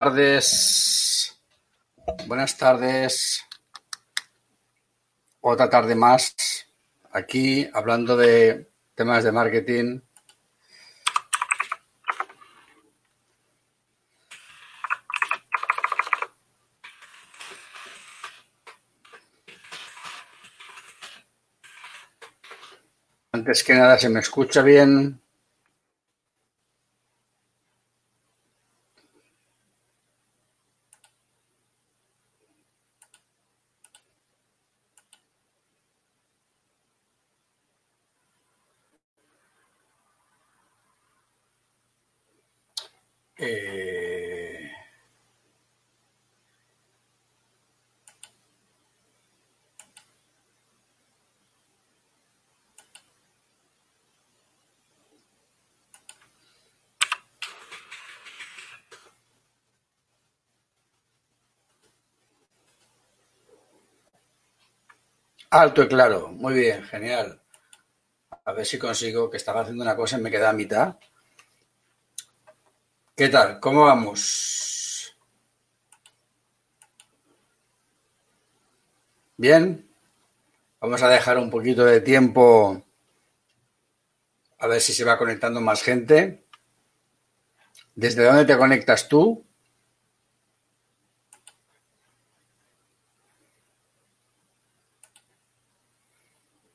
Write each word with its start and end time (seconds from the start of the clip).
tardes. 0.00 1.38
Buenas 2.26 2.56
tardes. 2.56 3.44
Otra 5.42 5.68
tarde 5.68 5.94
más 5.94 6.34
aquí 7.12 7.68
hablando 7.74 8.16
de 8.16 8.70
temas 8.94 9.24
de 9.24 9.32
marketing. 9.32 10.00
Antes 23.32 23.62
que 23.62 23.74
nada, 23.74 23.98
¿se 23.98 24.08
me 24.08 24.20
escucha 24.20 24.62
bien? 24.62 25.19
Alto 65.50 65.82
y 65.82 65.88
claro. 65.88 66.28
Muy 66.28 66.54
bien, 66.54 66.84
genial. 66.84 67.40
A 68.44 68.52
ver 68.52 68.64
si 68.64 68.78
consigo 68.78 69.28
que 69.28 69.36
estaba 69.36 69.62
haciendo 69.62 69.82
una 69.82 69.96
cosa 69.96 70.18
y 70.18 70.22
me 70.22 70.30
queda 70.30 70.50
a 70.50 70.52
mitad. 70.52 70.96
¿Qué 73.16 73.28
tal? 73.28 73.58
¿Cómo 73.58 73.84
vamos? 73.84 75.14
Bien. 79.36 79.88
Vamos 80.80 81.02
a 81.02 81.08
dejar 81.08 81.36
un 81.38 81.50
poquito 81.50 81.84
de 81.84 82.00
tiempo 82.00 82.82
a 84.58 84.66
ver 84.68 84.80
si 84.80 84.92
se 84.92 85.04
va 85.04 85.18
conectando 85.18 85.60
más 85.60 85.82
gente. 85.82 86.44
¿Desde 87.94 88.24
dónde 88.24 88.44
te 88.44 88.56
conectas 88.56 89.08
tú? 89.08 89.44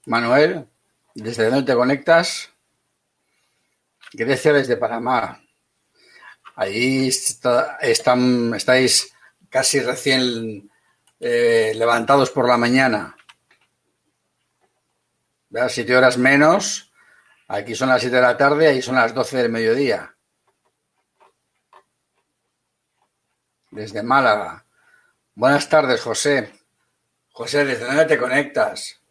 Manuel, 0.06 0.68
¿desde 1.16 1.50
dónde 1.50 1.64
te 1.64 1.76
conectas? 1.76 2.50
Grecia 4.14 4.54
desde 4.54 4.78
Panamá. 4.78 5.42
Ahí 6.56 7.08
está, 7.08 7.78
están, 7.82 8.54
estáis 8.54 9.14
casi 9.50 9.80
recién 9.80 10.70
eh, 11.20 11.74
levantados 11.76 12.30
por 12.30 12.48
la 12.48 12.58
mañana. 12.58 13.16
¿Verdad? 15.50 15.70
Siete 15.70 15.98
horas 15.98 16.18
menos. 16.18 16.92
Aquí 17.48 17.76
son 17.76 17.90
las 17.90 18.02
siete 18.02 18.18
de 18.18 18.22
la 18.22 18.38
tarde, 18.38 18.68
ahí 18.68 18.82
son 18.82 18.96
las 18.96 19.14
doce 19.14 19.38
del 19.38 19.52
mediodía. 19.52 20.16
Desde 23.72 24.04
Málaga. 24.04 24.66
Buenas 25.36 25.68
tardes, 25.68 26.02
José. 26.02 26.54
José, 27.32 27.66
¿desde 27.66 27.86
dónde 27.86 28.06
te 28.06 28.18
conectas? 28.18 29.02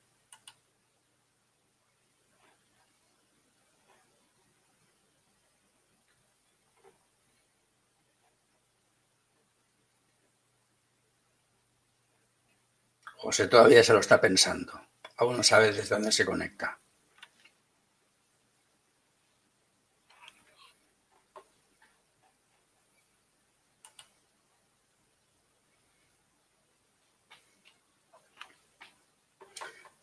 José 13.24 13.48
todavía 13.48 13.82
se 13.82 13.94
lo 13.94 14.00
está 14.00 14.20
pensando. 14.20 14.78
Aún 15.16 15.38
no 15.38 15.42
sabe 15.42 15.72
desde 15.72 15.94
dónde 15.94 16.12
se 16.12 16.26
conecta. 16.26 16.78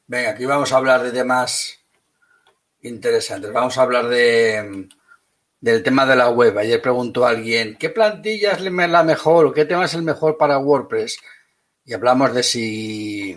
Venga, 0.08 0.32
aquí 0.32 0.46
vamos 0.46 0.74
a 0.74 0.78
hablar 0.78 1.04
de 1.04 1.12
temas 1.12 1.80
interesantes. 2.82 3.54
Vamos 3.54 3.78
a 3.78 3.84
hablar 3.84 4.08
de, 4.08 4.90
del 5.60 5.84
tema 5.84 6.08
de 6.08 6.16
la 6.16 6.30
web. 6.32 6.58
Ayer 6.58 6.82
preguntó 6.82 7.28
alguien, 7.28 7.78
¿qué 7.78 7.92
plantilla 7.92 8.54
es 8.54 8.62
la 8.62 9.04
mejor 9.04 9.46
o 9.46 9.54
qué 9.54 9.66
tema 9.66 9.86
es 9.86 9.94
el 9.94 10.02
mejor 10.02 10.40
para 10.40 10.58
WordPress? 10.58 11.20
Y 11.84 11.94
hablamos 11.94 12.34
de 12.34 12.44
si, 12.44 13.36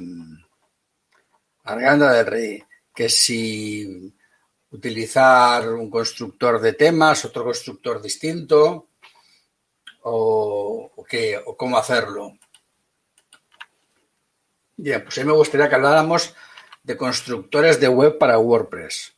Arganda 1.65 2.13
del 2.13 2.27
Rey, 2.27 2.65
que 2.95 3.09
si 3.09 4.15
utilizar 4.71 5.69
un 5.73 5.91
constructor 5.91 6.61
de 6.61 6.73
temas, 6.73 7.25
otro 7.25 7.45
constructor 7.45 8.03
distinto, 8.03 8.89
o, 10.03 11.05
qué, 11.09 11.41
o 11.45 11.57
cómo 11.57 11.79
hacerlo. 11.79 12.39
Bien, 14.77 15.03
pues 15.03 15.17
a 15.17 15.21
mí 15.23 15.27
me 15.27 15.33
gustaría 15.33 15.69
que 15.69 15.75
habláramos 15.77 16.35
de 16.83 16.97
constructores 16.97 17.81
de 17.81 17.89
web 17.89 18.19
para 18.19 18.39
WordPress. 18.39 19.15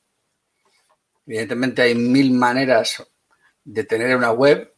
Evidentemente 1.27 1.83
hay 1.83 1.95
mil 1.95 2.33
maneras 2.33 3.05
de 3.65 3.83
tener 3.83 4.17
una 4.17 4.31
web 4.31 4.76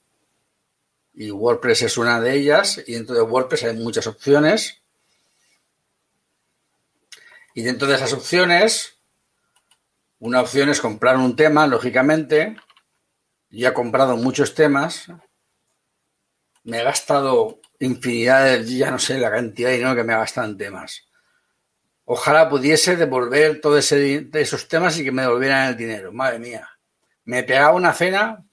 y 1.19 1.31
WordPress 1.31 1.83
es 1.83 1.99
una 1.99 2.21
de 2.21 2.34
ellas 2.34 2.83
y 2.87 2.95
dentro 2.95 3.15
de 3.15 3.23
WordPress 3.23 3.65
hay 3.65 3.77
muchas 3.77 4.06
opciones 4.06 4.81
y 7.55 7.62
dentro 7.62 7.89
de 7.89 7.97
esas 7.97 8.12
opciones 8.12 8.99
una 10.21 10.41
opción 10.41 10.69
es 10.69 10.81
comprar 10.81 11.17
un 11.17 11.37
tema, 11.37 11.67
lógicamente. 11.69 12.57
Yo 13.51 13.69
he 13.69 13.73
comprado 13.73 14.17
muchos 14.17 14.53
temas. 14.55 15.07
Me 16.65 16.81
he 16.81 16.84
gastado 16.84 17.61
infinidad 17.78 18.45
de, 18.45 18.65
ya 18.65 18.91
no 18.91 18.99
sé 18.99 19.19
la 19.19 19.31
cantidad 19.31 19.69
de 19.69 19.77
dinero 19.77 19.95
que 19.95 20.03
me 20.03 20.12
he 20.12 20.17
gastado 20.17 20.49
en 20.49 20.59
temas. 20.59 21.07
Ojalá 22.05 22.49
pudiese 22.49 22.97
devolver 22.97 23.61
todos 23.61 23.93
esos 23.93 24.67
temas 24.67 24.99
y 24.99 25.05
que 25.05 25.12
me 25.12 25.23
devolvieran 25.23 25.69
el 25.69 25.77
dinero. 25.77 26.12
Madre 26.12 26.41
mía. 26.41 26.69
Me 27.25 27.45
pegaba 27.45 27.75
una 27.75 27.93
cena. 27.93 28.45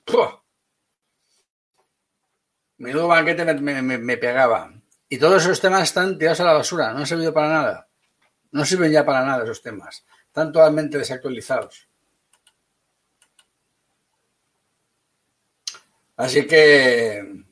Menudo 2.78 3.08
banquete 3.08 3.46
me, 3.56 3.82
me, 3.82 4.18
pegaba. 4.18 4.74
Y 5.08 5.18
todos 5.18 5.44
esos 5.44 5.62
temas 5.62 5.84
están 5.84 6.18
tirados 6.18 6.40
a 6.42 6.46
la 6.46 6.54
basura. 6.54 6.92
No 6.92 7.00
han 7.00 7.08
servido 7.08 7.34
para 7.34 7.50
nada. 7.50 7.88
No 8.52 8.66
sirven 8.66 8.92
ya 8.92 9.06
para 9.06 9.26
nada 9.26 9.44
esos 9.44 9.62
temas. 9.62 10.06
Están 10.28 10.52
totalmente 10.52 10.98
desactualizados. 10.98 11.88
Así 16.18 16.48
que 16.48 17.44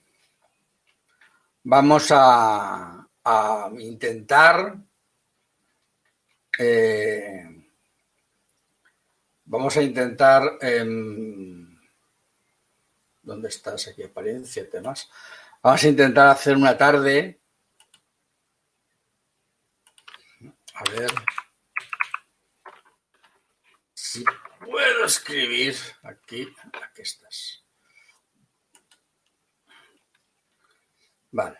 vamos 1.63 2.07
a, 2.11 3.07
a 3.23 3.69
intentar 3.78 4.78
eh, 6.59 7.44
vamos 9.45 9.75
a 9.75 9.81
intentar 9.81 10.57
eh, 10.61 10.85
¿dónde 13.23 13.50
estás? 13.50 13.88
aquí 13.88 14.03
apariencia 14.03 14.69
temas 14.69 15.09
vamos 15.61 15.84
a 15.84 15.88
intentar 15.88 16.28
hacer 16.28 16.56
una 16.56 16.78
tarde 16.78 17.41
a 20.75 20.91
ver 20.91 21.11
si 23.93 24.23
puedo 24.59 25.05
escribir 25.05 25.75
aquí 26.03 26.47
aquí 26.84 27.02
estás 27.02 27.64
vale 31.31 31.58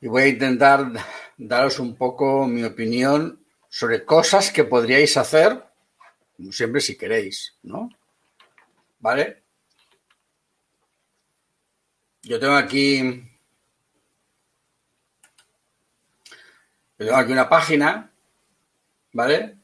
y 0.00 0.06
voy 0.06 0.22
a 0.24 0.28
intentar 0.28 0.92
daros 1.38 1.78
un 1.78 1.96
poco 1.96 2.46
mi 2.46 2.62
opinión 2.62 3.42
sobre 3.70 4.04
cosas 4.04 4.52
que 4.52 4.64
podríais 4.64 5.16
hacer, 5.16 5.64
como 6.36 6.52
siempre 6.52 6.82
si 6.82 6.96
queréis, 6.98 7.58
¿no? 7.62 7.88
¿Vale? 8.98 9.43
Yo 12.24 12.40
tengo 12.40 12.54
aquí, 12.54 12.98
yo 16.98 17.06
tengo 17.06 17.16
aquí 17.16 17.32
una 17.32 17.48
página, 17.48 18.10
¿vale? 19.12 19.58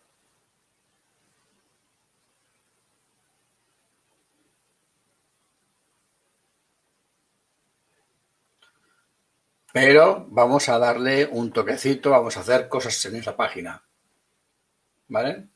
pero 9.73 10.27
vamos 10.31 10.69
a 10.69 10.79
darle 10.79 11.27
un 11.27 11.53
toquecito, 11.53 12.11
vamos 12.11 12.37
a 12.37 12.41
hacer 12.41 12.69
cosas 12.69 13.05
en 13.06 13.17
esa 13.17 13.37
página. 13.37 13.83
¿Vale? 15.09 15.49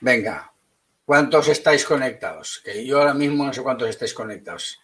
Venga, 0.00 0.52
¿cuántos 1.04 1.48
estáis 1.48 1.84
conectados? 1.84 2.60
Que 2.64 2.86
yo 2.86 2.98
ahora 2.98 3.14
mismo 3.14 3.44
no 3.44 3.52
sé 3.52 3.62
cuántos 3.62 3.88
estáis 3.88 4.14
conectados. 4.14 4.80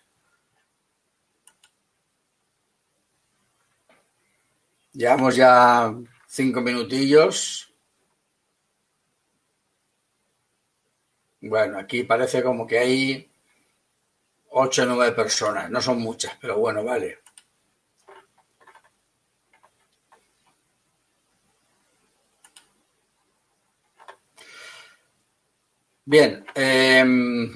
Llevamos 4.93 5.37
ya 5.37 5.95
cinco 6.27 6.61
minutillos. 6.61 7.73
Bueno, 11.41 11.79
aquí 11.79 12.03
parece 12.05 12.43
como 12.43 12.67
que 12.67 12.79
hay 12.79 13.31
ocho 14.51 14.83
o 14.83 14.87
nueve 14.87 15.13
personas. 15.15 15.71
No 15.71 15.81
son 15.81 15.99
muchas, 16.01 16.37
pero 16.41 16.59
bueno, 16.59 16.85
vale. 16.85 17.21
Bien. 26.09 26.47
Em, 26.55 27.53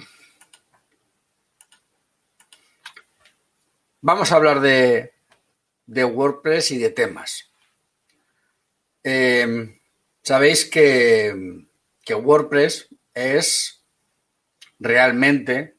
vamos 4.01 4.33
a 4.33 4.35
hablar 4.35 4.61
de, 4.61 5.13
de 5.87 6.05
WordPress 6.05 6.73
y 6.73 6.79
de 6.79 6.91
temas. 6.91 7.49
Em, 9.05 9.79
sabéis 10.25 10.65
que, 10.65 11.65
que, 12.05 12.15
WordPress 12.15 12.89
es 13.15 13.85
realmente 14.81 15.77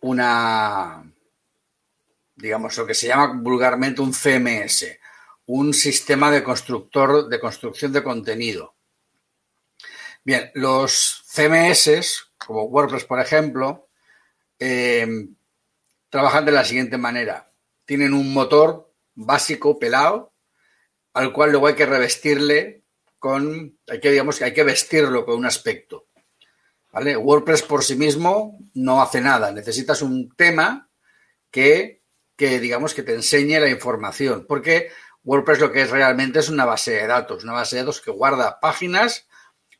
una, 0.00 1.08
digamos, 2.34 2.76
lo 2.76 2.84
que 2.84 2.94
se 2.94 3.06
llama 3.06 3.40
vulgarmente 3.40 4.02
un 4.02 4.12
CMS, 4.12 4.98
un 5.46 5.72
sistema 5.72 6.32
de 6.32 6.42
constructor 6.42 7.28
de 7.28 7.38
construcción 7.38 7.92
de 7.92 8.02
contenido. 8.02 8.74
Bien, 10.24 10.50
los 10.54 11.19
CMS, 11.32 12.32
como 12.38 12.64
WordPress, 12.64 13.04
por 13.04 13.20
ejemplo, 13.20 13.88
em, 14.58 15.36
trabajan 16.08 16.44
de 16.44 16.52
la 16.52 16.64
siguiente 16.64 16.98
manera. 16.98 17.52
Tienen 17.84 18.14
un 18.14 18.32
motor 18.32 18.92
básico, 19.14 19.78
pelado, 19.78 20.32
al 21.12 21.32
cual 21.32 21.52
luego 21.52 21.68
hay 21.68 21.74
que 21.74 21.86
revestirle 21.86 22.82
con, 23.20 23.78
hay 23.88 24.00
que, 24.00 24.10
digamos, 24.10 24.42
hay 24.42 24.52
que 24.52 24.64
vestirlo 24.64 25.24
con 25.24 25.36
un 25.36 25.46
aspecto. 25.46 26.06
WordPress 26.92 27.62
por 27.62 27.84
sí 27.84 27.94
mismo 27.94 28.58
no 28.74 29.00
hace 29.00 29.20
nada. 29.20 29.52
Necesitas 29.52 30.02
un 30.02 30.34
tema 30.34 30.90
que, 31.52 32.02
que, 32.36 32.58
digamos, 32.58 32.92
que 32.92 33.04
te 33.04 33.14
enseñe 33.14 33.60
la 33.60 33.68
información. 33.68 34.46
Porque 34.48 34.90
WordPress 35.22 35.60
lo 35.60 35.70
que 35.70 35.82
es 35.82 35.90
realmente 35.90 36.40
es 36.40 36.48
una 36.48 36.64
base 36.64 36.92
de 36.92 37.06
datos, 37.06 37.44
una 37.44 37.52
base 37.52 37.76
de 37.76 37.82
datos 37.82 38.00
que 38.00 38.10
guarda 38.10 38.58
páginas, 38.58 39.28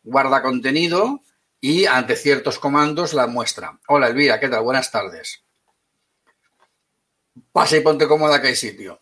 guarda 0.05 0.43
contenido 0.43 1.21
y 1.61 1.85
ante 1.85 2.17
ciertos 2.17 2.59
comandos 2.59 3.13
la 3.13 3.27
muestra. 3.27 3.79
Hola 3.89 4.09
Elvira, 4.09 4.41
¿qué 4.41 4.49
tal? 4.49 4.63
Buenas 4.63 4.91
tardes. 4.91 5.45
Pasa 7.53 7.77
y 7.77 7.81
ponte 7.81 8.09
cómoda 8.09 8.41
que 8.41 8.49
hay 8.49 8.57
sitio. 8.57 9.01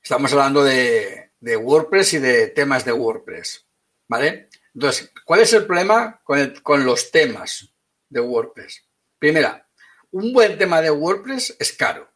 Estamos 0.00 0.32
hablando 0.32 0.62
de, 0.62 1.30
WordPress 1.40 2.14
y 2.14 2.18
de 2.18 2.48
temas 2.48 2.84
de 2.84 2.92
WordPress, 2.92 3.66
¿vale? 4.08 4.48
Entonces, 4.74 5.12
¿cuál 5.24 5.40
es 5.40 5.52
el 5.52 5.66
problema 5.66 6.20
con, 6.24 6.54
con 6.62 6.84
los 6.84 7.10
temas 7.10 7.72
de 8.08 8.20
WordPress? 8.20 8.84
Primera, 9.18 9.68
un 10.10 10.32
buen 10.32 10.58
tema 10.58 10.80
de 10.80 10.90
WordPress 10.90 11.56
es 11.58 11.72
caro, 11.72 12.10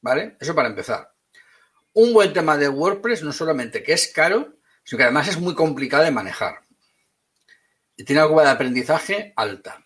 ¿vale? 0.00 0.36
Eso 0.40 0.54
para 0.54 0.68
empezar. 0.68 1.12
Un 1.92 2.12
buen 2.12 2.32
tema 2.32 2.56
de 2.56 2.68
WordPress 2.68 3.22
no 3.22 3.32
solamente 3.32 3.82
que 3.82 3.92
es 3.92 4.08
caro, 4.08 4.56
sino 4.84 4.98
que 4.98 5.04
además 5.04 5.28
es 5.28 5.38
muy 5.38 5.54
complicado 5.54 6.04
de 6.04 6.10
manejar. 6.10 6.63
Tiene 7.96 8.20
una 8.20 8.28
curva 8.28 8.44
de 8.44 8.50
aprendizaje 8.50 9.32
alta. 9.36 9.84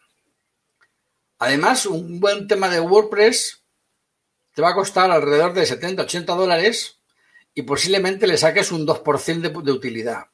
Además, 1.38 1.86
un 1.86 2.18
buen 2.20 2.48
tema 2.48 2.68
de 2.68 2.80
WordPress 2.80 3.62
te 4.54 4.62
va 4.62 4.70
a 4.70 4.74
costar 4.74 5.10
alrededor 5.10 5.52
de 5.52 5.66
70, 5.66 6.02
80 6.02 6.34
dólares 6.34 6.98
y 7.54 7.62
posiblemente 7.62 8.26
le 8.26 8.36
saques 8.36 8.72
un 8.72 8.86
2% 8.86 9.40
de, 9.40 9.62
de 9.62 9.72
utilidad. 9.72 10.26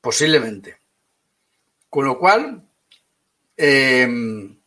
Posiblemente. 0.00 0.78
Con 1.90 2.04
lo 2.04 2.18
cual, 2.18 2.68
em, 3.56 4.58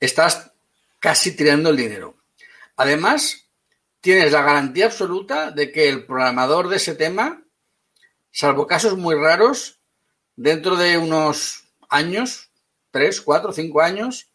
estás 0.00 0.52
casi 0.98 1.36
tirando 1.36 1.70
el 1.70 1.76
dinero. 1.76 2.16
Además, 2.76 3.48
tienes 4.00 4.32
la 4.32 4.42
garantía 4.42 4.86
absoluta 4.86 5.50
de 5.50 5.70
que 5.72 5.88
el 5.88 6.06
programador 6.06 6.68
de 6.68 6.76
ese 6.76 6.94
tema, 6.94 7.44
salvo 8.30 8.66
casos 8.66 8.96
muy 8.96 9.14
raros, 9.14 9.80
dentro 10.36 10.76
de 10.76 10.98
unos 10.98 11.64
años, 11.88 12.50
tres, 12.90 13.20
cuatro, 13.20 13.52
cinco 13.52 13.80
años, 13.80 14.30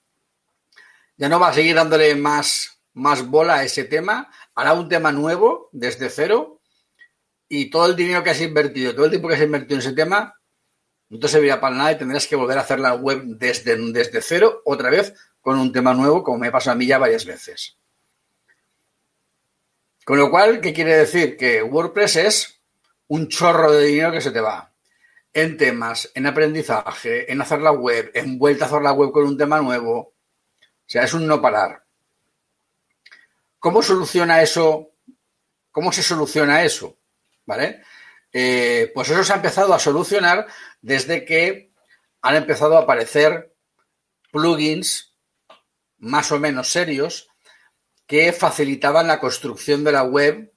ya 1.16 1.30
no 1.30 1.40
va 1.40 1.50
a 1.50 1.54
seguir 1.54 1.76
dándole 1.76 2.16
más, 2.16 2.82
más 2.94 3.26
bola 3.28 3.56
a 3.56 3.64
ese 3.64 3.84
tema, 3.84 4.32
hará 4.56 4.74
un 4.74 4.90
tema 4.90 5.12
nuevo 5.12 5.70
desde 5.72 6.10
cero 6.10 6.60
y 7.48 7.70
todo 7.70 7.86
el 7.86 7.96
dinero 7.96 8.24
que 8.24 8.32
has 8.32 8.42
invertido, 8.42 8.94
todo 8.94 9.06
el 9.06 9.12
tiempo 9.12 9.28
que 9.28 9.36
has 9.36 9.42
invertido 9.42 9.76
en 9.76 9.82
ese 9.82 9.94
tema, 9.94 10.36
no 11.10 11.20
te 11.20 11.28
servirá 11.28 11.60
para 11.62 11.76
nada 11.76 11.92
y 11.92 11.98
tendrás 11.98 12.26
que 12.26 12.36
volver 12.36 12.58
a 12.58 12.62
hacer 12.62 12.80
la 12.80 12.96
web 12.96 13.22
desde, 13.24 13.76
desde 13.92 14.22
cero 14.22 14.62
otra 14.66 14.90
vez 14.90 15.14
con 15.42 15.60
un 15.60 15.72
tema 15.72 15.94
nuevo, 15.94 16.24
como 16.24 16.40
me 16.40 16.52
pasa 16.52 16.72
a 16.72 16.76
mí 16.76 16.88
ya 16.88 16.98
varias 16.98 17.26
veces. 17.26 17.78
Con 20.06 20.18
lo 20.18 20.32
cual, 20.32 20.62
¿qué 20.62 20.74
quiere 20.74 20.98
decir? 20.98 21.38
Que 21.38 21.62
WordPress 21.62 22.16
es 22.16 22.62
un 23.08 23.28
chorro 23.28 23.72
de 23.72 23.86
dinero 23.86 24.12
que 24.12 24.22
se 24.22 24.32
te 24.32 24.40
va 24.40 24.71
en 25.34 25.58
temas, 25.58 26.12
en 26.14 26.28
aprendizaje, 26.28 27.32
en 27.32 27.42
hacer 27.42 27.62
la 27.62 27.72
web, 27.72 28.12
en 28.14 28.38
vuelta 28.38 28.66
a 28.66 28.68
hacer 28.68 28.82
la 28.82 28.92
web 28.92 29.12
con 29.12 29.26
un 29.26 29.38
tema 29.38 29.62
nuevo, 29.62 29.98
o 29.98 30.14
sea, 30.86 31.04
es 31.04 31.14
un 31.14 31.26
no 31.26 31.42
parar. 31.42 31.84
¿Cómo 33.60 33.82
soluciona 33.82 34.42
eso? 34.42 34.92
¿Cómo 35.72 35.92
se 35.92 36.04
soluciona 36.04 36.64
eso? 36.64 36.98
¿Vale? 37.46 37.82
Eh, 38.34 38.92
pues 38.94 39.10
eso 39.10 39.24
se 39.24 39.34
ha 39.34 39.38
empezado 39.38 39.74
a 39.74 39.80
solucionar 39.80 40.48
desde 40.82 41.26
que 41.26 41.72
han 42.22 42.36
empezado 42.36 42.78
a 42.78 42.82
aparecer 42.82 43.54
plugins 44.32 45.16
más 45.98 46.32
o 46.32 46.40
menos 46.40 46.72
serios 46.72 47.30
que 48.08 48.34
facilitaban 48.34 49.08
la 49.08 49.20
construcción 49.20 49.84
de 49.84 49.92
la 49.92 50.04
web 50.04 50.52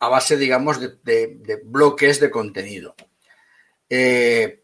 a 0.00 0.08
base, 0.08 0.36
digamos, 0.36 0.80
de, 0.80 1.62
bloques 1.64 2.20
de 2.20 2.30
contenido. 2.30 2.94
Eh, 3.90 4.62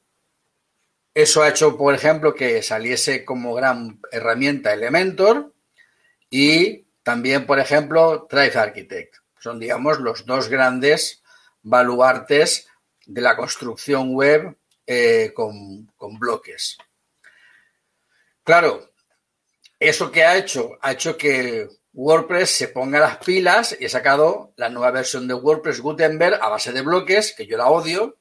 eso 1.12 1.42
ha 1.42 1.48
hecho, 1.48 1.76
por 1.76 1.94
ejemplo, 1.94 2.34
que 2.34 2.62
saliese 2.62 3.24
como 3.24 3.54
gran 3.54 4.00
herramienta 4.12 4.72
Elementor 4.72 5.52
y 6.30 6.86
también, 7.02 7.46
por 7.46 7.58
ejemplo, 7.58 8.26
Thrive 8.28 8.56
Architect. 8.56 9.16
Son, 9.38 9.58
digamos, 9.58 9.98
los 9.98 10.26
dos 10.26 10.48
grandes 10.48 11.22
baluartes 11.62 12.68
de 13.06 13.20
la 13.20 13.36
construcción 13.36 14.14
web 14.14 14.56
eh, 14.86 15.32
con, 15.34 15.86
con 15.96 16.18
bloques. 16.18 16.78
Claro, 18.44 18.90
eso 19.80 20.10
que 20.10 20.24
ha 20.24 20.36
hecho, 20.36 20.78
ha 20.80 20.92
hecho 20.92 21.16
que 21.16 21.68
WordPress 21.92 22.50
se 22.50 22.68
ponga 22.68 23.00
las 23.00 23.16
pilas 23.18 23.76
y 23.80 23.86
ha 23.86 23.88
sacado 23.88 24.52
la 24.56 24.68
nueva 24.68 24.90
versión 24.90 25.26
de 25.26 25.34
WordPress 25.34 25.80
Gutenberg 25.80 26.38
a 26.42 26.48
base 26.48 26.72
de 26.72 26.82
bloques, 26.82 27.34
que 27.34 27.46
yo 27.46 27.56
la 27.56 27.68
odio, 27.68 28.18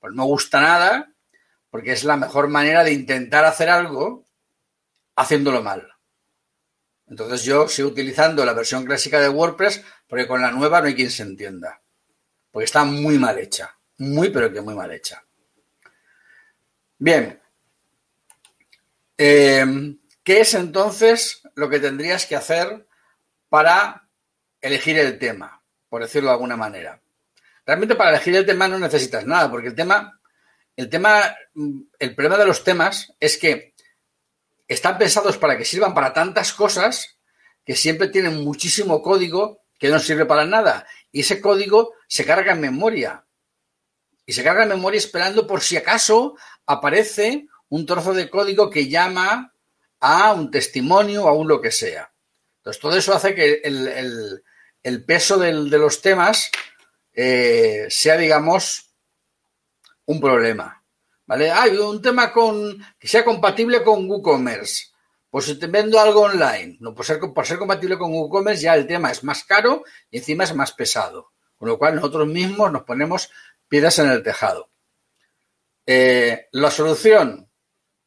pues 0.00 0.14
no 0.14 0.24
gusta 0.24 0.60
nada, 0.60 1.12
porque 1.70 1.92
es 1.92 2.04
la 2.04 2.16
mejor 2.16 2.48
manera 2.48 2.84
de 2.84 2.92
intentar 2.92 3.44
hacer 3.44 3.68
algo 3.68 4.26
haciéndolo 5.16 5.62
mal. 5.62 5.88
Entonces 7.06 7.44
yo 7.44 7.68
sigo 7.68 7.88
utilizando 7.88 8.44
la 8.44 8.52
versión 8.52 8.84
clásica 8.84 9.20
de 9.20 9.28
WordPress 9.28 9.82
porque 10.06 10.26
con 10.26 10.42
la 10.42 10.50
nueva 10.50 10.80
no 10.80 10.86
hay 10.86 10.94
quien 10.94 11.10
se 11.10 11.22
entienda. 11.22 11.82
Porque 12.50 12.64
está 12.64 12.84
muy 12.84 13.18
mal 13.18 13.38
hecha. 13.38 13.76
Muy, 13.98 14.30
pero 14.30 14.52
que 14.52 14.60
muy 14.60 14.74
mal 14.74 14.90
hecha. 14.92 15.24
Bien. 16.98 17.40
Em, 19.16 19.98
¿Qué 20.22 20.40
es 20.40 20.54
entonces 20.54 21.42
lo 21.54 21.68
que 21.68 21.80
tendrías 21.80 22.26
que 22.26 22.36
hacer 22.36 22.86
para 23.48 24.08
elegir 24.60 24.98
el 24.98 25.18
tema? 25.18 25.62
Por 25.88 26.02
decirlo 26.02 26.28
de 26.28 26.34
alguna 26.34 26.56
manera. 26.56 27.00
Realmente 27.68 27.96
para 27.96 28.10
elegir 28.10 28.34
el 28.34 28.46
tema 28.46 28.66
no 28.66 28.78
necesitas 28.78 29.26
nada, 29.26 29.50
porque 29.50 29.68
el 29.68 29.74
tema 29.74 30.18
el 30.78 30.88
tema, 30.88 31.36
el 31.98 32.14
problema 32.14 32.38
de 32.38 32.46
los 32.46 32.62
temas 32.62 33.12
es 33.18 33.36
que 33.36 33.74
están 34.68 34.96
pensados 34.96 35.36
para 35.36 35.58
que 35.58 35.64
sirvan 35.64 35.92
para 35.92 36.12
tantas 36.12 36.52
cosas 36.52 37.18
que 37.64 37.74
siempre 37.74 38.06
tienen 38.06 38.44
muchísimo 38.44 39.02
código 39.02 39.64
que 39.76 39.88
no 39.88 39.98
sirve 39.98 40.24
para 40.24 40.46
nada. 40.46 40.86
Y 41.10 41.22
ese 41.22 41.40
código 41.40 41.94
se 42.06 42.24
carga 42.24 42.52
en 42.52 42.60
memoria. 42.60 43.26
Y 44.24 44.34
se 44.34 44.44
carga 44.44 44.62
en 44.62 44.68
memoria 44.68 44.98
esperando 44.98 45.48
por 45.48 45.62
si 45.62 45.76
acaso 45.76 46.36
aparece 46.64 47.48
un 47.68 47.84
trozo 47.84 48.14
de 48.14 48.30
código 48.30 48.70
que 48.70 48.88
llama 48.88 49.52
a 49.98 50.32
un 50.32 50.52
testimonio 50.52 51.24
o 51.24 51.28
a 51.28 51.32
un 51.32 51.48
lo 51.48 51.60
que 51.60 51.72
sea. 51.72 52.12
Entonces, 52.58 52.80
todo 52.80 52.96
eso 52.96 53.12
hace 53.12 53.34
que 53.34 53.62
el, 53.64 55.04
peso 55.04 55.38
de 55.38 55.52
los 55.52 56.00
temas 56.02 56.52
eh, 57.20 57.88
sea, 57.90 58.16
digamos, 58.16 58.94
un 60.06 60.20
problema. 60.20 60.84
¿Vale? 61.26 61.50
Hay 61.50 61.76
un 61.76 62.00
tema 62.00 62.32
con, 62.32 62.78
que 62.96 63.08
sea 63.08 63.24
compatible 63.24 63.82
con 63.82 64.08
WooCommerce. 64.08 64.92
Pues 65.28 65.46
si 65.46 65.58
te 65.58 65.66
vendo 65.66 65.98
algo 65.98 66.20
online, 66.20 66.76
no 66.78 66.94
por 66.94 67.04
ser, 67.04 67.18
compatible 67.18 67.98
con 67.98 68.12
WooCommerce 68.12 68.62
ya 68.62 68.76
el 68.76 68.86
tema 68.86 69.10
es 69.10 69.24
más 69.24 69.42
caro 69.42 69.82
y 70.12 70.18
encima 70.18 70.44
es 70.44 70.54
más 70.54 70.70
pesado. 70.70 71.32
Con 71.56 71.68
lo 71.68 71.76
cual 71.76 71.96
nosotros 71.96 72.28
mismos 72.28 72.70
nos 72.70 72.84
ponemos 72.84 73.30
piedras 73.66 73.98
en 73.98 74.10
el 74.10 74.22
tejado. 74.22 74.70
Eh, 75.86 76.46
la 76.52 76.70
solución, 76.70 77.50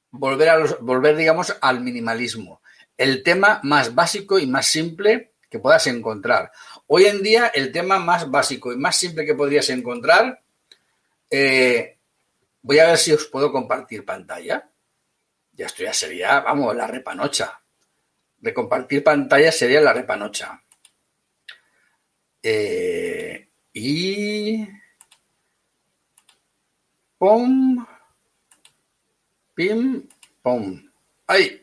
volver, 0.09 0.49
a 0.49 0.63
volver, 0.79 1.17
digamos, 1.17 1.53
al 1.59 1.81
minimalismo. 1.81 2.61
El 2.95 3.23
tema 3.23 3.59
más 3.63 3.93
básico 3.93 4.39
y 4.39 4.47
más 4.47 4.67
simple 4.67 5.33
que 5.49 5.59
puedas 5.59 5.85
encontrar. 5.87 6.53
Hoy 6.93 7.05
en 7.05 7.23
día, 7.23 7.47
el 7.47 7.71
tema 7.71 7.99
más 7.99 8.29
básico 8.29 8.73
y 8.73 8.75
más 8.75 8.97
simple 8.97 9.25
que 9.25 9.33
podrías 9.33 9.69
encontrar, 9.69 10.43
eh, 11.29 11.97
voy 12.61 12.79
a 12.79 12.87
ver 12.87 12.97
si 12.97 13.13
os 13.13 13.27
puedo 13.27 13.49
compartir 13.49 14.03
pantalla. 14.03 14.69
Ya 15.53 15.67
esto 15.67 15.83
ya 15.83 15.93
sería, 15.93 16.41
vamos, 16.41 16.75
la 16.75 16.87
repanocha. 16.87 17.61
De 18.39 18.53
compartir 18.53 19.05
pantalla 19.05 19.53
sería 19.53 19.79
la 19.79 19.93
repanocha. 19.93 20.61
Eh, 22.43 23.47
y... 23.71 24.67
Pum. 27.17 27.85
Pim. 29.53 30.09
Pum. 30.41 30.91
¡Ay! 31.25 31.60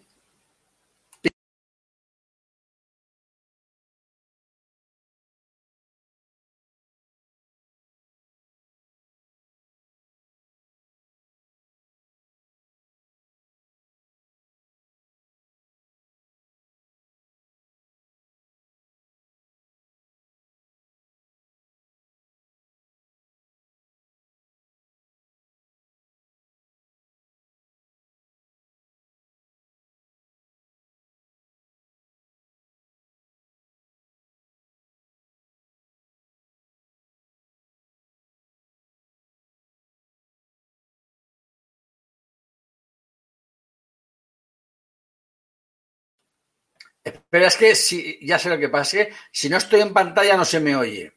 Pero 47.30 47.46
es 47.46 47.56
que 47.56 47.74
si, 47.74 48.18
ya 48.26 48.38
sé 48.38 48.48
lo 48.48 48.58
que 48.58 48.70
que 48.70 49.12
si 49.32 49.48
no 49.48 49.56
estoy 49.58 49.80
en 49.80 49.92
pantalla 49.92 50.36
no 50.36 50.44
se 50.44 50.60
me 50.60 50.76
oye. 50.76 51.12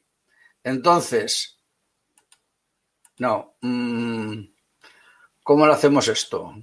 Entonces, 0.63 1.57
no. 3.19 3.55
Mm, 3.61 4.43
¿Cómo 5.43 5.65
lo 5.65 5.73
hacemos 5.73 6.07
esto? 6.07 6.53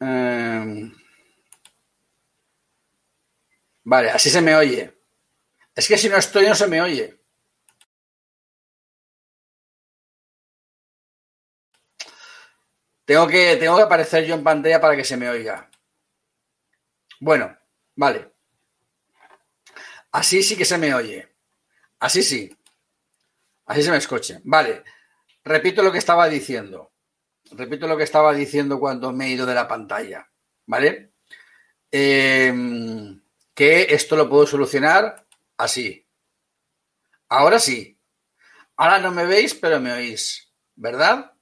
Em, 0.00 0.92
vale, 3.84 4.10
así 4.10 4.30
se 4.30 4.40
me 4.40 4.54
oye. 4.54 4.94
Es 5.74 5.88
que 5.88 5.98
si 5.98 6.08
no 6.08 6.16
estoy 6.18 6.46
no 6.46 6.54
se 6.54 6.68
me 6.68 6.82
oye. 6.82 7.20
Tengo 13.04 13.26
que, 13.28 13.56
tengo 13.56 13.76
que 13.76 13.82
aparecer 13.82 14.24
yo 14.24 14.34
en 14.36 14.42
pantalla 14.42 14.80
para 14.80 14.96
que 14.96 15.04
se 15.04 15.18
me 15.18 15.28
oiga. 15.28 15.69
Bueno, 17.20 17.56
vale. 17.96 18.32
Así 20.12 20.42
sí 20.42 20.56
que 20.56 20.64
se 20.64 20.78
me 20.78 20.94
oye. 20.94 21.28
Así 22.00 22.22
sí. 22.22 22.50
Así 23.66 23.82
se 23.82 23.90
me 23.90 23.98
escuche. 23.98 24.40
Vale. 24.44 24.82
Repito 25.44 25.82
lo 25.82 25.92
que 25.92 25.98
estaba 25.98 26.28
diciendo. 26.28 26.92
Repito 27.52 27.86
lo 27.86 27.96
que 27.96 28.04
estaba 28.04 28.32
diciendo 28.32 28.80
cuando 28.80 29.12
me 29.12 29.26
he 29.26 29.30
ido 29.30 29.46
de 29.46 29.54
la 29.54 29.68
pantalla. 29.68 30.28
¿Vale? 30.66 31.12
Em, 31.90 33.20
que 33.54 33.86
esto 33.90 34.16
lo 34.16 34.28
puedo 34.28 34.46
solucionar 34.46 35.26
así. 35.58 36.06
Ahora 37.28 37.58
sí. 37.58 37.98
Ahora 38.76 38.98
no 38.98 39.10
me 39.10 39.26
veis, 39.26 39.54
pero 39.54 39.78
me 39.78 39.92
oís. 39.92 40.50
¿Verdad? 40.74 41.32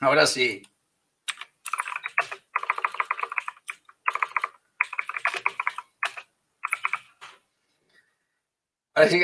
ahora 0.00 0.26
sí. 0.26 0.62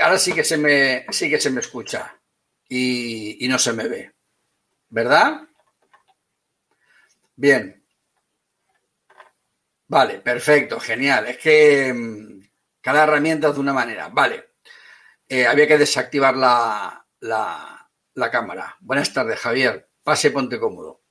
Ahora 0.03 0.19
sí, 0.19 0.33
que 0.33 0.43
se 0.43 0.57
me, 0.57 1.07
sí 1.11 1.31
que 1.31 1.41
se 1.41 1.51
me 1.51 1.61
escucha 1.61 2.17
y, 2.69 3.47
no 3.49 3.59
se 3.59 3.73
me 3.73 3.87
ve. 3.87 4.13
¿Verdad? 4.89 5.43
Bien. 7.37 7.85
Vale, 9.87 10.21
perfecto, 10.21 10.81
genial. 10.81 11.27
Es 11.29 11.39
que 11.39 11.93
mm, 11.93 12.43
cada 12.81 13.05
herramienta 13.05 13.49
es 13.49 13.55
de 13.55 13.61
una 13.61 13.73
manera. 13.73 14.09
Vale. 14.09 14.55
Eh, 15.29 15.47
había 15.47 15.69
que 15.69 15.79
desactivar 15.79 16.37
la, 16.37 17.07
la, 17.21 18.31
cámara. 18.33 18.77
Buenas 18.81 19.13
tardes, 19.13 19.39
Javier. 19.39 19.89
Pase, 20.03 20.31
ponte 20.31 20.59
cómodo. 20.59 21.03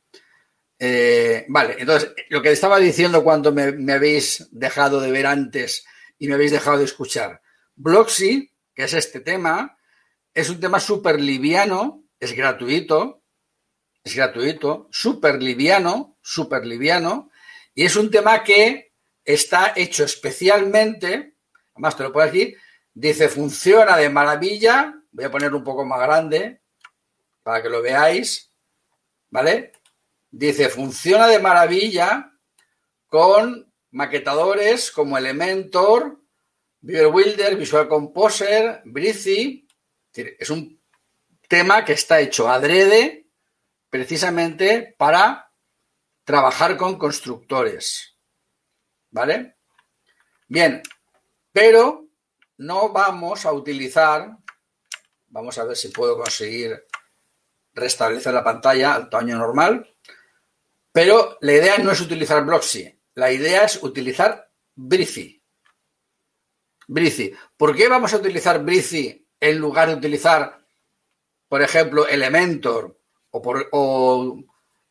Eh, 0.80 1.46
vale, 1.50 1.78
entonces, 1.80 2.14
lo 2.30 2.42
que 2.42 2.52
estaba 2.52 2.78
diciendo 2.80 3.24
cuando 3.24 3.52
me, 3.52 3.72
me 3.72 3.94
habéis 3.94 4.48
dejado 4.52 5.00
de 5.00 5.12
ver 5.12 5.26
antes 5.26 5.86
y 6.20 6.28
me 6.28 6.36
habéis 6.36 6.52
dejado 6.52 6.80
de 6.80 6.86
escuchar. 6.86 7.42
Bloxy, 7.76 8.52
que 8.78 8.84
es 8.84 8.94
este 8.94 9.22
tema, 9.22 9.80
es 10.36 10.52
un 10.52 10.60
tema 10.60 10.80
súper 10.80 11.20
liviano, 11.20 12.04
es 12.20 12.34
gratuito, 12.34 13.24
es 14.04 14.16
gratuito, 14.16 14.88
súper 14.92 15.42
liviano, 15.42 16.20
súper 16.22 16.64
liviano, 16.64 17.32
y 17.74 17.86
es 17.86 17.96
un 17.96 18.12
tema 18.12 18.44
que 18.44 18.94
está 19.26 19.74
hecho 19.76 20.04
especialmente, 20.04 21.38
además 21.74 21.98
te 21.98 22.04
lo 22.04 22.14
puedo 22.14 22.28
decir, 22.28 22.56
dice 22.94 23.30
funciona 23.30 23.98
de 23.98 24.12
maravilla, 24.12 24.94
voy 25.10 25.26
a 25.26 25.32
poner 25.32 25.56
un 25.56 25.64
poco 25.64 25.84
más 25.84 26.00
grande 26.00 26.62
para 27.42 27.64
que 27.64 27.70
lo 27.70 27.82
veáis, 27.82 28.54
¿vale? 29.32 29.72
Dice 30.30 30.70
funciona 30.70 31.26
de 31.26 31.40
maravilla 31.40 32.32
con 33.08 33.74
maquetadores 33.90 34.92
como 34.92 35.18
Elementor, 35.18 36.17
Beaver 36.88 37.08
Wilder, 37.08 37.58
Visual 37.58 37.86
Composer, 37.90 38.82
Breezy. 38.86 39.68
Es 40.14 40.50
un 40.50 40.82
tema 41.50 41.84
que 41.84 41.92
está 41.92 42.22
hecho 42.22 42.48
adrede 42.48 43.28
precisamente 43.90 44.96
para 44.98 45.52
trabajar 46.24 46.78
con 46.78 46.98
constructores. 46.98 48.18
¿Vale? 49.10 49.58
Bien, 50.48 50.82
pero 51.52 52.08
no 52.56 52.94
vamos 52.94 53.46
a 53.46 53.52
utilizar, 53.52 54.38
vamos 55.28 55.58
a 55.58 55.66
ver 55.66 55.76
si 55.76 55.90
puedo 55.90 56.16
conseguir 56.16 56.86
restablecer 57.74 58.34
la 58.34 58.46
pantalla 58.46 58.94
al 58.94 59.10
tamaño 59.10 59.38
normal, 59.38 59.94
pero 60.94 61.38
la 61.42 61.52
idea 61.52 61.80
no 61.80 61.92
es 61.92 62.00
utilizar 62.00 62.46
Bloxy, 62.46 62.98
la 63.16 63.30
idea 63.30 63.66
es 63.66 63.84
utilizar 63.84 64.50
Breezy. 64.74 65.37
Brizy. 66.88 67.34
¿Por 67.58 67.76
qué 67.76 67.90
vamos 67.90 68.14
a 68.14 68.18
utilizar 68.18 68.64
Brizy 68.64 69.28
en 69.40 69.58
lugar 69.60 69.90
de 69.90 69.96
utilizar, 69.96 70.66
por 71.48 71.62
ejemplo, 71.62 72.08
Elementor 72.08 73.00
o, 73.30 73.42
por, 73.42 73.68
o 73.74 74.40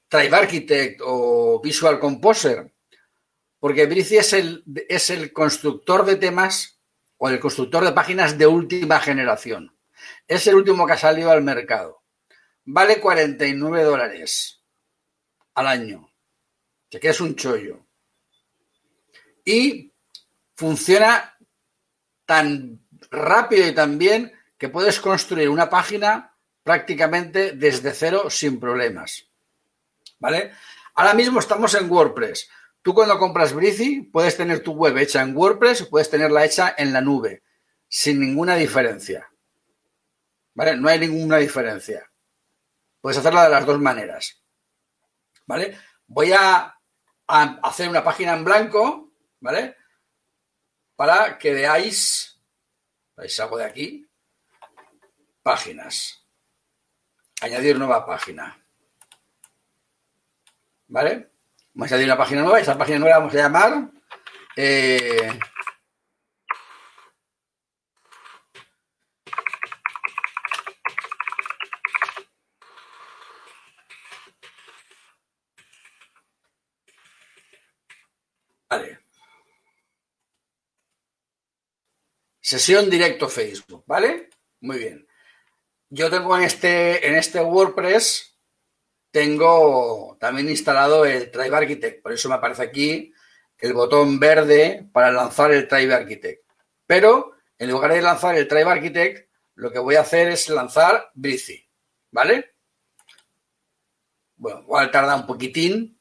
Tribe 0.08 0.36
Architect 0.36 1.00
o 1.02 1.60
Visual 1.62 1.98
Composer? 1.98 2.72
Porque 3.58 3.86
Brizy 3.86 4.18
es 4.18 4.34
el, 4.34 4.62
es 4.88 5.10
el 5.10 5.32
constructor 5.32 6.04
de 6.04 6.16
temas 6.16 6.78
o 7.16 7.30
el 7.30 7.40
constructor 7.40 7.84
de 7.84 7.92
páginas 7.92 8.36
de 8.36 8.46
última 8.46 9.00
generación. 9.00 9.74
Es 10.28 10.46
el 10.46 10.56
último 10.56 10.86
que 10.86 10.92
ha 10.92 10.98
salido 10.98 11.30
al 11.30 11.42
mercado. 11.42 12.02
Vale 12.64 13.00
49 13.00 13.82
dólares 13.82 14.62
al 15.54 15.66
año. 15.66 16.12
Que 16.90 17.08
es 17.08 17.20
un 17.20 17.34
chollo. 17.34 17.86
Y 19.44 19.92
funciona 20.54 21.35
tan 22.26 22.80
rápido 23.10 23.66
y 23.66 23.72
tan 23.72 23.98
bien 23.98 24.32
que 24.58 24.68
puedes 24.68 25.00
construir 25.00 25.48
una 25.48 25.70
página 25.70 26.34
prácticamente 26.62 27.52
desde 27.52 27.92
cero 27.92 28.28
sin 28.28 28.60
problemas. 28.60 29.26
¿Vale? 30.18 30.52
Ahora 30.94 31.14
mismo 31.14 31.40
estamos 31.40 31.74
en 31.74 31.90
WordPress. 31.90 32.48
Tú 32.82 32.94
cuando 32.94 33.18
compras 33.18 33.52
Brizy 33.52 34.02
puedes 34.02 34.36
tener 34.36 34.60
tu 34.60 34.72
web 34.72 34.96
hecha 34.98 35.22
en 35.22 35.36
WordPress 35.36 35.82
o 35.82 35.90
puedes 35.90 36.10
tenerla 36.10 36.44
hecha 36.44 36.74
en 36.76 36.92
la 36.92 37.00
nube, 37.00 37.42
sin 37.88 38.20
ninguna 38.20 38.56
diferencia. 38.56 39.30
¿Vale? 40.54 40.76
No 40.76 40.88
hay 40.88 40.98
ninguna 40.98 41.36
diferencia. 41.36 42.10
Puedes 43.00 43.18
hacerla 43.18 43.44
de 43.44 43.50
las 43.50 43.66
dos 43.66 43.78
maneras. 43.78 44.42
¿Vale? 45.46 45.78
Voy 46.06 46.32
a, 46.32 46.74
hacer 47.26 47.88
una 47.88 48.02
página 48.02 48.34
en 48.34 48.44
blanco, 48.44 49.12
¿vale? 49.40 49.76
Para 50.96 51.38
que 51.38 51.52
veáis, 51.52 52.40
veis 53.16 53.38
algo 53.40 53.58
de 53.58 53.64
aquí, 53.64 54.08
páginas. 55.42 56.24
Añadir 57.42 57.78
nueva 57.78 58.04
página. 58.06 58.58
¿Vale? 60.88 61.30
Vamos 61.74 61.92
a 61.92 61.94
añadir 61.94 62.10
una 62.10 62.18
página 62.18 62.42
nueva. 62.42 62.60
Esa 62.60 62.78
página 62.78 62.98
nueva 62.98 63.18
vamos 63.18 63.34
a 63.34 63.36
llamar 63.36 63.90
eh, 64.56 65.38
Vale. 78.70 78.98
Sesión 82.46 82.88
directo 82.88 83.28
Facebook, 83.28 83.82
¿vale? 83.88 84.30
Muy 84.60 84.78
bien. 84.78 85.04
Yo 85.88 86.08
tengo 86.08 86.36
en 86.36 86.44
este, 86.44 87.04
en 87.04 87.16
este 87.16 87.40
WordPress, 87.40 88.38
tengo 89.10 90.16
también 90.20 90.48
instalado 90.48 91.04
el 91.04 91.32
Tribe 91.32 91.56
Architect. 91.56 92.04
Por 92.04 92.12
eso 92.12 92.28
me 92.28 92.36
aparece 92.36 92.62
aquí 92.62 93.12
el 93.58 93.72
botón 93.72 94.20
verde 94.20 94.88
para 94.92 95.10
lanzar 95.10 95.50
el 95.50 95.66
Tribe 95.66 95.92
Architect. 95.92 96.48
Pero 96.86 97.32
en 97.58 97.68
lugar 97.68 97.92
de 97.92 98.02
lanzar 98.02 98.36
el 98.36 98.46
Tribe 98.46 98.70
Architect, 98.70 99.28
lo 99.56 99.72
que 99.72 99.80
voy 99.80 99.96
a 99.96 100.02
hacer 100.02 100.28
es 100.28 100.48
lanzar 100.48 101.10
Brizy, 101.14 101.68
¿vale? 102.12 102.54
Bueno, 104.36 104.60
igual 104.60 104.92
tarda 104.92 105.16
un 105.16 105.26
poquitín, 105.26 105.95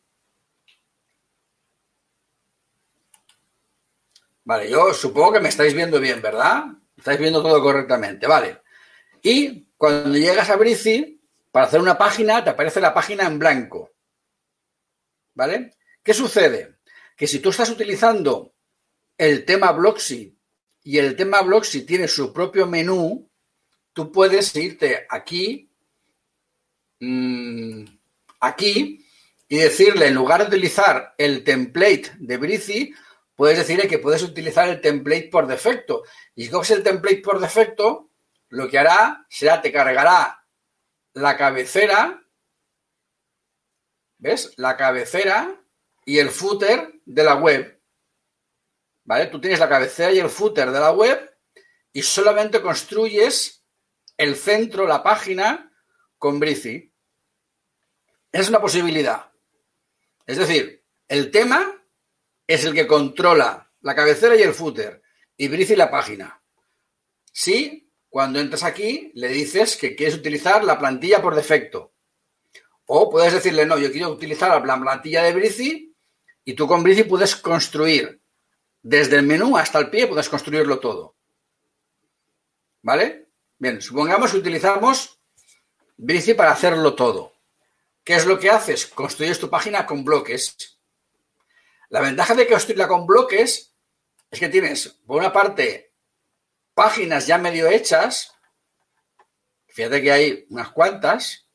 Vale, 4.45 4.69
yo 4.69 4.93
supongo 4.93 5.33
que 5.33 5.39
me 5.39 5.49
estáis 5.49 5.73
viendo 5.73 5.99
bien, 5.99 6.21
¿verdad? 6.21 6.65
Estáis 6.95 7.19
viendo 7.19 7.41
todo 7.41 7.61
correctamente, 7.61 8.27
vale. 8.27 8.61
Y 9.23 9.69
cuando 9.75 10.15
llegas 10.15 10.51
a 10.51 10.55
Brizy, 10.55 11.19
para 11.51 11.65
hacer 11.65 11.81
una 11.81 11.97
página, 11.97 12.43
te 12.43 12.51
aparece 12.51 12.79
la 12.79 12.93
página 12.93 13.25
en 13.25 13.39
blanco. 13.39 13.91
¿Vale? 15.33 15.73
¿Qué 16.03 16.13
sucede? 16.13 16.75
Que 17.17 17.25
si 17.25 17.39
tú 17.39 17.49
estás 17.49 17.69
utilizando 17.71 18.53
el 19.17 19.45
tema 19.45 19.71
Blocksy 19.71 20.37
y 20.83 20.97
el 20.99 21.15
tema 21.15 21.41
Blocksy 21.41 21.81
tiene 21.81 22.07
su 22.07 22.31
propio 22.31 22.67
menú, 22.67 23.27
tú 23.93 24.11
puedes 24.11 24.55
irte 24.55 25.07
aquí, 25.09 25.71
mmm, 26.99 27.83
aquí, 28.41 29.03
y 29.47 29.57
decirle, 29.57 30.07
en 30.07 30.13
lugar 30.13 30.41
de 30.41 30.47
utilizar 30.47 31.15
el 31.17 31.43
template 31.43 32.11
de 32.19 32.37
Brizy, 32.37 32.93
puedes 33.35 33.57
decirle 33.57 33.87
que 33.87 33.99
puedes 33.99 34.23
utilizar 34.23 34.67
el 34.69 34.81
template 34.81 35.29
por 35.31 35.47
defecto. 35.47 36.03
Y 36.35 36.45
si 36.45 36.51
coges 36.51 36.71
el 36.71 36.83
template 36.83 37.21
por 37.21 37.39
defecto, 37.39 38.11
lo 38.49 38.69
que 38.69 38.79
hará 38.79 39.25
será 39.29 39.61
te 39.61 39.71
cargará 39.71 40.45
la 41.13 41.37
cabecera, 41.37 42.21
¿ves? 44.17 44.53
La 44.57 44.75
cabecera 44.77 45.61
y 46.05 46.19
el 46.19 46.29
footer 46.29 47.01
de 47.05 47.23
la 47.23 47.35
web. 47.35 47.81
¿Vale? 49.03 49.27
Tú 49.27 49.39
tienes 49.39 49.59
la 49.59 49.69
cabecera 49.69 50.11
y 50.11 50.19
el 50.19 50.29
footer 50.29 50.71
de 50.71 50.79
la 50.79 50.91
web 50.91 51.37
y 51.93 52.01
solamente 52.01 52.61
construyes 52.61 53.63
el 54.17 54.35
centro, 54.35 54.87
la 54.87 55.03
página, 55.03 55.71
con 56.17 56.39
Brizy. 56.39 56.93
Es 58.31 58.49
una 58.49 58.59
posibilidad. 58.59 59.31
Es 60.25 60.37
decir, 60.37 60.83
el 61.07 61.31
tema 61.31 61.84
es 62.47 62.63
el 62.63 62.73
que 62.73 62.87
controla 62.87 63.71
la 63.81 63.95
cabecera 63.95 64.35
y 64.35 64.41
el 64.41 64.53
footer 64.53 65.01
y 65.37 65.47
Brizy 65.47 65.75
la 65.75 65.91
página. 65.91 66.41
Si 67.31 67.91
cuando 68.09 68.39
entras 68.39 68.63
aquí 68.63 69.11
le 69.15 69.27
dices 69.27 69.75
que 69.75 69.95
quieres 69.95 70.15
utilizar 70.15 70.63
la 70.63 70.79
plantilla 70.79 71.21
por 71.21 71.35
defecto. 71.35 71.93
O 72.85 73.09
puedes 73.09 73.33
decirle, 73.33 73.65
no, 73.65 73.77
yo 73.77 73.91
quiero 73.91 74.09
utilizar 74.09 74.65
la 74.65 74.79
plantilla 74.79 75.23
de 75.23 75.33
Brizy 75.33 75.95
y 76.43 76.53
tú 76.53 76.67
con 76.67 76.83
Brizy 76.83 77.03
puedes 77.03 77.35
construir 77.35 78.21
desde 78.81 79.17
el 79.17 79.23
menú 79.23 79.57
hasta 79.57 79.79
el 79.79 79.89
pie, 79.89 80.07
puedes 80.07 80.29
construirlo 80.29 80.79
todo. 80.79 81.15
¿Vale? 82.83 83.29
Bien, 83.57 83.81
supongamos 83.81 84.31
que 84.31 84.37
utilizamos 84.37 85.19
Brizy 85.97 86.35
para 86.35 86.51
hacerlo 86.51 86.93
todo. 86.93 87.33
¿Qué 88.03 88.15
es 88.15 88.25
lo 88.27 88.37
que 88.37 88.51
haces? 88.51 88.85
Construyes 88.85 89.39
tu 89.39 89.49
página 89.49 89.85
con 89.85 90.05
bloques 90.05 90.74
la 91.95 92.01
ventaja 92.01 92.35
de 92.35 92.45
construirla 92.45 92.89
con 92.89 93.05
bloques 93.07 93.73
es 94.29 94.37
que 94.37 94.49
tienes, 94.49 94.99
por 95.07 95.17
una 95.17 95.31
parte, 95.31 95.93
páginas 96.73 97.25
ya 97.25 97.37
medio 97.37 97.69
hechas. 97.69 98.35
Fíjate 99.69 100.01
que 100.01 100.11
hay 100.11 100.45
unas 100.49 100.71
cuantas, 100.71 101.47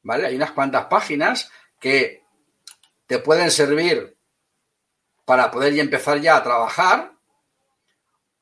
¿vale? 0.00 0.28
Hay 0.28 0.36
unas 0.36 0.52
cuantas 0.52 0.86
páginas 0.86 1.52
que 1.78 2.24
te 3.06 3.18
pueden 3.18 3.50
servir 3.50 4.16
para 5.26 5.50
poder 5.50 5.74
ya 5.74 5.82
empezar 5.82 6.22
ya 6.22 6.36
a 6.36 6.42
trabajar. 6.42 7.12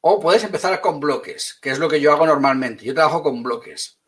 O 0.02 0.20
puedes 0.20 0.44
empezar 0.44 0.80
con 0.80 1.00
bloques, 1.00 1.58
que 1.60 1.70
es 1.70 1.80
lo 1.80 1.88
que 1.88 2.00
yo 2.00 2.12
hago 2.12 2.26
normalmente. 2.26 2.84
Yo 2.84 2.94
trabajo 2.94 3.24
con 3.24 3.42
bloques. 3.42 3.98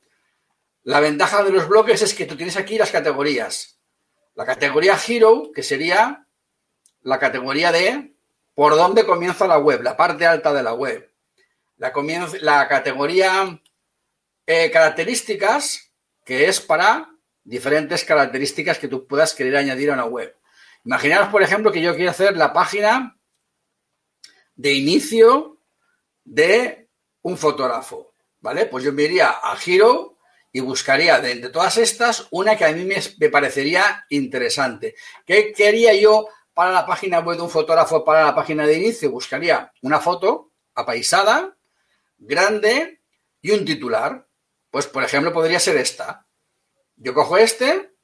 La 0.85 1.01
ventaja 1.01 1.43
de 1.43 1.51
los 1.51 1.67
bloques 1.67 2.03
es 2.03 2.15
que 2.15 2.27
tú 2.27 2.37
tienes 2.37 2.57
aquí 2.57 2.79
las 2.79 2.93
categorías. 2.93 3.81
La 4.37 4.47
categoría 4.47 4.97
Hero, 5.09 5.51
que 5.53 5.65
sería 5.65 6.24
la 7.05 7.19
categoría 7.19 7.71
de 7.71 8.15
por 8.55 8.75
dónde 8.75 9.07
comienza 9.07 9.47
la 9.47 9.59
web, 9.59 9.83
la 9.83 9.97
parte 9.97 10.27
alta 10.27 10.53
de 10.53 10.63
la 10.63 10.75
web. 10.75 11.11
La, 11.77 11.93
la 12.41 12.69
categoría 12.69 13.61
eh, 14.47 14.71
características, 14.71 15.93
que 16.25 16.49
es 16.49 16.61
para 16.61 17.11
diferentes 17.43 18.05
características 18.05 18.79
que 18.79 18.89
tú 18.89 19.07
puedas 19.07 19.35
querer 19.35 19.57
añadir 19.57 19.91
a 19.91 19.95
una 19.95 20.07
web. 20.07 20.37
Imaginaros, 20.85 21.29
por 21.29 21.43
ejemplo, 21.43 21.71
que 21.71 21.83
yo 21.83 21.95
quiero 21.95 22.11
hacer 22.11 22.37
la 22.37 22.53
página 22.53 23.19
de 24.55 24.73
inicio 24.73 25.59
de 26.25 26.89
un 27.23 27.37
fotógrafo, 27.37 28.15
¿vale? 28.41 28.67
Pues 28.67 28.85
yo 28.85 28.93
me 28.93 29.03
iría 29.03 29.31
a 29.31 29.57
Giro 29.57 30.17
y 30.53 30.61
buscaría 30.61 31.21
de 31.21 31.33
entre 31.33 31.51
todas 31.51 31.77
estas 31.79 32.29
una 32.31 32.57
que 32.57 32.65
a 32.65 32.73
mí 32.73 32.85
me, 32.85 32.97
me 33.19 33.29
parecería 33.29 34.07
interesante. 34.11 34.95
¿Qué 35.27 35.53
quería 35.53 35.95
yo 35.95 36.29
para 36.55 36.71
la 36.71 36.87
página 36.87 37.19
web 37.19 37.37
de 37.37 37.43
un 37.43 37.51
fotógrafo 37.51 38.05
para 38.05 38.25
la 38.25 38.35
página 38.35 38.65
de 38.65 38.79
inicio, 38.79 39.11
buscaría 39.11 39.73
una 39.83 40.01
foto 40.01 40.53
apaisada, 40.75 41.57
grande 42.17 43.03
y 43.43 43.51
un 43.51 43.65
titular. 43.65 44.27
Pues, 44.71 44.87
por 44.87 45.03
ejemplo, 45.03 45.33
podría 45.33 45.61
ser 45.61 45.77
esta. 45.77 46.27
Yo 46.97 47.13
cojo 47.13 47.37
este, 47.37 47.95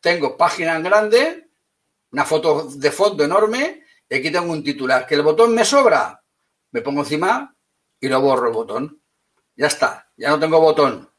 tengo 0.00 0.36
página 0.36 0.76
en 0.76 0.82
grande, 0.82 1.50
una 2.10 2.24
foto 2.24 2.64
de 2.64 2.90
fondo 2.90 3.24
enorme 3.24 3.84
y 4.08 4.14
aquí 4.14 4.30
tengo 4.30 4.52
un 4.52 4.64
titular. 4.64 5.06
¿Que 5.06 5.14
el 5.14 5.22
botón 5.22 5.54
me 5.54 5.64
sobra? 5.64 6.22
Me 6.70 6.80
pongo 6.80 7.00
encima 7.00 7.54
y 8.00 8.08
lo 8.08 8.20
borro 8.20 8.48
el 8.48 8.54
botón. 8.54 9.02
Ya 9.54 9.66
está, 9.66 10.10
ya 10.16 10.30
no 10.30 10.40
tengo 10.40 10.60
botón. 10.60 11.10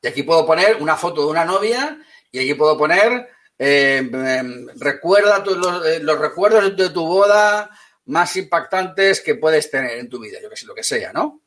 Y 0.00 0.08
aquí 0.08 0.22
puedo 0.22 0.46
poner 0.46 0.82
una 0.82 0.96
foto 0.96 1.22
de 1.22 1.28
una 1.28 1.44
novia 1.44 1.98
y 2.30 2.40
aquí 2.40 2.54
puedo 2.54 2.76
poner 2.76 3.28
eh, 3.64 3.98
em, 3.98 4.66
recuerda 4.74 5.44
eh, 5.86 6.00
los, 6.00 6.18
recuerdos 6.18 6.76
de 6.76 6.90
tu 6.90 7.06
boda 7.06 7.70
más 8.06 8.36
impactantes 8.36 9.20
que 9.20 9.36
puedes 9.36 9.70
tener 9.70 9.98
en 9.98 10.08
tu 10.08 10.18
vida, 10.18 10.40
yo 10.42 10.50
que 10.50 10.56
sé, 10.56 10.66
lo 10.66 10.74
que 10.74 10.82
sea, 10.82 11.12
¿no? 11.12 11.44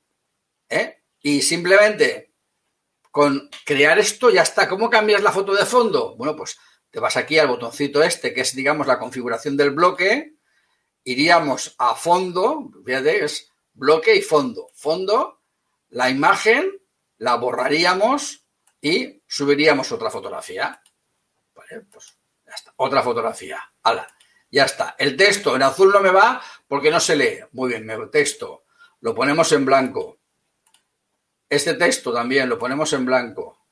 ¿Eh? 0.69 1.03
Y 1.19 1.41
simplemente 1.41 2.31
con 3.11 3.49
crear 3.65 3.99
esto 3.99 4.29
ya 4.29 4.43
está. 4.43 4.69
¿Cómo 4.69 4.89
cambias 4.89 5.23
la 5.23 5.33
foto 5.33 5.53
de 5.53 5.65
fondo? 5.65 6.15
Bueno, 6.15 6.37
pues 6.37 6.57
te 6.89 7.01
vas 7.01 7.17
aquí 7.17 7.37
al 7.37 7.49
botoncito 7.49 8.01
este, 8.01 8.33
que 8.33 8.41
es, 8.41 8.55
digamos, 8.55 8.87
la 8.87 8.97
configuración 8.97 9.57
del 9.57 9.71
bloque. 9.71 10.37
Iríamos 11.03 11.75
a 11.77 11.95
fondo, 11.95 12.71
fíjate, 12.85 13.25
es 13.25 13.51
bloque 13.73 14.15
y 14.15 14.21
fondo. 14.21 14.69
Fondo, 14.73 15.41
la 15.89 16.09
imagen, 16.09 16.81
la 17.17 17.35
borraríamos 17.35 18.45
y 18.79 19.21
subiríamos 19.27 19.91
otra 19.91 20.09
fotografía. 20.09 20.81
Pues 21.81 22.17
ya 22.45 22.53
está. 22.53 22.73
Otra 22.77 23.01
fotografía. 23.01 23.59
¡Hala! 23.83 24.07
Ya 24.51 24.65
está. 24.65 24.95
El 24.97 25.17
texto 25.17 25.55
en 25.55 25.63
azul 25.63 25.91
no 25.91 25.99
me 26.01 26.11
va 26.11 26.41
porque 26.67 26.91
no 26.91 26.99
se 26.99 27.15
lee. 27.15 27.39
Muy 27.51 27.69
bien, 27.69 27.89
el 27.89 28.09
texto 28.09 28.65
lo 29.01 29.13
ponemos 29.13 29.51
en 29.51 29.65
blanco. 29.65 30.19
Este 31.49 31.73
texto 31.75 32.13
también 32.13 32.49
lo 32.49 32.57
ponemos 32.57 32.91
en 32.93 33.05
blanco. 33.05 33.65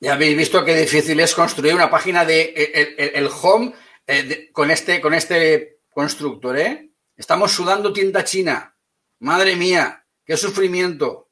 Ya 0.00 0.14
habéis 0.14 0.36
visto 0.36 0.64
qué 0.64 0.76
difícil 0.76 1.18
es 1.20 1.34
construir 1.34 1.74
una 1.74 1.90
página 1.90 2.24
de 2.24 2.52
el, 3.14 3.28
home 3.42 3.74
eh, 4.06 4.50
con, 4.52 4.70
este, 4.70 5.00
con 5.00 5.12
este 5.12 5.80
constructor, 5.90 6.56
¿eh? 6.56 6.92
Estamos 7.16 7.50
sudando 7.50 7.92
tinta 7.92 8.22
china. 8.22 8.76
Madre 9.18 9.56
mía, 9.56 10.06
qué 10.24 10.36
sufrimiento. 10.36 11.30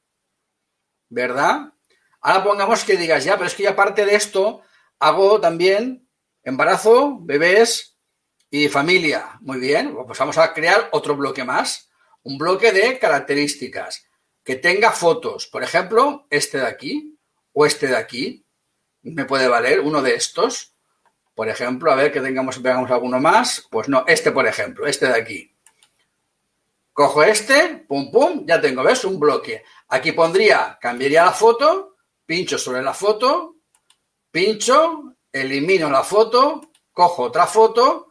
¿Verdad? 1.09 1.73
Ahora 2.27 2.43
pongamos 2.43 2.83
que 2.83 2.97
digas, 2.97 3.23
ya, 3.23 3.37
pero 3.37 3.47
es 3.47 3.55
que 3.55 3.63
ya 3.63 3.71
aparte 3.71 4.05
de 4.05 4.17
esto, 4.17 4.63
hago 4.99 5.41
también 5.41 6.09
embarazo, 6.43 7.19
bebés 7.21 7.97
y 8.51 8.69
familia. 8.69 9.39
Muy 9.43 9.61
bien, 9.61 9.95
pues 9.95 10.19
vamos 10.19 10.37
a 10.37 10.53
crear 10.53 10.89
otro 10.91 11.15
bloque 11.15 11.45
más. 11.45 11.89
Un 12.25 12.37
bloque 12.37 12.73
de 12.73 12.99
características 12.99 14.09
que 14.43 14.57
tenga 14.57 14.91
fotos. 14.91 15.47
Por 15.47 15.63
ejemplo, 15.63 16.27
este 16.29 16.59
de 16.59 16.67
aquí 16.67 17.17
o 17.53 17.65
este 17.65 17.87
de 17.87 17.97
aquí. 17.97 18.45
Me 19.03 19.25
puede 19.25 19.47
valer 19.47 19.79
uno 19.79 20.03
de 20.03 20.17
estos. 20.17 20.75
Por 21.33 21.49
ejemplo, 21.49 21.93
a 21.93 21.95
ver 21.95 22.11
que 22.11 22.21
tengamos, 22.21 22.61
veamos 22.61 22.91
alguno 22.91 23.21
más. 23.21 23.69
Pues 23.71 23.89
no, 23.89 24.03
este 24.09 24.33
por 24.33 24.49
ejemplo, 24.49 24.89
este 24.89 25.07
de 25.07 25.15
aquí. 25.15 25.57
Cojo 26.93 27.23
este, 27.23 27.85
pum, 27.87 28.11
pum, 28.11 28.45
ya 28.45 28.61
tengo, 28.61 28.83
¿ves? 28.83 29.05
Un 29.05 29.21
bloque. 29.21 29.63
Aquí 29.91 30.11
pondría, 30.11 30.77
cambiaría 30.81 31.27
la 31.27 31.33
foto, 31.33 31.96
pincho 32.27 32.59
sobre 32.59 32.83
la 32.83 32.93
foto, 32.93 33.57
pincho, 34.31 35.15
elimino 35.33 35.89
la 35.89 36.03
foto, 36.03 36.73
cojo 36.93 37.23
otra 37.25 37.47
foto, 37.47 38.09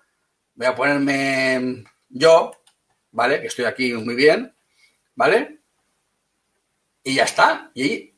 voy 0.55 0.67
a 0.67 0.75
ponerme 0.75 1.83
yo, 2.09 2.51
¿vale? 3.11 3.41
Que 3.41 3.47
estoy 3.47 3.65
aquí 3.65 3.93
muy 3.93 4.15
bien, 4.15 4.55
¿vale? 5.15 5.59
Y 7.03 7.15
ya 7.15 7.23
está. 7.25 7.71
Y 7.73 8.13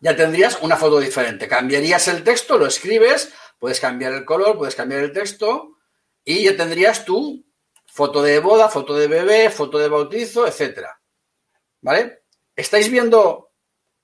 ya 0.00 0.14
tendrías 0.14 0.58
una 0.60 0.76
foto 0.76 1.00
diferente. 1.00 1.48
Cambiarías 1.48 2.08
el 2.08 2.22
texto, 2.22 2.58
lo 2.58 2.66
escribes, 2.66 3.32
puedes 3.58 3.80
cambiar 3.80 4.12
el 4.12 4.24
color, 4.24 4.58
puedes 4.58 4.74
cambiar 4.74 5.02
el 5.02 5.12
texto 5.12 5.78
y 6.24 6.44
ya 6.44 6.56
tendrías 6.56 7.04
tú 7.04 7.44
foto 7.86 8.22
de 8.22 8.40
boda, 8.40 8.68
foto 8.68 8.94
de 8.94 9.06
bebé, 9.06 9.50
foto 9.50 9.78
de 9.78 9.88
bautizo, 9.88 10.46
etcétera. 10.46 11.00
¿Vale? 11.80 12.22
¿Estáis 12.56 12.90
viendo 12.90 13.51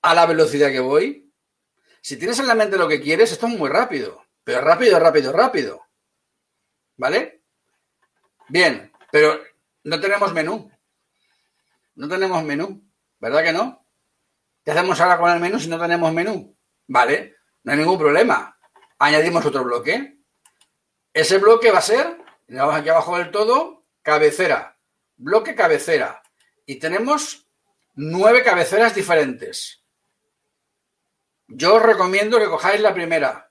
a 0.02 0.14
la 0.14 0.26
velocidad 0.26 0.70
que 0.70 0.80
voy? 0.80 1.32
Si 2.00 2.16
tienes 2.16 2.38
en 2.38 2.46
la 2.46 2.54
mente 2.54 2.76
lo 2.76 2.88
que 2.88 3.00
quieres, 3.00 3.32
esto 3.32 3.46
es 3.46 3.58
muy 3.58 3.68
rápido, 3.68 4.24
pero 4.44 4.61
rápido, 4.61 4.98
rápido, 4.98 5.32
rápido. 5.32 5.87
¿Vale? 6.96 7.42
Bien, 8.48 8.92
pero 9.11 9.40
no 9.84 10.00
tenemos 10.00 10.32
menú. 10.32 10.70
No 11.94 12.08
tenemos 12.08 12.42
menú, 12.44 12.82
¿verdad 13.18 13.42
que 13.42 13.52
no? 13.52 13.84
¿Qué 14.64 14.70
hacemos 14.70 15.00
ahora 15.00 15.18
con 15.18 15.30
el 15.30 15.40
menú 15.40 15.58
si 15.58 15.68
no 15.68 15.80
tenemos 15.80 16.12
menú? 16.12 16.56
Vale, 16.87 17.37
no 17.64 17.72
hay 17.72 17.78
ningún 17.78 17.98
problema. 17.98 18.58
Añadimos 18.98 19.44
otro 19.44 19.64
bloque. 19.64 20.18
Ese 21.12 21.38
bloque 21.38 21.70
va 21.70 21.78
a 21.78 21.82
ser, 21.82 22.18
vamos 22.48 22.74
aquí 22.74 22.88
abajo 22.88 23.18
del 23.18 23.30
todo, 23.30 23.87
cabecera, 24.02 24.78
bloque 25.16 25.54
cabecera. 25.54 26.22
Y 26.66 26.76
tenemos 26.76 27.48
nueve 27.94 28.42
cabeceras 28.42 28.94
diferentes. 28.94 29.78
Yo 31.48 31.76
os 31.76 31.82
recomiendo 31.82 32.38
que 32.38 32.46
cojáis 32.46 32.80
la 32.80 32.94
primera. 32.94 33.50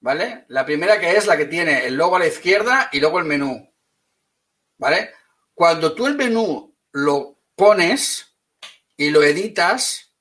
¿Vale? 0.00 0.44
La 0.48 0.64
primera 0.64 1.00
que 1.00 1.12
es 1.12 1.26
la 1.26 1.36
que 1.36 1.46
tiene 1.46 1.86
el 1.86 1.94
logo 1.94 2.16
a 2.16 2.20
la 2.20 2.26
izquierda 2.26 2.88
y 2.92 3.00
luego 3.00 3.18
el 3.18 3.24
menú. 3.24 3.74
¿Vale? 4.78 5.12
Cuando 5.54 5.94
tú 5.94 6.06
el 6.06 6.16
menú 6.16 6.76
lo 6.92 7.38
pones 7.54 8.36
y 8.96 9.10
lo 9.10 9.22
editas, 9.22 10.14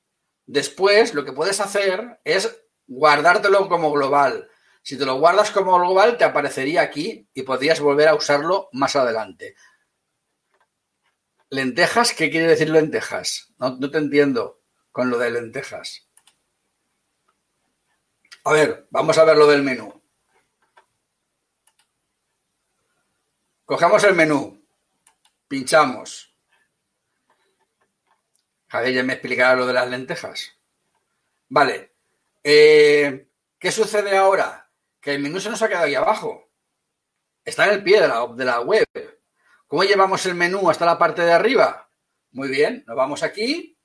después 0.45 1.13
lo 1.13 1.23
que 1.23 1.33
puedes 1.33 1.59
hacer 1.59 2.19
es 2.23 2.61
guardártelo 2.87 3.69
como 3.69 3.91
global. 3.91 4.49
Si 4.81 4.97
te 4.97 5.05
lo 5.05 5.19
guardas 5.19 5.51
como 5.51 5.77
global, 5.77 6.17
te 6.17 6.23
aparecería 6.23 6.81
aquí 6.81 7.29
y 7.33 7.43
podrías 7.43 7.79
volver 7.79 8.07
a 8.07 8.15
usarlo 8.15 8.69
más 8.71 8.95
adelante. 8.95 9.55
¿Lentejas? 11.49 12.13
¿Qué 12.13 12.29
quiere 12.29 12.47
decir 12.47 12.69
lentejas? 12.69 13.53
No, 13.57 13.79
te 13.79 13.97
entiendo 13.97 14.61
con 14.91 15.09
lo 15.09 15.17
de 15.17 15.31
lentejas. 15.31 16.08
A 18.43 18.53
ver, 18.53 18.87
vamos 18.89 19.17
a 19.17 19.23
ver 19.23 19.37
lo 19.37 19.47
del 19.47 19.63
menú. 19.63 20.01
Cogemos 23.65 24.03
el 24.03 24.15
menú, 24.15 24.65
pinchamos. 25.47 26.35
Javier 28.67 28.95
ya 28.95 29.03
me 29.03 29.13
explicará 29.13 29.55
lo 29.55 29.67
de 29.67 29.73
las 29.73 29.87
lentejas. 29.89 30.57
Vale. 31.49 31.95
Eh, 32.43 33.27
¿Qué 33.59 33.71
sucede 33.71 34.17
ahora? 34.17 34.69
que 35.01 35.13
el 35.13 35.21
menú 35.21 35.39
se 35.39 35.49
nos 35.49 35.61
ha 35.61 35.67
quedado 35.67 35.85
ahí 35.85 35.95
abajo. 35.95 36.49
Está 37.43 37.65
en 37.67 37.73
el 37.75 37.83
pie 37.83 38.01
de 38.01 38.07
la, 38.07 38.27
de 38.27 38.45
la 38.45 38.61
web. 38.61 38.85
¿Cómo 39.67 39.83
llevamos 39.83 40.25
el 40.25 40.35
menú 40.35 40.69
hasta 40.69 40.85
la 40.85 40.97
parte 40.97 41.21
de 41.21 41.31
arriba? 41.31 41.89
Muy 42.31 42.49
bien, 42.49 42.83
nos 42.85 42.95
vamos 42.95 43.23
aquí, 43.23 43.77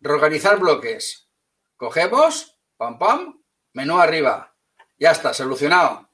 reorganizar 0.00 0.58
bloques. 0.58 1.28
Cogemos, 1.76 2.58
pam, 2.76 2.98
pam, 2.98 3.43
menú 3.74 3.98
arriba. 3.98 4.56
Ya 4.98 5.12
está, 5.12 5.34
solucionado. 5.34 6.08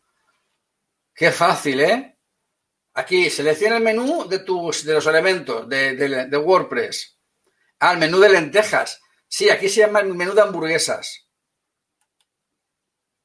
Qué 1.15 1.31
fácil, 1.31 1.81
¿eh? 1.81 2.19
Aquí, 2.95 3.31
selecciona 3.31 3.77
el 3.77 3.83
menú 3.83 4.29
de, 4.29 4.41
tus, 4.41 4.85
de 4.85 4.95
los 4.95 5.07
elementos 5.07 5.69
de, 5.69 5.95
de 5.95 6.37
WordPress. 6.37 7.19
Ah, 7.79 7.93
el 7.93 7.99
menú 7.99 8.19
de 8.19 8.29
lentejas. 8.29 9.01
Sí, 9.29 9.49
aquí 9.49 9.69
se 9.69 9.81
llama 9.81 10.01
el 10.01 10.13
menú 10.15 10.35
de 10.35 10.43
hamburguesas. 10.43 11.31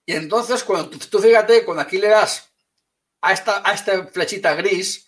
Y 0.05 0.13
entonces, 0.13 0.63
cuando 0.63 0.97
tú, 0.97 1.19
fíjate, 1.19 1.65
cuando 1.65 1.81
aquí 1.81 1.97
le 1.97 2.09
das 2.09 2.53
a 3.21 3.33
esta, 3.33 3.67
a 3.67 3.73
esta 3.73 4.05
flechita 4.07 4.53
gris, 4.53 5.07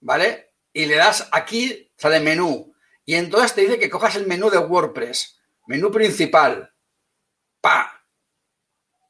¿vale? 0.00 0.54
Y 0.72 0.86
le 0.86 0.96
das 0.96 1.28
aquí, 1.30 1.92
sale 1.96 2.18
menú. 2.18 2.74
Y 3.04 3.14
entonces 3.14 3.54
te 3.54 3.60
dice 3.60 3.78
que 3.78 3.90
cojas 3.90 4.16
el 4.16 4.26
menú 4.26 4.50
de 4.50 4.58
WordPress. 4.58 5.40
Menú 5.66 5.90
principal. 5.90 6.74
¡Pa! 7.60 8.01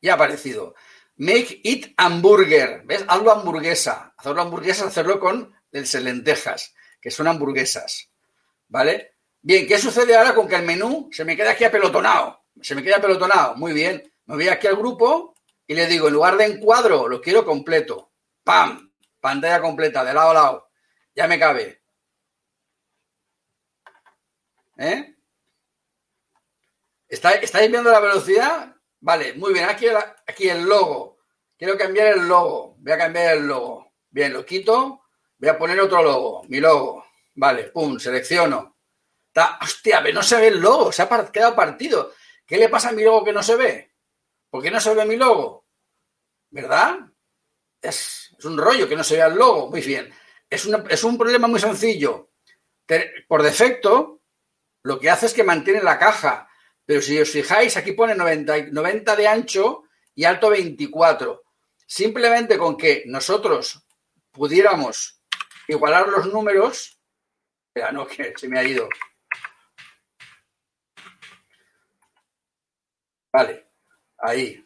Ya 0.02 0.12
ha 0.12 0.14
aparecido. 0.16 0.74
Make 1.16 1.60
it 1.62 1.94
hamburger. 1.96 2.82
¿Ves? 2.84 3.04
Hazlo 3.08 3.30
hamburguesa. 3.30 4.12
Hacerlo 4.16 4.42
hamburguesa, 4.42 4.86
hacerlo 4.86 5.20
con 5.20 5.54
lentejas, 5.70 6.74
que 7.00 7.10
son 7.10 7.28
hamburguesas. 7.28 8.10
¿Vale? 8.68 9.14
Bien, 9.40 9.66
¿qué 9.66 9.78
sucede 9.78 10.16
ahora 10.16 10.34
con 10.34 10.48
que 10.48 10.56
el 10.56 10.64
menú 10.64 11.08
se 11.12 11.24
me 11.24 11.36
queda 11.36 11.52
aquí 11.52 11.64
apelotonado? 11.64 12.44
Se 12.60 12.74
me 12.74 12.82
queda 12.82 12.96
apelotonado. 12.96 13.56
Muy 13.56 13.72
bien. 13.72 14.02
Me 14.26 14.34
voy 14.34 14.48
aquí 14.48 14.66
al 14.66 14.76
grupo 14.76 15.34
y 15.66 15.74
le 15.74 15.86
digo, 15.86 16.08
en 16.08 16.14
lugar 16.14 16.36
de 16.36 16.46
encuadro, 16.46 17.08
lo 17.08 17.20
quiero 17.20 17.44
completo. 17.44 18.12
¡Pam! 18.44 18.92
Pantalla 19.20 19.60
completa, 19.60 20.04
de 20.04 20.14
lado 20.14 20.30
a 20.30 20.34
lado. 20.34 20.70
Ya 21.14 21.28
me 21.28 21.38
cabe. 21.38 21.82
¿Eh? 24.78 25.16
¿Estáis 27.08 27.70
viendo 27.70 27.90
la 27.90 28.00
velocidad? 28.00 28.74
Vale, 29.02 29.34
muy 29.34 29.52
bien. 29.52 29.68
Aquí, 29.68 30.48
el 30.48 30.62
logo. 30.62 31.18
Quiero 31.58 31.76
cambiar 31.76 32.18
el 32.18 32.28
logo. 32.28 32.76
Voy 32.78 32.92
a 32.92 32.98
cambiar 32.98 33.36
el 33.36 33.46
logo. 33.46 33.92
Bien, 34.08 34.32
lo 34.32 34.46
quito. 34.46 35.02
Voy 35.38 35.48
a 35.48 35.58
poner 35.58 35.80
otro 35.80 36.02
logo. 36.02 36.44
Mi 36.48 36.60
logo. 36.60 37.04
Vale, 37.34 37.64
pum, 37.64 37.98
selecciono. 37.98 38.76
hostia, 39.60 40.00
no 40.00 40.22
se 40.22 40.36
ve 40.36 40.46
el 40.48 40.60
logo. 40.60 40.92
Se 40.92 41.02
ha 41.02 41.32
quedado 41.32 41.56
partido. 41.56 42.12
¿Qué 42.46 42.56
le 42.56 42.68
pasa 42.68 42.90
a 42.90 42.92
mi 42.92 43.02
logo 43.02 43.24
que 43.24 43.32
no 43.32 43.42
se 43.42 43.56
ve? 43.56 43.92
¿Por 44.48 44.62
qué 44.62 44.70
no 44.70 44.80
se 44.80 44.94
ve 44.94 45.04
mi 45.04 45.16
logo? 45.16 45.66
¿Verdad? 46.50 47.00
Es, 47.80 48.36
un 48.44 48.56
rollo 48.56 48.88
que 48.88 48.96
no 48.96 49.02
se 49.02 49.16
vea 49.16 49.26
el 49.26 49.34
logo. 49.34 49.68
Muy 49.68 49.80
bien. 49.80 50.14
Es, 50.48 50.68
es 50.88 51.04
un 51.04 51.18
problema 51.18 51.48
muy 51.48 51.58
sencillo. 51.58 52.30
Por 53.26 53.42
defecto, 53.42 54.20
lo 54.84 55.00
que 55.00 55.10
hace 55.10 55.26
es 55.26 55.34
que 55.34 55.42
mantiene 55.42 55.82
la 55.82 55.98
caja. 55.98 56.48
Pero 56.92 57.00
si 57.00 57.18
os 57.18 57.31
fijáis, 57.31 57.74
aquí 57.78 57.92
pone 57.92 58.14
90, 58.14 58.66
90 58.70 59.16
de 59.16 59.26
ancho 59.26 59.85
y 60.14 60.24
alto 60.24 60.50
24. 60.50 61.42
Simplemente 61.87 62.59
con 62.59 62.76
que 62.76 63.05
nosotros 63.07 63.83
pudiéramos 64.31 65.18
igualar 65.68 66.07
los 66.09 66.26
números. 66.26 67.00
Ya 67.74 67.90
no, 67.92 68.07
que 68.07 68.35
se 68.37 68.46
me 68.46 68.59
ha 68.59 68.64
ido. 68.64 68.90
Vale. 73.33 73.68
Ahí. 74.18 74.62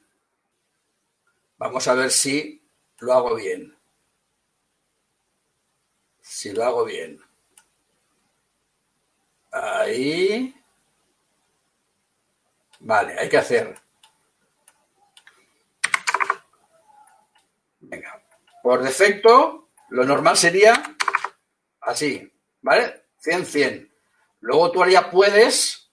Vamos 1.59 1.87
a 1.87 1.95
ver 1.95 2.11
si 2.11 2.61
lo 2.99 3.13
hago 3.13 3.37
bien. 3.37 3.79
Si 6.23 6.53
lo 6.53 6.65
hago 6.65 6.85
bien. 6.85 7.21
Ahí. 9.53 10.53
Vale, 12.81 13.19
hay 13.19 13.29
que 13.29 13.39
hacer. 13.39 13.75
Por 18.63 18.83
defecto, 18.83 19.71
lo 19.91 20.05
normal 20.05 20.37
sería 20.37 20.97
así, 21.81 22.33
¿vale? 22.61 23.07
100, 23.19 23.47
100. 23.47 23.95
Luego 24.41 24.73
tú 24.73 24.85
ya 24.87 25.11
puedes 25.11 25.93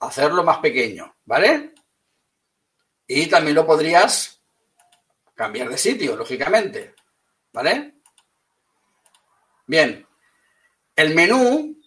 hacerlo 0.00 0.42
más 0.42 0.58
pequeño, 0.58 1.16
¿vale? 1.24 1.74
Y 3.06 3.26
también 3.28 3.54
lo 3.54 3.66
podrías 3.66 4.42
cambiar 5.34 5.68
de 5.68 5.78
sitio, 5.78 6.16
lógicamente, 6.16 6.94
¿vale? 7.52 7.94
Bien, 9.66 10.06
el 10.96 11.14
menú, 11.14 11.80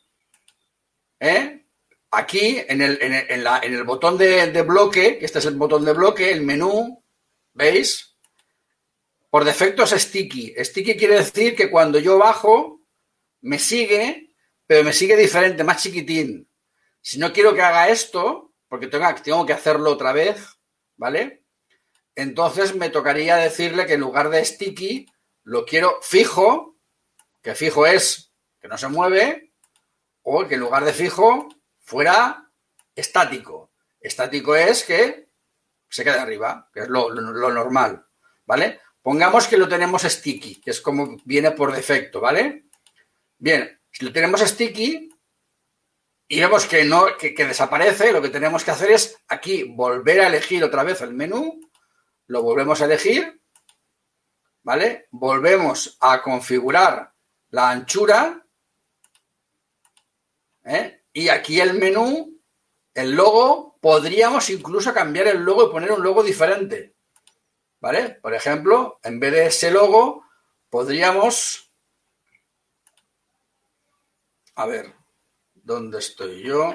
¿eh? 1.19 1.56
Aquí 2.17 2.63
en 2.67 2.81
el, 2.81 3.83
botón 3.83 4.17
de, 4.17 4.51
de, 4.51 4.61
bloque, 4.63 5.19
que 5.19 5.25
este 5.25 5.39
es 5.39 5.45
el 5.45 5.55
botón 5.55 5.85
de 5.85 5.93
bloque, 5.93 6.31
el 6.31 6.41
menú, 6.41 7.03
¿veis? 7.53 8.17
Por 9.29 9.45
defecto 9.45 9.83
es 9.83 9.91
sticky. 9.91 10.55
Sticky 10.57 10.97
quiere 10.97 11.15
decir 11.15 11.55
que 11.55 11.69
cuando 11.69 11.99
yo 11.99 12.17
bajo, 12.17 12.81
me 13.41 13.59
sigue, 13.59 14.33
pero 14.65 14.83
me 14.83 14.93
sigue 14.93 15.15
diferente, 15.15 15.63
más 15.63 15.83
chiquitín. 15.83 16.49
Si 17.01 17.19
no 17.19 17.31
quiero 17.31 17.53
que 17.53 17.61
haga 17.61 17.89
esto, 17.89 18.53
porque 18.67 18.87
tengo 18.87 19.45
que 19.45 19.53
hacerlo 19.53 19.91
otra 19.91 20.11
vez, 20.11 20.57
¿vale? 20.95 21.45
Entonces 22.15 22.75
me 22.75 22.89
tocaría 22.89 23.35
decirle 23.35 23.85
que 23.85 23.93
en 23.93 24.01
lugar 24.01 24.29
de 24.29 24.43
sticky, 24.43 25.05
lo 25.43 25.65
quiero 25.65 25.99
fijo, 26.01 26.77
que 27.41 27.53
fijo 27.53 27.85
es 27.85 28.33
que 28.59 28.67
no 28.67 28.77
se 28.77 28.87
mueve, 28.87 29.53
o 30.23 30.47
que 30.47 30.55
en 30.55 30.61
lugar 30.61 30.83
de 30.83 30.93
fijo 30.93 31.47
fuera 31.87 32.51
estático. 32.93 33.71
Estático 33.99 34.55
es 34.55 34.83
que 34.83 35.29
se 35.89 36.03
quede 36.03 36.19
arriba, 36.19 36.69
que 36.73 36.81
es 36.81 36.89
lo, 36.89 37.09
lo 37.09 37.51
normal, 37.51 38.05
¿vale? 38.45 38.81
Pongamos 39.01 39.47
que 39.47 39.55
lo 39.55 39.69
tenemos 39.69 40.01
sticky, 40.01 40.59
que 40.59 40.71
es 40.71 40.81
como 40.81 41.15
viene 41.23 41.51
por 41.51 41.73
defecto, 41.73 42.19
¿vale? 42.19 42.65
Bien, 43.37 43.81
si 43.89 44.03
lo 44.03 44.11
tenemos 44.11 44.41
sticky 44.41 45.09
y 46.27 46.39
vemos 46.41 46.65
que 46.65 46.83
no, 46.83 47.15
que, 47.17 47.31
desaparece, 47.33 48.11
lo 48.11 48.21
que 48.21 48.29
tenemos 48.29 48.65
que 48.65 48.71
hacer 48.71 48.91
es 48.91 49.17
aquí 49.29 49.63
volver 49.63 50.19
a 50.19 50.27
elegir 50.27 50.65
otra 50.65 50.83
vez 50.83 50.99
el 50.99 51.13
menú, 51.13 51.57
lo 52.25 52.43
volvemos 52.43 52.81
a 52.81 52.85
elegir, 52.85 53.41
¿vale? 54.61 55.07
Volvemos 55.11 55.97
a 56.01 56.21
configurar 56.21 57.13
la 57.51 57.69
anchura, 57.69 58.45
¿eh? 60.65 60.96
Y 61.17 61.29
aquí 61.29 61.59
el 61.59 61.73
menú, 61.73 62.39
el 62.93 63.13
logo, 63.13 63.79
podríamos 63.81 64.51
incluso 64.51 64.93
cambiar 64.93 65.25
el 65.25 65.39
logo 65.39 65.67
y 65.67 65.71
poner 65.71 65.91
un 65.91 66.03
logo 66.03 66.21
diferente. 66.21 66.93
¿Vale? 67.79 68.19
Por 68.21 68.35
ejemplo, 68.35 68.99
en 69.01 69.19
vez 69.19 69.31
de 69.31 69.45
ese 69.47 69.71
logo, 69.71 70.23
podríamos... 70.69 71.73
A 74.53 74.67
ver, 74.67 74.93
¿dónde 75.55 75.97
estoy 75.97 76.43
yo? 76.43 76.71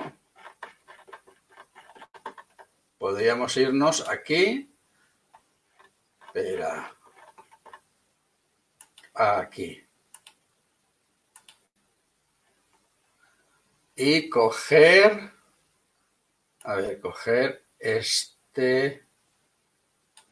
Podríamos 2.98 3.56
irnos 3.56 4.08
aquí. 4.08 4.74
Espera. 6.26 6.96
Aquí. 9.14 9.86
Y 14.04 14.28
coger... 14.28 15.30
A 16.64 16.74
ver, 16.74 17.00
coger 17.00 17.64
este 17.78 19.06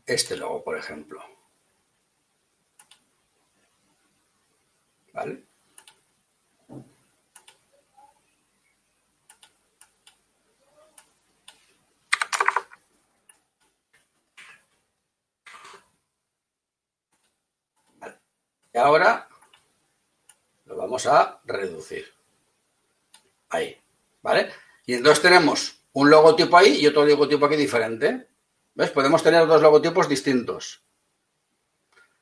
este 0.06 0.36
logo, 0.36 0.64
por 0.64 0.76
ejemplo. 0.76 1.22
¿Vale? 5.12 5.44
Y 18.72 18.78
ahora 18.78 19.28
lo 20.64 20.76
vamos 20.76 21.06
a 21.06 21.40
reducir. 21.44 22.19
Ahí. 23.50 23.76
¿Vale? 24.22 24.50
Y 24.86 24.94
entonces 24.94 25.22
tenemos 25.22 25.76
un 25.92 26.10
logotipo 26.10 26.56
ahí 26.56 26.80
y 26.80 26.86
otro 26.86 27.04
logotipo 27.04 27.46
aquí 27.46 27.56
diferente. 27.56 28.28
¿Ves? 28.74 28.90
Podemos 28.90 29.22
tener 29.22 29.46
dos 29.46 29.60
logotipos 29.60 30.08
distintos. 30.08 30.82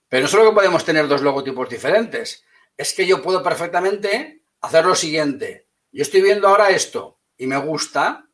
Pero 0.09 0.23
no 0.23 0.29
solo 0.29 0.49
que 0.49 0.55
podemos 0.55 0.85
tener 0.85 1.07
dos 1.07 1.23
logotipos 1.23 1.69
diferentes, 1.69 2.45
es 2.77 2.95
que 2.95 3.07
yo 3.07 3.23
puedo 3.23 3.43
perfectamente 3.43 4.43
hacer 4.61 4.85
lo 4.85 4.95
siguiente. 4.95 5.67
Yo 5.93 6.03
estoy 6.03 6.23
viendo 6.23 6.49
ahora 6.49 6.71
esto 6.71 7.19
y 7.37 7.47
me 7.47 7.59
gusta, 7.59 8.27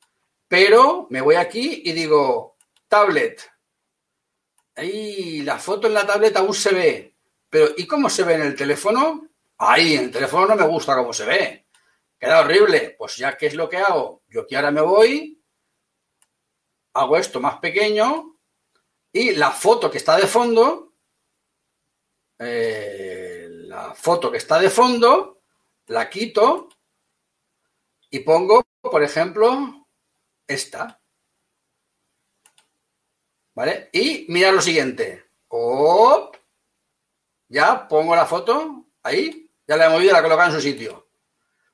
pero 0.47 1.07
me 1.11 1.21
voy 1.21 1.35
aquí 1.35 1.83
y 1.85 1.93
digo, 1.93 2.57
tablet. 2.89 3.43
Ahí 4.77 5.43
la 5.43 5.59
foto 5.59 5.87
en 5.87 5.95
la 5.95 6.07
tablet 6.07 6.37
aún 6.37 6.55
se 6.55 6.73
ve. 6.73 7.15
Pero 7.51 7.71
¿y 7.77 7.87
cómo 7.87 8.09
se 8.09 8.25
ve 8.25 8.35
en 8.35 8.43
el 8.43 8.57
teléfono? 8.57 9.29
Ahí, 9.59 9.95
en 9.95 10.05
el 10.05 10.11
teléfono 10.11 10.47
no 10.47 10.57
me 10.57 10.67
gusta 10.67 10.97
cómo 10.97 11.13
se 11.13 11.25
ve. 11.25 11.64
Queda 12.25 12.41
horrible. 12.41 12.95
Pues 12.99 13.17
ya, 13.17 13.37
¿qué 13.37 13.47
es 13.47 13.55
lo 13.55 13.69
que 13.69 13.79
hago? 13.79 14.23
Yo 14.29 14.43
aquí 14.43 14.55
ahora 14.55 14.71
me 14.71 14.81
voy 14.81 15.45
hago 16.95 17.17
esto 17.17 17.41
más 17.41 17.59
pequeño 17.59 18.39
y 19.13 19.33
la 19.33 19.51
foto 19.51 19.91
que 19.91 19.99
está 19.99 20.17
de 20.17 20.27
fondo, 20.27 20.95
eh, 22.39 23.47
la 23.51 23.95
foto 23.95 24.31
que 24.31 24.39
está 24.39 24.59
de 24.59 24.71
fondo, 24.71 25.43
la 25.87 26.09
quito 26.09 26.69
y 28.11 28.21
pongo, 28.21 28.65
por 28.81 29.03
ejemplo, 29.03 29.87
esta. 30.47 31.01
¿Vale? 33.55 33.91
Y 33.93 34.27
mira 34.29 34.51
lo 34.51 34.61
siguiente. 34.61 35.31
Ya 37.49 37.87
pongo 37.87 38.17
la 38.17 38.27
foto 38.27 38.87
ahí, 39.03 39.49
ya 39.67 39.77
la 39.77 39.87
he 39.87 39.91
movido 39.91 40.13
la 40.13 40.19
he 40.19 40.23
colocado 40.23 40.51
en 40.51 40.57
su 40.57 40.61
sitio. 40.61 41.04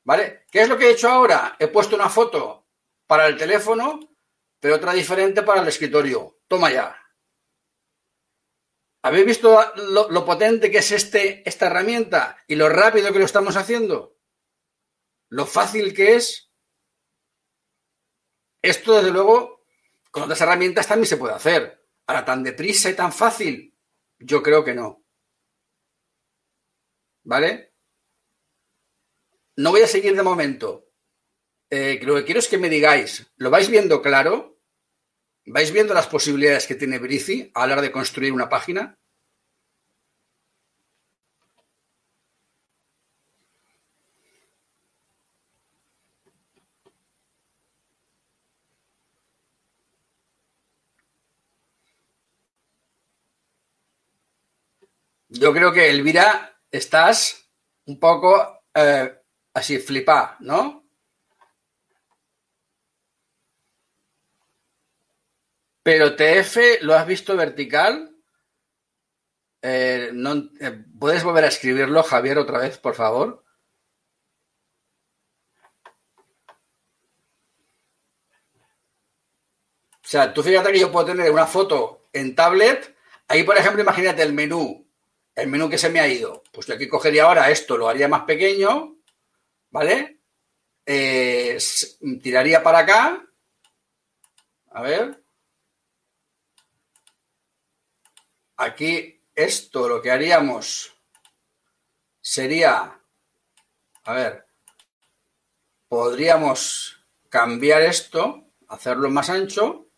¿Vale? 0.04 0.44
¿Qué 0.50 0.62
es 0.62 0.68
lo 0.68 0.76
que 0.76 0.86
he 0.86 0.92
hecho 0.92 1.08
ahora? 1.08 1.56
He 1.58 1.68
puesto 1.68 1.96
una 1.96 2.08
foto 2.08 2.66
para 3.06 3.26
el 3.26 3.36
teléfono 3.36 4.10
pero 4.60 4.76
otra 4.76 4.92
diferente 4.92 5.42
para 5.42 5.62
el 5.62 5.68
escritorio. 5.68 6.42
Toma 6.46 6.70
ya. 6.70 6.96
¿Habéis 9.02 9.24
visto 9.24 9.58
lo, 9.76 10.24
potente 10.26 10.70
que 10.70 10.78
es 10.78 10.92
este, 10.92 11.48
esta 11.48 11.66
herramienta 11.66 12.36
y 12.46 12.54
lo 12.54 12.68
rápido 12.68 13.10
que 13.12 13.18
lo 13.18 13.24
estamos 13.24 13.56
haciendo? 13.56 14.18
Lo 15.30 15.46
fácil 15.46 15.94
que 15.94 16.16
es. 16.16 16.52
Esto, 18.62 18.96
desde 18.96 19.10
luego, 19.10 19.64
con 20.10 20.24
otras 20.24 20.42
herramientas 20.42 20.86
también 20.86 21.06
se 21.06 21.16
puede 21.16 21.32
hacer. 21.32 21.88
Ahora, 22.06 22.26
tan 22.26 22.42
deprisa 22.42 22.90
y 22.90 22.94
tan 22.94 23.10
fácil, 23.10 23.74
yo 24.18 24.42
creo 24.42 24.62
que 24.62 24.74
no. 24.74 25.02
¿Vale? 27.22 27.69
No 29.62 29.72
voy 29.72 29.82
a 29.82 29.86
seguir 29.86 30.16
de 30.16 30.22
momento. 30.22 30.86
Eh, 31.68 32.00
lo 32.02 32.14
que 32.14 32.24
quiero 32.24 32.40
es 32.40 32.48
que 32.48 32.56
me 32.56 32.70
digáis, 32.70 33.30
¿lo 33.36 33.50
vais 33.50 33.68
viendo 33.68 34.00
claro? 34.00 34.58
¿Vais 35.44 35.70
viendo 35.70 35.92
las 35.92 36.06
posibilidades 36.06 36.66
que 36.66 36.76
tiene 36.76 36.98
Brici 36.98 37.50
a 37.52 37.66
la 37.66 37.74
hora 37.74 37.82
de 37.82 37.92
construir 37.92 38.32
una 38.32 38.48
página? 38.48 38.98
Yo 55.28 55.52
creo 55.52 55.70
que 55.70 55.90
Elvira 55.90 56.58
estás 56.70 57.50
un 57.84 58.00
poco 58.00 58.62
eh, 58.74 59.19
así 59.60 59.78
flipa, 59.78 60.36
¿no? 60.40 60.84
Pero 65.82 66.14
TF, 66.16 66.82
¿lo 66.82 66.94
has 66.94 67.06
visto 67.06 67.36
vertical? 67.36 68.14
Eh, 69.62 70.10
eh, 70.60 70.84
¿Puedes 70.98 71.24
volver 71.24 71.44
a 71.44 71.48
escribirlo, 71.48 72.02
Javier, 72.02 72.38
otra 72.38 72.58
vez, 72.58 72.78
por 72.78 72.94
favor? 72.94 73.44
O 79.92 80.08
sea, 80.10 80.34
tú 80.34 80.42
fíjate 80.42 80.72
que 80.72 80.80
yo 80.80 80.90
puedo 80.90 81.06
tener 81.06 81.30
una 81.30 81.46
foto 81.46 82.08
en 82.12 82.34
tablet. 82.34 82.96
Ahí, 83.28 83.44
por 83.44 83.56
ejemplo, 83.56 83.82
imagínate 83.82 84.22
el 84.22 84.32
menú. 84.32 84.86
El 85.34 85.48
menú 85.48 85.70
que 85.70 85.78
se 85.78 85.88
me 85.90 86.00
ha 86.00 86.08
ido. 86.08 86.42
Pues 86.52 86.66
yo 86.66 86.74
aquí 86.74 86.88
cogería 86.88 87.24
ahora 87.24 87.50
esto, 87.50 87.76
lo 87.76 87.88
haría 87.88 88.08
más 88.08 88.24
pequeño, 88.24 88.99
¿vale? 89.70 90.20
Eh, 90.84 91.58
tiraría 92.22 92.62
para 92.62 92.80
acá. 92.80 93.26
A 94.72 94.82
ver. 94.82 95.24
Aquí 98.56 99.24
esto 99.34 99.88
lo 99.88 100.02
que 100.02 100.10
haríamos 100.10 100.92
sería, 102.20 103.00
a 104.04 104.12
ver, 104.12 104.46
podríamos 105.88 107.02
cambiar 107.28 107.82
esto, 107.82 108.52
hacerlo 108.68 109.08
más 109.10 109.30
ancho. 109.30 109.88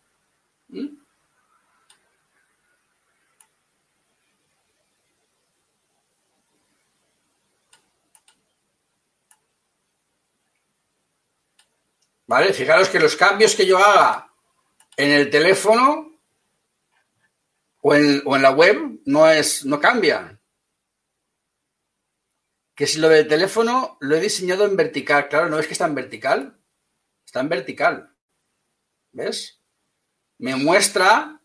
¿Vale? 12.25 12.53
Fijaros 12.53 12.89
que 12.89 12.99
los 12.99 13.15
cambios 13.15 13.55
que 13.55 13.65
yo 13.65 13.77
haga 13.77 14.33
en 14.95 15.11
el 15.11 15.29
teléfono 15.29 16.11
o 17.81 17.95
en, 17.95 18.41
la 18.41 18.51
web 18.51 19.01
no, 19.05 19.29
es, 19.29 19.65
no 19.65 19.79
cambia. 19.79 20.39
Que 22.75 22.87
si 22.87 22.99
lo 22.99 23.09
del 23.09 23.27
teléfono 23.27 23.97
lo 23.99 24.15
he 24.15 24.21
diseñado 24.21 24.65
en 24.65 24.77
vertical, 24.77 25.27
claro, 25.27 25.49
¿no 25.49 25.57
ves 25.57 25.67
que 25.67 25.73
está 25.73 25.85
en 25.85 25.95
vertical? 25.95 26.59
Está 27.25 27.41
en 27.41 27.49
vertical. 27.49 28.15
¿Ves? 29.11 29.61
Me 30.39 30.55
muestra, 30.55 31.41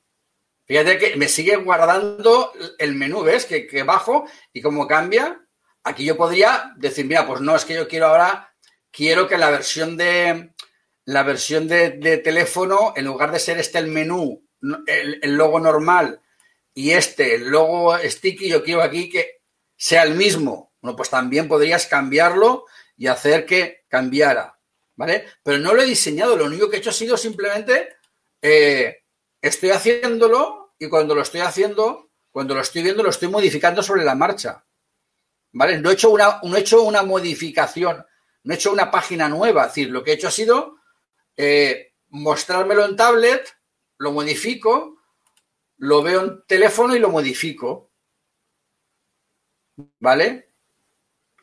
fíjate 0.65 0.99
que 0.99 1.17
me 1.17 1.29
sigue 1.29 1.57
guardando 1.57 2.53
el 2.79 2.95
menú, 2.95 3.23
¿ves? 3.23 3.45
Que, 3.45 3.67
que 3.67 3.83
bajo 3.83 4.27
y 4.53 4.63
como 4.63 4.87
cambia. 4.87 5.45
Aquí 5.83 6.05
yo 6.05 6.17
podría 6.17 6.73
decir, 6.77 7.05
mira, 7.05 7.27
pues 7.27 7.41
no, 7.41 7.57
es 7.57 7.65
que 7.65 7.75
yo 7.75 7.89
quiero 7.89 8.07
ahora, 8.07 8.55
quiero 8.91 9.27
que 9.27 9.39
la 9.39 9.51
versión 9.51 9.97
de, 9.97 10.55
la 11.09 11.23
versión 11.23 11.67
de, 11.69 12.21
teléfono, 12.23 12.93
en 12.95 13.07
lugar 13.07 13.33
de 13.33 13.39
ser 13.39 13.59
este 13.59 13.79
el 13.79 13.87
menú, 13.87 14.47
el, 14.87 15.37
logo 15.39 15.59
normal 15.59 16.21
y 16.75 16.91
este, 16.91 17.37
el 17.37 17.49
logo 17.49 17.97
sticky, 17.97 18.51
yo 18.51 18.63
quiero 18.63 18.83
aquí 18.83 19.09
que 19.09 19.41
sea 19.75 20.03
el 20.03 20.17
mismo. 20.17 20.75
Bueno, 20.83 20.97
pues 20.97 21.09
también 21.09 21.49
podrías 21.49 21.87
cambiarlo 21.87 22.67
y 22.95 23.07
hacer 23.07 23.47
que 23.47 23.87
cambiara, 23.89 24.59
¿vale? 24.97 25.25
Pero 25.43 25.57
no 25.57 25.73
lo 25.73 25.81
he 25.81 25.87
diseñado, 25.87 26.37
lo 26.37 26.45
único 26.45 26.69
que 26.69 26.77
he 26.77 26.79
hecho 26.81 26.91
ha 26.91 26.93
sido 26.93 27.17
simplemente, 27.17 27.89
eh, 28.43 28.99
estoy 29.41 29.71
haciéndolo 29.71 30.75
y 30.79 30.91
cuando 30.91 31.15
lo 31.15 31.23
estoy 31.23 31.41
haciendo, 31.41 32.11
cuando 32.31 32.55
lo 32.55 32.61
estoy 32.61 32.83
viendo, 32.83 33.03
lo 33.03 33.09
estoy 33.09 33.29
modificando 33.29 33.83
sobre 33.83 34.05
la 34.05 34.15
marcha, 34.15 34.63
¿vale? 35.53 35.79
No 35.79 35.89
he 35.89 35.95
hecho 35.95 36.11
una, 36.11 36.39
no 36.43 36.55
he 36.55 36.61
hecho 36.61 36.83
una 36.83 37.03
modificación, 37.03 38.05
no 38.43 38.53
he 38.53 38.57
hecho 38.57 38.71
una 38.71 38.91
página 38.91 39.27
nueva, 39.31 39.63
es 39.63 39.69
decir, 39.69 39.89
lo 39.89 40.05
que 40.05 40.11
he 40.11 40.15
hecho 40.15 40.29
ha 40.29 40.33
sido 40.33 40.78
eh, 41.39 41.95
mostrármelo 42.11 42.85
en 42.85 42.97
tablet, 42.97 43.57
lo 43.99 44.13
modifico, 44.13 44.99
lo 45.79 46.03
veo 46.03 46.25
en 46.25 46.43
teléfono 46.47 46.97
y 46.97 46.99
lo 46.99 47.11
modifico. 47.11 47.93
¿Vale? 50.01 50.51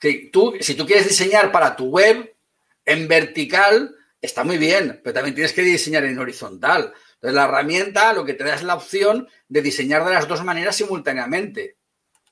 Si 0.02 0.30
tú, 0.30 0.56
si 0.60 0.76
tú 0.76 0.86
quieres 0.86 1.08
diseñar 1.08 1.52
para 1.52 1.76
tu 1.76 1.86
web 1.86 2.36
en 2.84 3.08
vertical, 3.08 3.96
está 4.22 4.44
muy 4.44 4.58
bien, 4.58 5.00
pero 5.02 5.14
también 5.14 5.34
tienes 5.34 5.54
que 5.54 5.62
diseñar 5.62 6.04
en 6.04 6.20
horizontal. 6.20 6.94
Entonces, 7.14 7.34
la 7.34 7.46
herramienta 7.46 8.12
lo 8.12 8.26
que 8.26 8.34
te 8.34 8.44
da 8.44 8.54
es 8.54 8.64
la 8.64 8.76
opción 8.76 9.30
de 9.48 9.62
diseñar 9.62 10.04
de 10.04 10.14
las 10.14 10.28
dos 10.28 10.44
maneras 10.44 10.76
simultáneamente. 10.76 11.78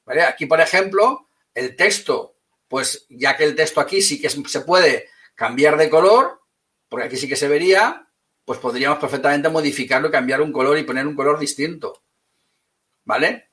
¿Vale? 0.06 0.24
Aquí, 0.24 0.46
por 0.46 0.60
ejemplo, 0.60 1.30
el 1.54 1.78
texto, 1.78 2.36
pues 2.68 3.06
ya 3.10 3.38
que 3.38 3.46
el 3.46 3.56
texto 3.56 3.80
aquí 3.80 4.02
sí 4.02 4.22
que 4.22 4.30
se 4.30 4.62
puede 4.62 5.08
cambiar 5.34 5.78
de 5.78 5.90
color, 5.90 6.43
porque 6.94 7.08
aquí 7.08 7.18
sí 7.18 7.28
que 7.28 7.36
se 7.36 7.48
vería, 7.48 8.08
pues 8.46 8.60
podríamos 8.60 9.00
perfectamente 9.00 9.50
modificarlo, 9.50 10.12
cambiar 10.12 10.44
un 10.44 10.52
color 10.52 10.78
y 10.78 10.84
poner 10.84 11.08
un 11.08 11.16
color 11.16 11.40
distinto. 11.40 12.04
¿Vale? 13.04 13.50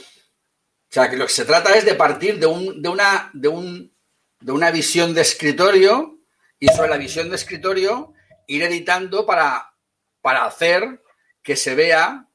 O 0.00 0.88
sea, 0.88 1.10
que 1.10 1.18
lo 1.18 1.26
que 1.26 1.32
se 1.34 1.44
trata 1.44 1.76
es 1.76 1.84
de 1.84 1.94
partir 1.94 2.38
de, 2.38 2.46
un, 2.46 2.80
de, 2.80 2.88
una, 2.88 3.30
de, 3.34 3.48
un, 3.48 3.94
de 4.40 4.50
una 4.50 4.70
visión 4.70 5.12
de 5.12 5.20
escritorio 5.20 6.20
y 6.58 6.68
sobre 6.68 6.88
la 6.88 6.96
visión 6.96 7.28
de 7.28 7.36
escritorio 7.36 8.14
ir 8.46 8.62
editando 8.62 9.26
para, 9.26 9.74
para 10.22 10.46
hacer 10.46 11.02
que 11.42 11.54
se 11.54 11.74
vea 11.74 12.30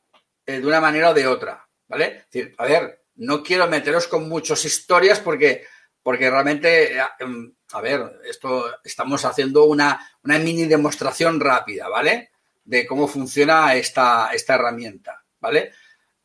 eh, 0.45 0.59
de 0.59 0.67
una 0.67 0.79
manera 0.79 1.09
o 1.09 1.13
de 1.15 1.25
otra. 1.25 1.67
¿Vale? 1.87 2.05
Es 2.05 2.29
decir, 2.29 2.55
a 2.59 2.65
ver, 2.65 3.03
no 3.15 3.41
quiero 3.41 3.67
meteros 3.67 4.07
con 4.07 4.29
muchas 4.29 4.63
historias 4.63 5.19
porque, 5.19 5.65
porque 6.09 6.27
realmente 6.27 6.97
eh, 6.97 7.03
em, 7.19 7.53
a 7.71 7.81
ver, 7.81 8.19
esto 8.25 8.81
estamos 8.83 9.25
haciendo 9.25 9.65
una, 9.65 10.09
mini 10.23 10.65
demostración 10.65 11.39
rápida, 11.39 11.87
¿vale? 11.87 12.31
De 12.63 12.87
cómo 12.87 13.07
funciona 13.07 13.75
esta, 13.75 14.31
esta 14.33 14.55
herramienta, 14.55 15.23
¿vale? 15.39 15.71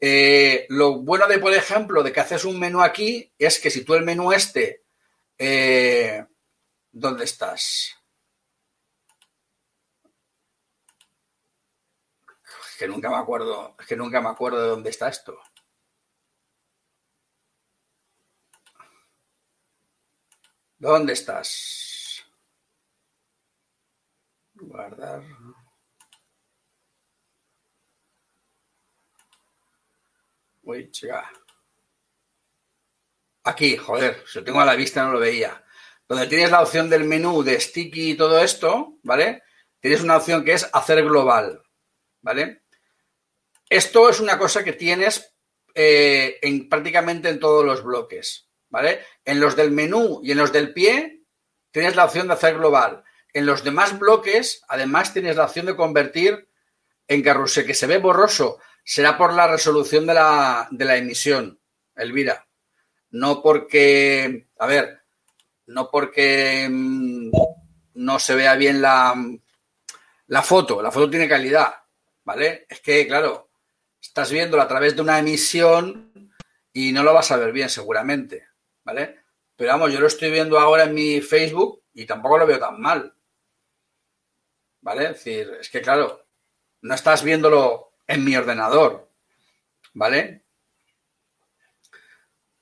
Eh, 0.01 0.65
lo 0.71 1.03
bueno 1.03 1.27
de, 1.27 1.39
por 1.39 1.53
ejemplo, 1.53 2.03
de 2.03 2.13
que 2.15 2.21
haces 2.21 2.47
un 2.47 2.59
menú 2.59 2.81
aquí 2.81 3.31
es 3.39 3.61
que 3.61 3.69
si 3.69 3.85
tú 3.85 3.93
el 3.93 4.07
menú 4.07 4.33
este, 4.33 4.85
eh, 5.37 6.25
¿dónde 6.91 7.25
estás? 7.25 7.95
Es 12.71 12.77
que 12.79 12.89
nunca 12.89 13.11
me 13.11 13.17
acuerdo, 13.17 13.77
es 13.79 13.87
que 13.87 13.97
nunca 13.97 14.23
me 14.23 14.31
acuerdo 14.31 14.63
de 14.63 14.69
dónde 14.69 14.89
está 14.89 15.09
esto. 15.09 15.39
¿Dónde 20.85 21.15
estás? 21.15 22.23
Guardar. 24.53 25.23
Uy, 30.63 30.91
chica. 30.91 31.33
Aquí, 33.45 33.79
joder, 33.79 34.23
si 34.27 34.39
lo 34.39 34.45
tengo 34.45 34.61
a 34.61 34.67
la 34.67 34.75
vista 34.75 35.05
no 35.05 35.13
lo 35.13 35.21
veía. 35.21 35.65
Donde 36.07 36.27
tienes 36.27 36.51
la 36.51 36.61
opción 36.61 36.91
del 36.91 37.05
menú 37.05 37.43
de 37.43 37.59
sticky 37.59 38.11
y 38.11 38.17
todo 38.19 38.39
esto, 38.39 38.99
¿vale? 39.05 39.43
Tienes 39.81 40.03
una 40.03 40.19
opción 40.19 40.45
que 40.45 40.53
es 40.53 40.69
hacer 40.71 41.03
global, 41.03 41.63
¿vale? 42.21 42.65
Esto 43.71 44.11
es 44.11 44.21
una 44.21 44.37
cosa 44.37 44.63
que 44.63 44.75
tienes 44.75 45.35
eh, 45.75 46.39
en, 46.43 46.69
prácticamente 46.69 47.31
en 47.31 47.41
todos 47.41 47.65
los 47.65 47.83
bloques. 47.83 48.44
¿Vale? 48.75 49.07
En 49.25 49.39
los 49.39 49.55
del 49.55 49.71
menú 49.71 50.21
y 50.25 50.33
en 50.33 50.39
los 50.39 50.53
del 50.53 50.73
pie 50.73 51.23
tienes 51.71 51.95
la 51.95 52.07
opción 52.07 52.27
de 52.27 52.35
hacer 52.35 52.57
global. 52.57 53.05
En 53.33 53.47
los 53.47 53.63
demás 53.63 53.97
bloques, 53.97 54.65
además, 54.67 55.13
tienes 55.13 55.37
la 55.37 55.45
opción 55.45 55.67
de 55.67 55.77
convertir 55.77 56.49
en 57.07 57.23
carrusel, 57.23 57.67
que 57.67 57.75
se 57.75 57.87
ve 57.87 57.99
borroso. 57.99 58.59
Será 58.83 59.17
por 59.17 59.33
la 59.33 59.47
resolución 59.47 60.07
de 60.09 60.15
la, 60.15 60.67
de 60.73 60.85
la 60.85 60.97
emisión, 60.97 61.61
Elvira. 61.95 62.49
No 63.11 63.41
porque, 63.41 64.49
a 64.59 64.67
ver, 64.67 65.03
no 65.67 65.89
porque 65.89 66.67
mm, 66.69 67.31
no 67.95 68.19
se 68.19 68.35
vea 68.35 68.57
bien 68.57 68.83
la, 68.83 69.15
la 70.27 70.43
foto. 70.43 70.83
La 70.83 70.91
foto 70.91 71.11
tiene 71.11 71.29
calidad, 71.29 71.75
¿vale? 72.25 72.67
Es 72.69 72.81
que, 72.81 73.07
claro, 73.07 73.51
estás 74.03 74.33
viéndolo 74.33 74.65
a 74.65 74.69
través 74.69 74.97
de 74.97 75.03
una 75.03 75.21
emisión 75.21 76.33
y 76.73 76.91
no 76.91 77.05
lo 77.05 77.15
vas 77.15 77.31
a 77.31 77.37
ver 77.37 77.53
bien 77.53 77.71
seguramente. 77.71 78.49
¿Vale? 78.85 79.25
Pero 79.57 79.71
vamos, 79.71 79.93
yo 79.93 80.01
lo 80.01 80.07
estoy 80.07 80.31
viendo 80.31 80.59
ahora 80.59 80.85
en 80.85 80.95
mi 80.95 81.21
Facebook 81.21 81.83
y 81.93 82.07
tampoco 82.07 82.39
lo 82.39 82.47
veo 82.47 82.59
tan 82.59 82.81
mal. 82.81 83.15
¿Vale? 84.81 85.05
Es 85.05 85.11
decir, 85.11 85.51
es 85.61 85.71
que 85.71 85.81
claro, 85.81 86.27
no 86.83 86.95
estás 86.95 87.23
viéndolo 87.23 87.95
en 88.07 88.25
mi 88.25 88.37
ordenador. 88.37 89.11
¿Vale? 89.95 90.45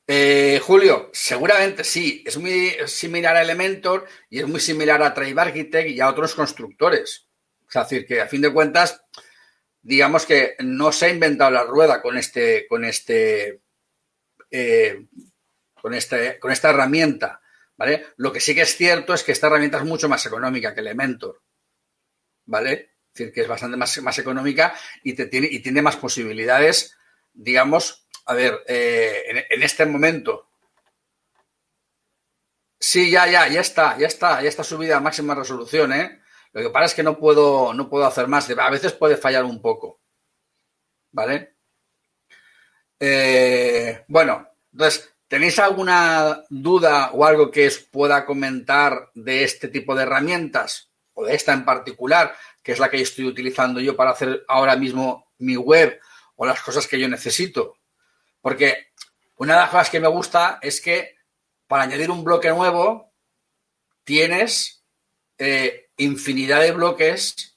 Eh, 0.07 0.61
Julio, 0.63 1.11
seguramente 1.13 1.85
sí, 1.85 2.23
es 2.27 2.37
muy 2.37 2.77
similar 2.87 3.37
a 3.37 3.43
Elementor 3.43 4.07
y 4.29 4.41
es 4.41 4.47
muy 4.47 4.61
similar 4.61 5.03
a 5.03 5.15
Tribe 5.15 5.41
Architect 5.41 5.89
y 5.89 6.01
a 6.01 6.09
otros 6.09 6.35
constructores. 6.35 7.29
Es 7.67 7.75
decir, 7.75 8.07
que 8.07 8.21
a 8.21 8.29
fin 8.29 8.43
de 8.43 8.53
cuentas, 8.53 9.03
digamos 9.81 10.27
que 10.27 10.55
no 10.61 10.93
se 10.93 11.07
ha 11.07 11.09
inventado 11.09 11.51
la 11.53 11.65
rueda 11.65 12.03
con 12.03 12.19
este, 12.19 12.67
con 12.69 12.85
este 12.85 13.63
eh, 14.51 15.07
con, 15.83 15.93
este, 15.95 16.39
con 16.39 16.53
esta 16.53 16.71
herramienta. 16.71 17.41
¿Vale? 17.77 18.07
Lo 18.17 18.33
que 18.33 18.39
sí 18.39 18.55
que 18.55 18.63
es 18.63 18.77
cierto 18.77 19.13
es 19.13 19.25
que 19.25 19.33
esta 19.33 19.49
herramienta 19.49 19.79
es 19.79 19.85
mucho 19.85 20.09
más 20.09 20.25
económica 20.25 20.73
que 20.73 20.81
Elementor. 20.81 21.43
¿Vale? 22.47 22.73
Es 22.73 23.15
decir, 23.19 23.33
que 23.33 23.41
es 23.41 23.49
bastante 23.49 23.77
más, 23.77 24.01
más 24.01 24.19
económica 24.19 24.75
y, 25.03 25.15
te 25.15 25.27
tiene, 25.27 25.49
y 25.51 25.61
tiene 25.61 25.83
más 25.83 25.97
posibilidades, 25.97 26.97
digamos, 27.33 28.07
a 28.27 28.35
ver, 28.35 28.63
eh, 28.69 29.45
en, 29.51 29.63
este 29.63 29.85
momento. 29.85 30.49
Sí, 32.79 33.11
ya, 33.11 33.27
ya, 33.27 33.49
ya 33.49 33.61
está, 33.61 33.99
ya 33.99 34.07
está, 34.07 34.41
ya 34.43 34.49
está 34.49 34.63
subida 34.63 34.97
a 34.97 35.01
máxima 35.01 35.35
resolución, 35.35 35.93
¿eh? 35.93 36.23
Lo 36.53 36.63
que 36.63 36.71
pasa 36.71 36.87
es 36.87 36.95
que 36.95 37.03
no 37.03 37.19
puedo, 37.19 37.75
no 37.75 37.89
puedo 37.89 38.07
hacer 38.07 38.29
más. 38.29 38.49
A 38.51 38.71
veces 38.71 38.93
puede 38.93 39.17
fallar 39.17 39.45
un 39.45 39.61
poco. 39.61 40.01
¿Vale? 41.11 41.57
Eh, 43.01 44.05
bueno, 44.09 44.49
entonces, 44.73 45.12
¿Tenéis 45.33 45.59
alguna 45.59 46.45
duda 46.51 47.11
o 47.15 47.25
algo 47.25 47.51
que 47.51 47.67
os 47.67 47.79
pueda 47.79 48.27
comentar 48.27 49.09
de 49.15 49.45
este 49.45 49.69
tipo 49.69 49.95
de 49.95 50.03
herramientas 50.03 50.91
o 51.15 51.25
de 51.25 51.35
esta 51.35 51.55
en 51.55 51.65
particular, 51.65 52.37
que 52.63 52.73
es 52.73 52.79
la 52.79 52.91
que 52.91 53.01
estoy 53.01 53.25
utilizando 53.25 53.81
yo 53.81 53.97
para 53.97 54.11
hacer 54.11 54.45
ahora 54.47 54.77
mismo 54.77 55.33
mi 55.39 55.57
web 55.57 55.99
o 56.37 56.45
las 56.45 56.61
cosas 56.61 56.87
que 56.87 57.01
yo 57.01 57.09
necesito. 57.09 57.79
Porque 58.43 58.89
una 59.37 59.55
de 59.55 59.61
las 59.61 59.71
cosas 59.71 59.89
que 59.89 60.01
me 60.01 60.09
gusta 60.09 60.59
es 60.61 60.83
que 60.83 61.17
para 61.67 61.85
añadir 61.85 62.11
un 62.11 62.25
bloque 62.25 62.51
nuevo 62.51 63.15
tienes 64.05 64.85
eh, 65.39 65.89
infinidad 65.97 66.61
de 66.61 66.73
bloques, 66.73 67.57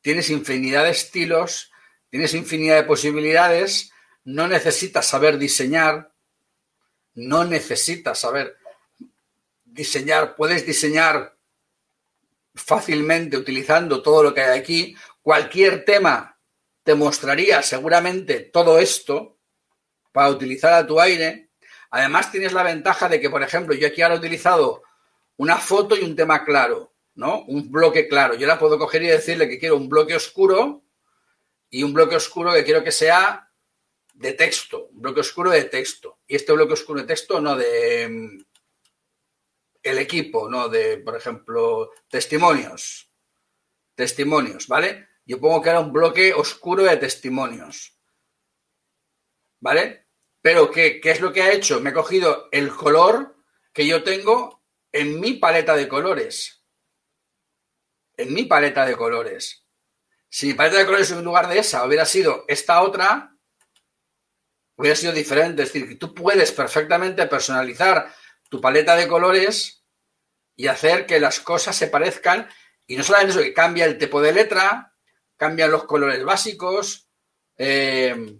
tienes 0.00 0.30
infinidad 0.30 0.84
de 0.84 0.92
estilos, 0.92 1.72
tienes 2.08 2.32
infinidad 2.32 2.76
de 2.76 2.84
posibilidades, 2.84 3.92
no 4.24 4.48
necesitas 4.48 5.06
saber 5.06 5.36
diseñar, 5.36 6.11
no 7.14 7.44
necesitas 7.44 8.20
saber 8.20 8.56
diseñar, 9.64 10.36
puedes 10.36 10.66
diseñar 10.66 11.36
fácilmente 12.54 13.36
utilizando 13.36 14.02
todo 14.02 14.22
lo 14.22 14.34
que 14.34 14.42
hay 14.42 14.58
aquí. 14.58 14.96
Cualquier 15.22 15.84
tema 15.84 16.38
te 16.82 16.94
mostraría 16.94 17.62
seguramente 17.62 18.40
todo 18.40 18.78
esto 18.78 19.38
para 20.12 20.30
utilizar 20.30 20.74
a 20.74 20.86
tu 20.86 21.00
aire. 21.00 21.50
Además 21.90 22.30
tienes 22.30 22.52
la 22.52 22.62
ventaja 22.62 23.08
de 23.08 23.20
que, 23.20 23.30
por 23.30 23.42
ejemplo, 23.42 23.74
yo 23.74 23.86
aquí 23.86 24.02
ahora 24.02 24.16
he 24.16 24.18
utilizado 24.18 24.82
una 25.36 25.56
foto 25.56 25.96
y 25.96 26.02
un 26.04 26.16
tema 26.16 26.44
claro, 26.44 26.94
¿no? 27.14 27.44
Un 27.44 27.70
bloque 27.70 28.08
claro. 28.08 28.34
Yo 28.34 28.46
la 28.46 28.58
puedo 28.58 28.78
coger 28.78 29.02
y 29.02 29.08
decirle 29.08 29.48
que 29.48 29.58
quiero 29.58 29.76
un 29.76 29.88
bloque 29.88 30.14
oscuro 30.14 30.82
y 31.70 31.82
un 31.82 31.92
bloque 31.92 32.16
oscuro 32.16 32.52
que 32.52 32.64
quiero 32.64 32.84
que 32.84 32.92
sea 32.92 33.50
de 34.12 34.32
texto, 34.32 34.88
bloque 34.92 35.20
oscuro 35.20 35.50
de 35.50 35.64
texto. 35.64 36.20
Y 36.26 36.36
este 36.36 36.52
bloque 36.52 36.74
oscuro 36.74 37.00
de 37.00 37.06
texto 37.06 37.40
no 37.40 37.56
de 37.56 38.08
mm, 38.08 38.44
el 39.82 39.98
equipo, 39.98 40.48
no 40.48 40.68
de, 40.68 40.98
por 40.98 41.16
ejemplo, 41.16 41.90
testimonios. 42.08 43.10
Testimonios, 43.94 44.68
¿vale? 44.68 45.08
Yo 45.24 45.40
pongo 45.40 45.62
que 45.62 45.70
era 45.70 45.80
un 45.80 45.92
bloque 45.92 46.32
oscuro 46.32 46.84
de 46.84 46.96
testimonios. 46.96 47.98
¿Vale? 49.60 50.06
Pero 50.40 50.70
¿qué, 50.70 51.00
¿qué 51.00 51.12
es 51.12 51.20
lo 51.20 51.32
que 51.32 51.42
ha 51.42 51.52
hecho? 51.52 51.80
Me 51.80 51.90
he 51.90 51.94
cogido 51.94 52.48
el 52.50 52.70
color 52.70 53.36
que 53.72 53.86
yo 53.86 54.02
tengo 54.02 54.62
en 54.90 55.20
mi 55.20 55.34
paleta 55.34 55.76
de 55.76 55.88
colores. 55.88 56.64
En 58.16 58.34
mi 58.34 58.44
paleta 58.44 58.84
de 58.84 58.96
colores. 58.96 59.66
Si 60.28 60.46
mi 60.46 60.54
paleta 60.54 60.78
de 60.78 60.86
colores 60.86 61.10
en 61.10 61.24
lugar 61.24 61.48
de 61.48 61.58
esa 61.58 61.84
hubiera 61.84 62.04
sido 62.04 62.44
esta 62.48 62.82
otra, 62.82 63.31
hubiera 64.76 64.96
sido 64.96 65.12
diferente. 65.12 65.62
Es 65.62 65.72
decir, 65.72 65.88
que 65.88 65.96
tú 65.96 66.14
puedes 66.14 66.52
perfectamente 66.52 67.26
personalizar 67.26 68.12
tu 68.48 68.60
paleta 68.60 68.96
de 68.96 69.08
colores 69.08 69.84
y 70.56 70.66
hacer 70.66 71.06
que 71.06 71.20
las 71.20 71.40
cosas 71.40 71.76
se 71.76 71.88
parezcan. 71.88 72.48
Y 72.86 72.96
no 72.96 73.02
solamente 73.04 73.32
eso, 73.32 73.42
que 73.42 73.54
cambia 73.54 73.84
el 73.84 73.98
tipo 73.98 74.20
de 74.20 74.32
letra, 74.32 74.94
cambian 75.36 75.70
los 75.70 75.84
colores 75.84 76.24
básicos. 76.24 77.08
Eh, 77.56 78.38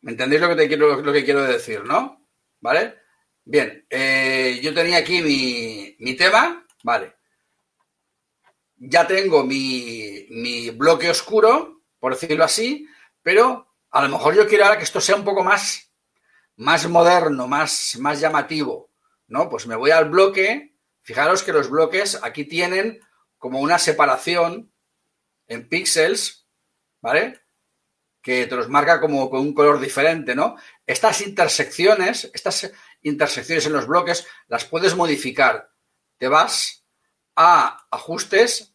¿Me 0.00 0.12
entendéis 0.12 0.40
lo 0.40 0.48
que, 0.48 0.56
te 0.56 0.68
quiero, 0.68 1.02
lo 1.02 1.12
que 1.12 1.24
quiero 1.24 1.42
decir, 1.42 1.84
no? 1.84 2.26
¿Vale? 2.60 2.98
Bien, 3.44 3.86
eh, 3.90 4.60
yo 4.62 4.72
tenía 4.74 4.98
aquí 4.98 5.22
mi, 5.22 5.96
mi, 5.98 6.14
tema, 6.14 6.66
vale. 6.84 7.16
Ya 8.76 9.06
tengo 9.06 9.44
mi, 9.44 10.26
mi 10.30 10.70
bloque 10.70 11.10
oscuro, 11.10 11.82
por 11.98 12.12
decirlo 12.12 12.44
así, 12.44 12.86
pero 13.28 13.74
a 13.90 14.00
lo 14.00 14.08
mejor 14.08 14.34
yo 14.34 14.48
quiero 14.48 14.64
ahora 14.64 14.78
que 14.78 14.84
esto 14.84 15.02
sea 15.02 15.14
un 15.14 15.22
poco 15.22 15.44
más 15.44 15.92
más 16.56 16.88
moderno, 16.88 17.46
más, 17.46 17.98
más 17.98 18.20
llamativo, 18.20 18.90
¿no? 19.26 19.50
Pues 19.50 19.66
me 19.66 19.76
voy 19.76 19.90
al 19.90 20.08
bloque. 20.08 20.74
Fijaros 21.02 21.42
que 21.42 21.52
los 21.52 21.68
bloques 21.68 22.18
aquí 22.22 22.44
tienen 22.46 23.00
como 23.36 23.60
una 23.60 23.78
separación 23.78 24.72
en 25.46 25.68
píxeles, 25.68 26.48
¿vale? 27.02 27.42
Que 28.22 28.46
te 28.46 28.56
los 28.56 28.70
marca 28.70 28.98
como 28.98 29.28
con 29.28 29.40
un 29.40 29.52
color 29.52 29.78
diferente, 29.78 30.34
¿no? 30.34 30.56
Estas 30.86 31.20
intersecciones, 31.20 32.30
estas 32.32 32.72
intersecciones 33.02 33.66
en 33.66 33.74
los 33.74 33.86
bloques 33.86 34.26
las 34.46 34.64
puedes 34.64 34.96
modificar. 34.96 35.70
Te 36.16 36.28
vas 36.28 36.82
a 37.36 37.86
ajustes, 37.90 38.74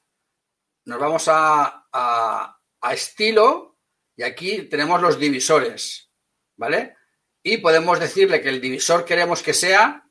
nos 0.85 0.99
vamos 0.99 1.27
a, 1.27 1.87
a, 1.91 2.59
a 2.81 2.93
estilo 2.93 3.72
y 4.15 4.23
aquí 4.23 4.63
tenemos 4.63 5.01
los 5.01 5.19
divisores, 5.19 6.11
¿vale? 6.55 6.95
y 7.43 7.57
podemos 7.57 7.99
decirle 7.99 8.41
que 8.41 8.49
el 8.49 8.61
divisor 8.61 9.03
queremos 9.03 9.43
que 9.43 9.53
sea, 9.53 10.09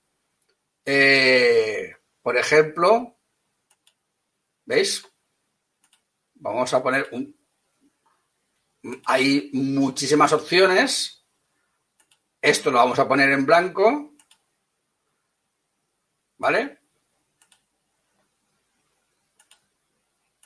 eh, 0.84 1.96
por 2.20 2.36
ejemplo, 2.36 3.18
¿veis? 4.66 5.02
Vamos 6.34 6.74
a 6.74 6.82
poner 6.82 7.08
un... 7.12 7.34
Hay 9.06 9.50
muchísimas 9.54 10.32
opciones. 10.32 11.26
Esto 12.42 12.70
lo 12.70 12.78
vamos 12.78 12.98
a 12.98 13.08
poner 13.08 13.30
en 13.30 13.46
blanco. 13.46 14.14
¿Vale? 16.36 16.81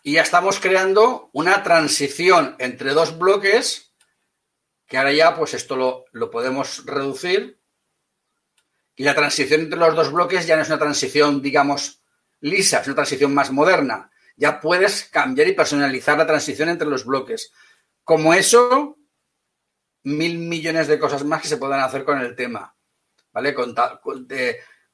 Y 0.06 0.12
ya 0.12 0.22
estamos 0.22 0.60
creando 0.60 1.30
una 1.32 1.64
transición 1.64 2.54
entre 2.60 2.92
dos 2.92 3.18
bloques 3.18 3.92
que 4.86 4.98
ahora 4.98 5.12
ya 5.12 5.34
pues 5.34 5.52
esto 5.52 6.06
lo, 6.12 6.30
podemos 6.30 6.86
reducir 6.86 7.60
y 8.94 9.02
la 9.02 9.16
transición 9.16 9.62
entre 9.62 9.80
los 9.80 9.96
dos 9.96 10.12
bloques 10.12 10.46
ya 10.46 10.54
no 10.54 10.62
es 10.62 10.68
una 10.68 10.78
transición, 10.78 11.42
digamos, 11.42 12.04
lisa, 12.38 12.82
es 12.82 12.86
una 12.86 12.94
transición 12.94 13.34
más 13.34 13.50
moderna. 13.50 14.12
Ya 14.36 14.60
puedes 14.60 15.06
cambiar 15.06 15.48
y 15.48 15.54
personalizar 15.54 16.16
la 16.16 16.26
transición 16.28 16.68
entre 16.68 16.86
los 16.86 17.04
bloques. 17.04 17.52
Como 18.04 18.32
eso, 18.32 18.98
mil 20.04 20.38
millones 20.38 20.86
de 20.86 21.00
cosas 21.00 21.24
más 21.24 21.42
que 21.42 21.48
se 21.48 21.56
pueden 21.56 21.80
hacer 21.80 22.04
con 22.04 22.20
el 22.20 22.36
tema. 22.36 22.76
¿Vale? 23.32 23.56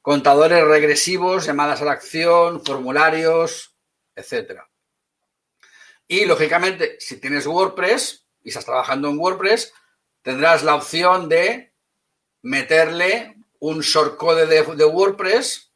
contadores 0.01 0.63
regresivos, 0.63 1.45
llamadas 1.45 1.83
a 1.83 1.85
la 1.85 1.91
acción, 1.91 2.65
formularios, 2.65 3.77
etcétera. 4.15 4.67
Y 6.07 6.25
lógicamente, 6.25 6.97
si 6.99 7.19
tienes 7.19 7.47
WordPress 7.47 8.27
y 8.43 8.49
estás 8.49 8.65
trabajando 8.65 9.09
en 9.09 9.17
WordPress, 9.17 9.73
tendrás 10.21 10.63
la 10.63 10.75
opción 10.75 11.29
de 11.29 11.73
meterle 12.41 13.37
un 13.59 13.79
shortcode 13.79 14.45
de, 14.45 14.75
de 14.75 14.85
WordPress, 14.85 15.73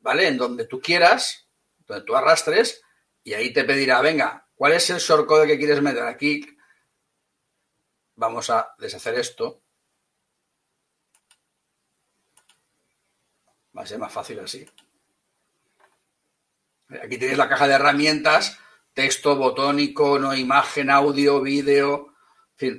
¿vale? 0.00 0.28
En 0.28 0.38
donde 0.38 0.66
tú 0.66 0.80
quieras, 0.80 1.48
donde 1.86 2.04
tú 2.04 2.14
arrastres, 2.14 2.82
y 3.24 3.34
ahí 3.34 3.52
te 3.52 3.64
pedirá, 3.64 4.00
venga, 4.00 4.48
¿cuál 4.54 4.72
es 4.72 4.88
el 4.90 4.98
shortcode 4.98 5.46
que 5.46 5.58
quieres 5.58 5.82
meter? 5.82 6.04
Aquí 6.04 6.46
vamos 8.14 8.50
a 8.50 8.74
deshacer 8.78 9.14
esto. 9.18 9.62
Va 13.76 13.82
a 13.82 13.86
ser 13.86 13.98
más 13.98 14.12
fácil 14.12 14.38
así. 14.40 14.68
Aquí 17.02 17.16
tienes 17.16 17.38
la 17.38 17.48
caja 17.48 17.66
de 17.66 17.74
herramientas, 17.74 18.58
texto, 18.94 19.36
botón, 19.36 19.80
icono, 19.80 20.34
imagen, 20.34 20.90
audio, 20.90 21.40
vídeo, 21.40 22.12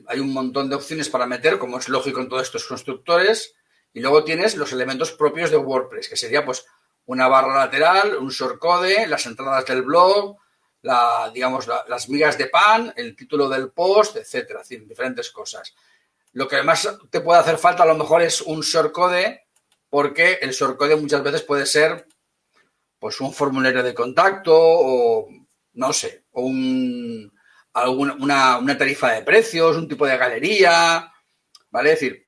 hay 0.07 0.19
un 0.19 0.31
montón 0.31 0.69
de 0.69 0.75
opciones 0.75 1.09
para 1.09 1.25
meter, 1.25 1.57
como 1.57 1.77
es 1.77 1.89
lógico 1.89 2.21
en 2.21 2.29
todos 2.29 2.43
estos 2.43 2.65
constructores. 2.65 3.55
Y 3.93 3.99
luego 3.99 4.23
tienes 4.23 4.55
los 4.55 4.71
elementos 4.71 5.11
propios 5.11 5.51
de 5.51 5.57
WordPress, 5.57 6.09
que 6.09 6.15
sería 6.15 6.45
pues 6.45 6.65
una 7.05 7.27
barra 7.27 7.57
lateral, 7.57 8.15
un 8.15 8.29
shortcode, 8.29 9.07
las 9.07 9.25
entradas 9.25 9.65
del 9.65 9.83
blog, 9.83 10.37
la, 10.81 11.31
digamos, 11.33 11.67
las 11.67 12.09
migas 12.09 12.37
de 12.37 12.47
pan, 12.47 12.93
el 12.95 13.15
título 13.15 13.47
del 13.49 13.71
post, 13.71 14.17
etcétera, 14.17 14.61
diferentes 14.67 15.31
cosas. 15.31 15.73
Lo 16.33 16.47
que 16.47 16.55
además 16.55 16.97
te 17.09 17.21
puede 17.21 17.39
hacer 17.39 17.57
falta 17.57 17.83
a 17.83 17.87
lo 17.87 17.95
mejor 17.95 18.21
es 18.21 18.41
un 18.41 18.61
shortcode, 18.61 19.45
porque 19.89 20.39
el 20.41 20.51
shortcode 20.51 20.95
muchas 20.95 21.23
veces 21.23 21.43
puede 21.43 21.65
ser 21.65 22.07
pues 22.97 23.19
un 23.21 23.33
formulario 23.33 23.83
de 23.83 23.93
contacto 23.93 24.55
o 24.55 25.27
no 25.73 25.93
sé, 25.93 26.25
un, 26.31 27.31
alguna, 27.73 28.57
una, 28.57 28.77
tarifa 28.77 29.11
de 29.11 29.23
precios, 29.23 29.77
un 29.77 29.87
tipo 29.87 30.05
de 30.05 30.17
galería, 30.17 31.11
¿vale? 31.69 31.93
Es 31.93 31.99
decir, 31.99 32.27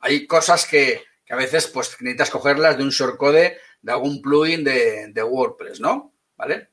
hay 0.00 0.26
cosas 0.26 0.66
que, 0.66 1.04
a 1.28 1.36
veces 1.36 1.66
pues 1.68 1.96
necesitas 2.00 2.30
cogerlas 2.30 2.76
de 2.76 2.84
un 2.84 2.90
shortcode 2.90 3.58
de 3.82 3.92
algún 3.92 4.22
plugin 4.22 4.62
de, 4.62 5.08
de 5.08 5.22
WordPress, 5.22 5.80
¿no? 5.80 6.14
¿Vale? 6.36 6.70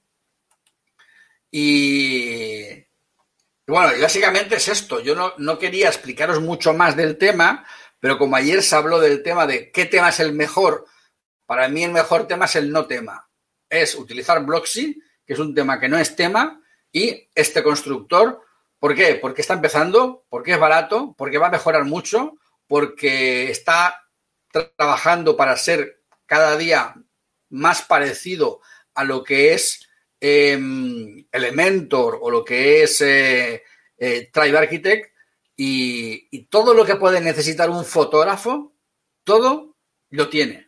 Y, 1.49 2.83
bueno, 3.67 3.95
y 3.95 4.01
básicamente 4.01 4.55
es 4.55 4.67
esto. 4.67 4.99
Yo 4.99 5.15
no, 5.15 5.33
no, 5.37 5.57
quería 5.59 5.87
explicaros 5.87 6.41
mucho 6.41 6.73
más 6.73 6.95
del 6.95 7.17
tema, 7.17 7.65
pero 7.99 8.17
como 8.17 8.35
ayer 8.35 8.61
se 8.63 8.75
habló 8.75 8.99
del 8.99 9.23
tema 9.23 9.45
de 9.45 9.71
qué 9.71 9.85
tema 9.85 10.09
es 10.09 10.19
el 10.19 10.33
mejor, 10.33 10.85
para 11.45 11.67
mí 11.69 11.83
el 11.83 11.91
mejor 11.91 12.27
tema 12.27 12.45
es 12.45 12.55
el 12.55 12.71
no 12.71 12.87
tema. 12.87 13.29
Es 13.69 13.95
utilizar 13.95 14.43
Blocksy, 14.45 14.99
que 15.25 15.33
es 15.33 15.39
un 15.39 15.53
tema 15.53 15.79
que 15.79 15.89
no 15.89 15.97
es 15.97 16.15
tema, 16.15 16.61
y 16.91 17.29
este 17.33 17.63
constructor, 17.63 18.41
¿por 18.79 18.95
qué? 18.95 19.15
Porque 19.15 19.41
está 19.41 19.55
empezando, 19.55 20.25
porque 20.29 20.53
es 20.53 20.59
barato, 20.59 21.15
porque 21.17 21.37
va 21.37 21.47
a 21.47 21.51
mejorar 21.51 21.85
mucho, 21.85 22.37
porque 22.67 23.49
está 23.49 24.03
trabajando 24.75 25.35
para 25.35 25.57
ser 25.57 26.03
cada 26.25 26.57
día 26.57 26.95
más 27.49 27.81
parecido 27.81 28.61
a 28.93 29.03
lo 29.03 29.23
que 29.23 29.53
es 29.53 29.87
em, 30.19 31.25
Elementor 31.31 32.19
o 32.21 32.29
lo 32.29 32.43
que 32.43 32.83
es 32.83 33.01
eh, 33.01 33.63
eh, 33.97 34.29
Tribe 34.31 34.57
Architect 34.57 35.13
y, 35.55 36.45
todo 36.45 36.73
lo 36.73 36.85
que 36.85 36.95
puede 36.95 37.19
necesitar 37.21 37.69
un 37.69 37.85
fotógrafo, 37.85 38.75
todo 39.23 39.75
lo 40.09 40.29
tiene. 40.29 40.62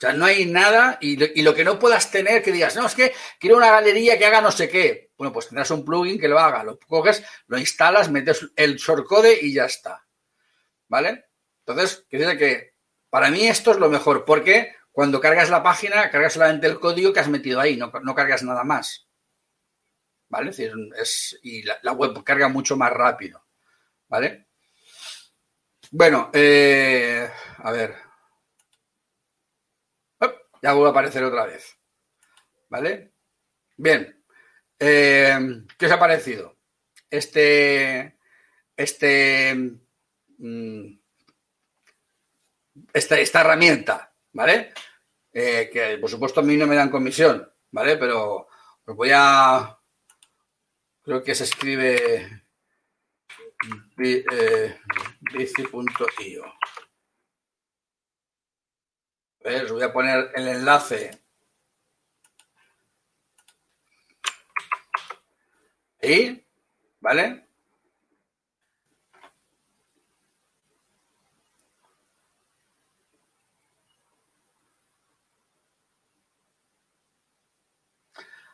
O 0.00 0.06
sea, 0.06 0.14
no 0.14 0.24
hay 0.24 0.46
nada 0.46 0.96
y 1.02 1.42
lo, 1.42 1.54
que 1.54 1.62
no 1.62 1.78
puedas 1.78 2.10
tener 2.10 2.42
que 2.42 2.52
digas, 2.52 2.74
no, 2.74 2.86
es 2.86 2.94
que 2.94 3.12
quiero 3.38 3.58
una 3.58 3.70
galería 3.70 4.18
que 4.18 4.24
haga 4.24 4.40
no 4.40 4.50
sé 4.50 4.66
qué. 4.66 5.10
Bueno, 5.18 5.30
pues 5.30 5.48
tendrás 5.48 5.70
un 5.72 5.84
plugin 5.84 6.18
que 6.18 6.26
lo 6.26 6.38
haga, 6.38 6.64
lo 6.64 6.78
coges, 6.78 7.22
lo 7.48 7.58
instalas, 7.58 8.10
metes 8.10 8.50
el 8.56 8.76
shortcode 8.76 9.38
y 9.42 9.52
ya 9.52 9.66
está. 9.66 10.06
¿Vale? 10.88 11.26
Entonces, 11.66 12.06
quiere 12.08 12.38
que 12.38 12.76
para 13.10 13.30
mí 13.30 13.46
esto 13.46 13.72
es 13.72 13.76
lo 13.76 13.90
mejor, 13.90 14.24
porque 14.24 14.74
cuando 14.90 15.20
cargas 15.20 15.50
la 15.50 15.62
página, 15.62 16.10
cargas 16.10 16.32
solamente 16.32 16.66
el 16.66 16.80
código 16.80 17.12
que 17.12 17.20
has 17.20 17.28
metido 17.28 17.60
ahí, 17.60 17.76
no, 17.76 17.92
cargas 18.14 18.42
nada 18.42 18.64
más. 18.64 19.06
¿Vale? 20.30 20.48
Es 20.48 20.60
es, 20.60 21.38
y 21.42 21.62
la, 21.62 21.92
web 21.92 22.24
carga 22.24 22.48
mucho 22.48 22.74
más 22.74 22.90
rápido. 22.90 23.44
¿Vale? 24.08 24.46
Bueno, 25.90 26.30
eh, 26.32 27.30
a 27.58 27.70
ver. 27.70 28.09
Ya 30.62 30.72
vuelve 30.72 30.88
a 30.88 30.90
aparecer 30.90 31.24
otra 31.24 31.46
vez. 31.46 31.78
¿Vale? 32.68 33.12
Bien. 33.76 34.24
Eh, 34.78 35.38
¿Qué 35.78 35.86
os 35.86 35.92
ha 35.92 35.98
parecido? 35.98 36.56
Este. 37.10 38.18
Este. 38.76 39.54
Mm, 40.38 41.00
esta, 42.92 43.40
herramienta, 43.40 44.14
¿vale? 44.32 44.72
Eh, 45.32 45.70
que 45.72 45.98
por 45.98 46.10
supuesto 46.10 46.40
a 46.40 46.42
mí 46.42 46.56
no 46.56 46.66
me 46.66 46.76
dan 46.76 46.90
comisión, 46.90 47.50
¿vale? 47.70 47.96
Pero 47.96 48.48
os 48.84 48.96
voy 48.96 49.10
a. 49.14 49.78
Creo 51.02 51.22
que 51.22 51.34
se 51.34 51.44
escribe 51.44 52.44
eh, 53.98 54.78
bici.io. 59.44 59.64
os 59.64 59.72
voy 59.72 59.82
a 59.82 59.92
poner 59.92 60.30
el 60.34 60.48
enlace 60.48 61.10
ahí, 66.02 66.46
¿vale? 67.00 67.46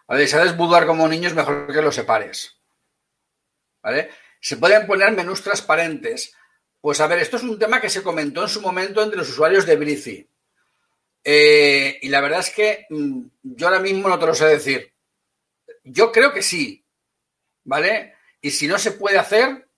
A 0.09 0.15
ver, 0.15 0.29
sabes 0.29 0.57
budar 0.57 0.87
como 0.87 1.09
niños, 1.09 1.35
mejor 1.35 1.67
que 1.73 1.83
los 1.83 1.95
separes. 1.95 2.57
¿Vale? 3.83 4.11
Se 4.41 4.57
pueden 4.57 4.87
poner 4.87 5.13
menús 5.13 5.43
transparentes. 5.43 6.33
Pues 6.81 7.01
a 7.01 7.09
ver, 7.09 7.19
esto 7.19 7.37
es 7.39 7.43
un 7.43 7.59
tema 7.59 7.81
que 7.81 7.91
se 7.91 8.03
comentó 8.05 8.43
en 8.43 8.49
su 8.49 8.61
momento 8.61 9.03
entre 9.03 9.19
los 9.19 9.29
usuarios 9.29 9.67
de 9.67 9.77
Brizi. 9.77 10.31
Eh, 11.29 11.99
y 12.03 12.09
la 12.09 12.21
verdad 12.21 12.39
es 12.39 12.51
que 12.51 12.87
mm, 12.89 13.21
yo 13.43 13.67
ahora 13.67 13.81
mismo 13.81 14.09
no 14.09 14.17
te 14.17 14.27
lo 14.27 14.35
sé 14.35 14.47
decir. 14.47 14.95
Yo 15.83 16.13
creo 16.13 16.33
que 16.33 16.41
sí. 16.41 16.87
¿Vale? 17.65 18.15
Y 18.41 18.53
si 18.53 18.69
no 18.69 18.79
se 18.79 18.93
puede 18.93 19.19
hacer, 19.19 19.69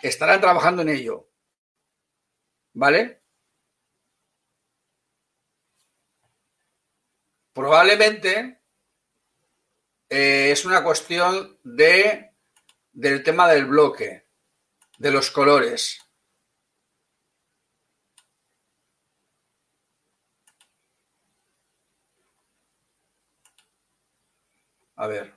estarán 0.00 0.40
trabajando 0.40 0.82
en 0.82 0.88
ello. 0.88 1.30
¿Vale? 2.72 3.22
Probablemente 7.52 8.62
eh, 10.08 10.50
es 10.50 10.64
una 10.64 10.82
cuestión 10.82 11.56
de, 11.62 12.32
del 12.90 13.22
tema 13.22 13.48
del 13.48 13.66
bloque, 13.66 14.26
de 14.98 15.10
los 15.12 15.30
colores. 15.30 16.00
A 25.00 25.06
ver. 25.06 25.34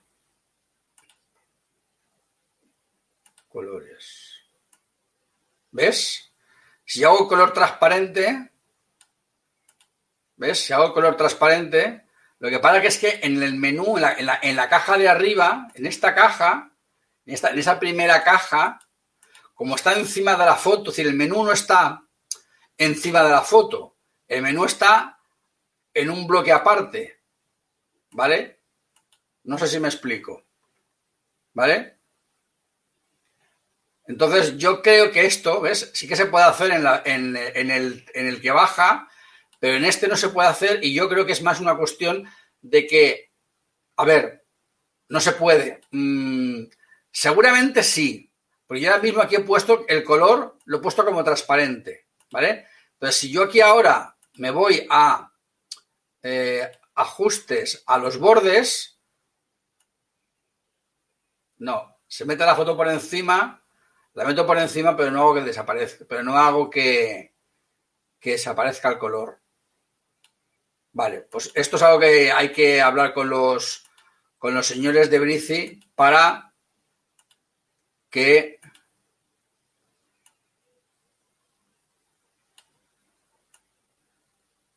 Colores. 3.47 4.33
¿Ves? 5.71 6.33
Si 6.83 7.01
hago 7.05 7.29
color 7.29 7.53
transparente, 7.53 8.51
¿ves? 10.35 10.59
Si 10.59 10.73
hago 10.73 10.93
color 10.93 11.15
transparente, 11.15 12.05
lo 12.39 12.49
que 12.49 12.59
pasa 12.59 12.83
es 12.83 12.97
que 12.97 13.21
en 13.23 13.41
el 13.41 13.55
menú, 13.55 13.97
en 13.97 14.55
la, 14.57 14.67
caja 14.67 14.97
de 14.97 15.07
arriba, 15.07 15.69
en 15.75 15.85
esta 15.85 16.13
caja, 16.13 16.73
en, 17.25 17.33
esta, 17.33 17.51
en 17.51 17.59
esa 17.59 17.79
primera 17.79 18.21
caja, 18.21 18.79
como 19.53 19.75
está 19.75 19.93
encima 19.93 20.35
de 20.35 20.45
la 20.45 20.57
foto, 20.57 20.89
es 20.89 20.97
decir, 20.97 21.07
el 21.07 21.15
menú 21.15 21.41
no 21.41 21.53
está 21.53 22.05
encima 22.77 23.23
de 23.23 23.29
la 23.29 23.41
foto, 23.43 23.95
el 24.27 24.41
menú 24.41 24.65
está 24.65 25.21
en 25.93 26.09
un 26.09 26.27
bloque 26.27 26.51
aparte, 26.51 27.21
¿vale? 28.11 28.62
No 29.43 29.57
sé 29.57 29.67
si 29.67 29.79
me 29.79 29.87
explico, 29.87 30.45
¿vale? 31.53 31.97
Entonces 34.05 34.57
yo 34.57 34.81
creo 34.81 35.11
que 35.11 35.25
esto, 35.25 35.61
¿ves? 35.61 35.91
Sí 35.93 36.07
que 36.07 36.15
se 36.15 36.25
puede 36.25 36.45
hacer 36.45 36.71
en, 36.71 37.35
el 37.35 38.41
que 38.41 38.51
baja, 38.51 39.09
pero 39.59 39.77
en 39.77 39.85
este 39.85 40.07
no 40.07 40.17
se 40.17 40.29
puede 40.29 40.49
hacer 40.49 40.83
y 40.83 40.93
yo 40.93 41.07
creo 41.07 41.25
que 41.25 41.31
es 41.31 41.41
más 41.41 41.59
una 41.59 41.77
cuestión 41.77 42.27
de 42.61 42.85
que, 42.85 43.31
a 43.95 44.05
ver, 44.05 44.45
no 45.09 45.19
se 45.19 45.33
puede. 45.33 45.81
Mm, 45.91 46.65
seguramente 47.11 47.83
sí, 47.83 48.31
porque 48.67 48.81
yo 48.81 48.91
ahora 48.91 49.03
mismo 49.03 49.21
aquí 49.21 49.35
he 49.35 49.41
puesto 49.41 49.85
el 49.87 50.03
color, 50.03 50.57
lo 50.65 50.77
he 50.77 50.81
puesto 50.81 51.05
como 51.05 51.23
transparente, 51.23 52.07
¿vale? 52.31 52.67
Entonces, 52.93 53.17
si 53.17 53.31
yo 53.31 53.43
aquí 53.43 53.61
ahora 53.61 54.17
me 54.35 54.51
voy 54.51 54.85
a 54.89 55.31
eh, 56.21 56.71
ajustes 56.95 57.83
a 57.85 57.97
los 57.97 58.17
bordes, 58.17 58.92
no, 61.63 61.97
se 62.07 62.25
mete 62.25 62.45
la 62.45 62.55
foto 62.55 62.75
por 62.75 62.89
encima, 62.89 63.63
la 64.13 64.25
meto 64.25 64.45
por 64.45 64.57
encima, 64.57 64.95
pero 64.95 65.11
no 65.11 65.21
hago 65.21 65.35
que 65.35 65.41
desaparezca, 65.41 66.05
pero 66.07 66.21
no 66.21 66.37
hago 66.37 66.69
que, 66.69 67.33
que 68.19 68.31
desaparezca 68.31 68.89
el 68.89 68.97
color. 68.97 69.41
Vale, 70.91 71.21
pues 71.21 71.51
esto 71.55 71.77
es 71.77 71.81
algo 71.81 72.01
que 72.01 72.31
hay 72.31 72.51
que 72.51 72.81
hablar 72.81 73.13
con 73.13 73.29
los, 73.29 73.85
con 74.37 74.53
los 74.53 74.67
señores 74.67 75.09
de 75.09 75.19
Brici 75.19 75.79
para 75.95 76.53
que 78.09 78.59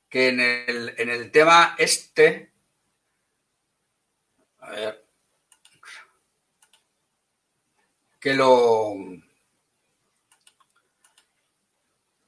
que 0.09 0.29
en 0.29 0.41
el, 0.41 0.95
en 0.97 1.11
el 1.11 1.31
tema 1.33 1.75
este, 1.77 2.55
a 4.61 4.71
ver, 4.71 5.06
que 8.27 8.35
lo 8.35 8.97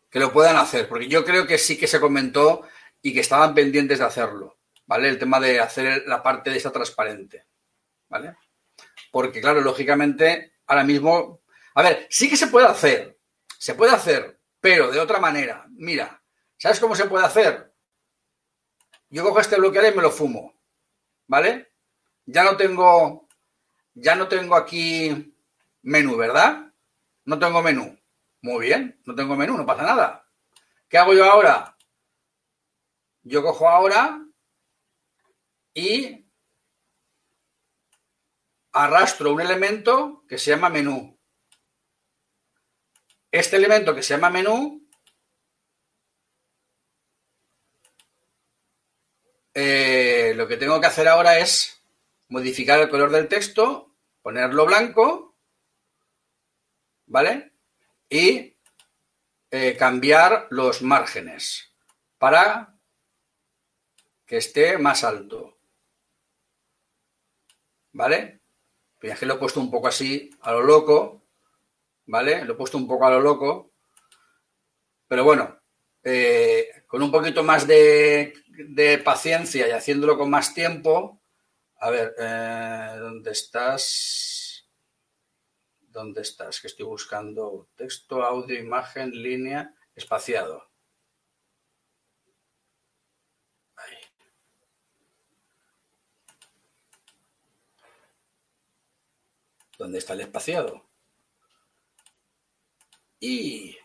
que 0.08 0.20
lo 0.20 0.32
puedan 0.32 0.56
hacer, 0.56 0.88
porque 0.88 1.08
yo 1.08 1.24
creo 1.24 1.44
que 1.44 1.58
sí 1.58 1.76
que 1.76 1.88
se 1.88 1.98
comentó 1.98 2.62
y 3.02 3.12
que 3.12 3.18
estaban 3.18 3.52
pendientes 3.52 3.98
de 3.98 4.04
hacerlo, 4.04 4.60
¿vale? 4.86 5.08
El 5.08 5.18
tema 5.18 5.40
de 5.40 5.58
hacer 5.58 6.04
la 6.06 6.22
parte 6.22 6.50
de 6.50 6.56
esta 6.56 6.70
transparente, 6.70 7.46
¿vale? 8.08 8.36
Porque, 9.10 9.40
claro, 9.40 9.60
lógicamente, 9.60 10.52
ahora 10.68 10.84
mismo, 10.84 11.40
a 11.74 11.82
ver, 11.82 12.06
sí 12.08 12.30
que 12.30 12.36
se 12.36 12.46
puede 12.46 12.68
hacer, 12.68 13.18
se 13.58 13.74
puede 13.74 13.90
hacer, 13.90 14.40
pero 14.60 14.92
de 14.92 15.00
otra 15.00 15.18
manera. 15.18 15.66
Mira, 15.70 16.22
¿sabes 16.56 16.78
cómo 16.78 16.94
se 16.94 17.06
puede 17.06 17.26
hacer? 17.26 17.74
Yo 19.08 19.24
cojo 19.24 19.40
este 19.40 19.56
bloqueador 19.56 19.92
y 19.92 19.96
me 19.96 20.02
lo 20.02 20.12
fumo, 20.12 20.60
¿vale? 21.26 21.72
Ya 22.24 22.44
no 22.44 22.56
tengo, 22.56 23.26
ya 23.94 24.14
no 24.14 24.28
tengo 24.28 24.54
aquí 24.54 25.34
menú, 25.82 26.16
¿verdad? 26.16 26.72
No 27.24 27.38
tengo 27.38 27.62
menú. 27.62 27.98
Muy 28.40 28.66
bien, 28.66 29.00
no 29.04 29.14
tengo 29.14 29.36
menú, 29.36 29.56
no 29.56 29.66
pasa 29.66 29.82
nada. 29.82 30.28
¿Qué 30.88 30.98
hago 30.98 31.12
yo 31.12 31.24
ahora? 31.24 31.76
Yo 33.22 33.42
cojo 33.42 33.68
ahora 33.68 34.24
y 35.74 36.26
arrastro 38.72 39.32
un 39.32 39.40
elemento 39.40 40.24
que 40.28 40.38
se 40.38 40.50
llama 40.50 40.70
menú. 40.70 41.18
Este 43.30 43.56
elemento 43.56 43.94
que 43.94 44.02
se 44.02 44.14
llama 44.14 44.30
menú 44.30 44.88
eh, 49.52 50.32
lo 50.36 50.48
que 50.48 50.56
tengo 50.56 50.80
que 50.80 50.86
hacer 50.86 51.08
ahora 51.08 51.38
es 51.38 51.82
modificar 52.28 52.80
el 52.80 52.88
color 52.88 53.10
del 53.10 53.28
texto, 53.28 53.96
ponerlo 54.22 54.64
blanco, 54.64 55.27
¿vale? 57.08 57.52
Y 58.08 58.56
eh, 59.50 59.76
cambiar 59.76 60.46
los 60.50 60.82
márgenes 60.82 61.74
para 62.18 62.74
que 64.24 64.38
esté 64.38 64.78
más 64.78 65.04
alto. 65.04 65.58
¿vale? 67.98 68.40
que 69.00 69.26
lo 69.26 69.34
he 69.34 69.38
puesto 69.38 69.60
un 69.60 69.70
poco 69.70 69.88
así, 69.88 70.30
a 70.42 70.52
lo 70.52 70.62
loco, 70.62 71.26
¿vale? 72.06 72.44
Lo 72.44 72.52
he 72.52 72.56
puesto 72.56 72.78
un 72.78 72.86
poco 72.86 73.06
a 73.06 73.10
lo 73.10 73.20
loco. 73.20 73.72
Pero 75.06 75.24
bueno, 75.24 75.60
eh, 76.02 76.84
con 76.86 77.02
un 77.02 77.10
poquito 77.10 77.42
más 77.42 77.66
de, 77.66 78.32
paciencia 79.04 79.68
y 79.68 79.70
haciéndolo 79.72 80.16
con 80.16 80.30
más 80.30 80.54
tiempo. 80.54 81.20
A 81.80 81.90
ver, 81.90 82.14
eh, 82.18 82.96
¿dónde 82.98 83.30
estás? 83.30 84.37
¿Dónde 85.90 86.22
estás? 86.22 86.60
Que 86.60 86.68
estoy 86.68 86.86
buscando 86.86 87.68
texto, 87.76 88.22
audio, 88.22 88.58
imagen, 88.58 89.10
línea, 89.10 89.74
espaciado. 89.94 90.68
¿Dónde 99.78 99.98
está 99.98 100.12
el 100.14 100.22
espaciado? 100.22 100.84
Y 103.20 103.76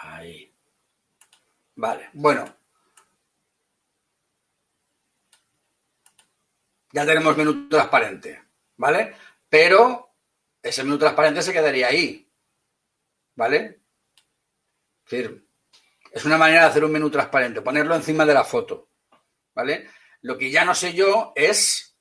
Ahí. 0.00 0.52
Vale, 1.80 2.10
bueno. 2.12 2.44
Ya 6.92 7.06
tenemos 7.06 7.34
menú 7.38 7.70
transparente, 7.70 8.42
¿vale? 8.76 9.14
Pero 9.48 10.14
ese 10.62 10.84
menú 10.84 10.98
transparente 10.98 11.40
se 11.40 11.54
quedaría 11.54 11.86
ahí, 11.86 12.30
¿vale? 13.34 13.80
Es 15.06 15.10
decir, 15.10 15.48
es 16.12 16.24
una 16.26 16.36
manera 16.36 16.64
de 16.64 16.66
hacer 16.66 16.84
un 16.84 16.92
menú 16.92 17.10
transparente, 17.10 17.62
ponerlo 17.62 17.94
encima 17.94 18.26
de 18.26 18.34
la 18.34 18.44
foto, 18.44 18.90
¿vale? 19.54 19.88
Lo 20.20 20.36
que 20.36 20.50
ya 20.50 20.66
no 20.66 20.74
sé 20.74 20.92
yo 20.92 21.32
es 21.34 21.96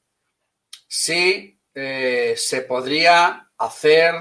si 0.89 1.57
eh, 1.73 2.33
se 2.35 2.61
podría 2.63 3.49
hacer 3.57 4.13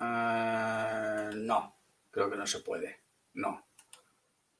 eh, 0.00 1.30
no, 1.34 1.80
creo 2.10 2.30
que 2.30 2.36
no 2.36 2.46
se 2.46 2.60
puede. 2.60 3.00
No. 3.34 3.68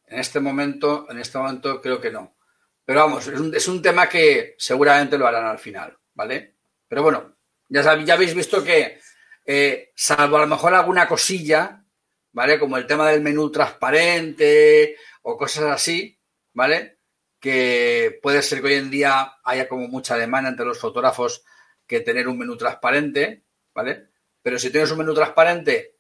En 0.07 0.19
este 0.19 0.41
momento, 0.41 1.07
en 1.11 1.19
este 1.19 1.39
momento 1.39 1.81
creo 1.81 2.01
que 2.01 2.11
no. 2.11 2.37
Pero 2.85 3.01
vamos, 3.01 3.27
es 3.27 3.39
un, 3.39 3.55
es 3.55 3.69
un 3.69 3.81
tema 3.81 4.09
que 4.09 4.55
seguramente 4.59 5.17
lo 5.17 5.27
harán 5.27 5.47
al 5.47 5.59
final, 5.59 5.97
¿vale? 6.15 6.57
Pero 6.89 7.03
bueno, 7.03 7.37
ya, 7.69 8.03
ya 8.03 8.15
habéis 8.15 8.35
visto 8.35 8.65
que 8.65 9.01
eh, 9.47 9.93
salvo 9.95 10.37
a 10.37 10.41
lo 10.41 10.47
mejor 10.47 10.75
alguna 10.75 11.07
cosilla, 11.07 11.85
¿vale? 12.33 12.59
Como 12.59 12.77
el 12.77 12.87
tema 12.87 13.09
del 13.11 13.21
menú 13.21 13.51
transparente 13.51 14.97
o 15.23 15.37
cosas 15.37 15.65
así, 15.65 16.19
¿vale? 16.53 16.99
Que 17.39 18.19
puede 18.23 18.43
ser 18.43 18.61
que 18.61 18.67
hoy 18.67 18.75
en 18.75 18.91
día 18.91 19.35
haya 19.45 19.69
como 19.69 19.89
mucha 19.89 20.17
demanda 20.17 20.51
entre 20.51 20.67
los 20.67 20.79
fotógrafos 20.79 21.45
que 21.87 22.01
tener 22.01 22.29
un 22.29 22.39
menú 22.39 22.57
transparente, 22.57 23.45
¿vale? 23.75 24.09
Pero 24.43 24.59
si 24.59 24.71
tienes 24.71 24.91
un 24.91 24.99
menú 24.99 25.15
transparente 25.15 25.97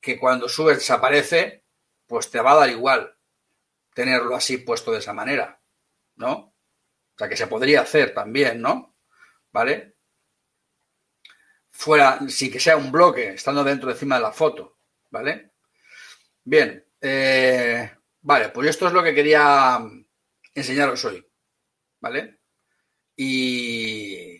que 0.00 0.18
cuando 0.18 0.48
subes 0.48 0.78
desaparece, 0.78 1.64
pues 2.06 2.30
te 2.30 2.40
va 2.40 2.52
a 2.52 2.56
dar 2.56 2.70
igual 2.70 3.16
tenerlo 3.94 4.34
así 4.36 4.58
puesto 4.58 4.92
de 4.92 4.98
esa 4.98 5.12
manera, 5.12 5.60
¿no? 6.16 6.32
O 6.32 7.18
sea, 7.18 7.28
que 7.28 7.36
se 7.36 7.48
podría 7.48 7.82
hacer 7.82 8.14
también, 8.14 8.60
¿no? 8.60 8.96
¿Vale? 9.50 9.98
fuera, 11.78 12.18
sin 12.28 12.50
que 12.50 12.58
sea 12.58 12.76
un 12.76 12.90
bloque, 12.90 13.34
estando 13.34 13.62
dentro 13.62 13.88
encima 13.90 14.16
de 14.16 14.22
la 14.22 14.32
foto, 14.32 14.78
¿vale? 15.10 15.52
Bien, 16.42 16.84
eh, 17.00 17.88
vale, 18.20 18.48
pues 18.48 18.68
esto 18.68 18.88
es 18.88 18.92
lo 18.92 19.02
que 19.02 19.14
quería 19.14 19.78
enseñaros 20.54 21.04
hoy, 21.04 21.24
¿vale? 22.00 22.40
Y 23.16 24.38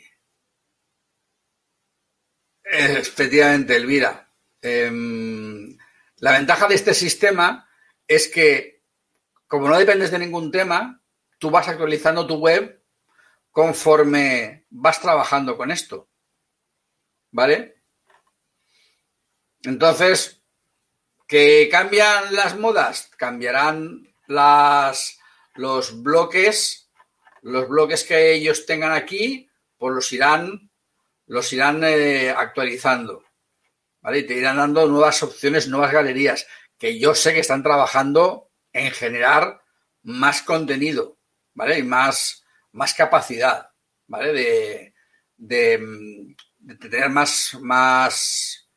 efectivamente, 2.70 3.76
Elvira, 3.76 4.30
em, 4.62 5.76
la 6.16 6.32
ventaja 6.32 6.68
de 6.68 6.74
este 6.74 6.94
sistema 6.94 7.68
es 8.06 8.28
que, 8.28 8.82
como 9.46 9.68
no 9.68 9.78
dependes 9.78 10.10
de 10.10 10.18
ningún 10.18 10.50
tema, 10.50 11.02
tú 11.38 11.50
vas 11.50 11.68
actualizando 11.68 12.26
tu 12.26 12.36
web 12.36 12.82
conforme 13.50 14.66
vas 14.70 15.00
trabajando 15.00 15.56
con 15.56 15.70
esto. 15.70 16.08
¿Vale? 17.30 17.82
Entonces, 19.62 20.42
¿que 21.26 21.68
cambian 21.70 22.34
las 22.34 22.56
modas? 22.56 23.10
Cambiarán 23.16 24.14
las, 24.26 25.18
los 25.54 26.02
bloques, 26.02 26.90
los 27.42 27.68
bloques 27.68 28.04
que 28.04 28.32
ellos 28.32 28.66
tengan 28.66 28.92
aquí, 28.92 29.50
pues 29.76 29.94
los 29.94 30.12
irán, 30.12 30.67
los 31.28 31.52
irán 31.52 31.82
eh, 31.84 32.30
actualizando. 32.30 33.24
¿Vale? 34.00 34.18
Y 34.18 34.26
te 34.26 34.34
irán 34.34 34.56
dando 34.56 34.86
nuevas 34.86 35.22
opciones, 35.22 35.68
nuevas 35.68 35.92
galerías, 35.92 36.46
que 36.78 36.98
yo 36.98 37.14
sé 37.14 37.34
que 37.34 37.40
están 37.40 37.62
trabajando 37.62 38.50
en 38.72 38.90
generar 38.92 39.60
más 40.02 40.42
contenido, 40.42 41.18
¿vale? 41.54 41.78
Y 41.78 41.82
más, 41.82 42.44
más 42.72 42.94
capacidad, 42.94 43.70
¿vale? 44.06 44.32
De, 44.32 44.94
de, 45.36 46.36
tener 46.80 47.10
más, 47.10 47.56
más, 47.60 48.68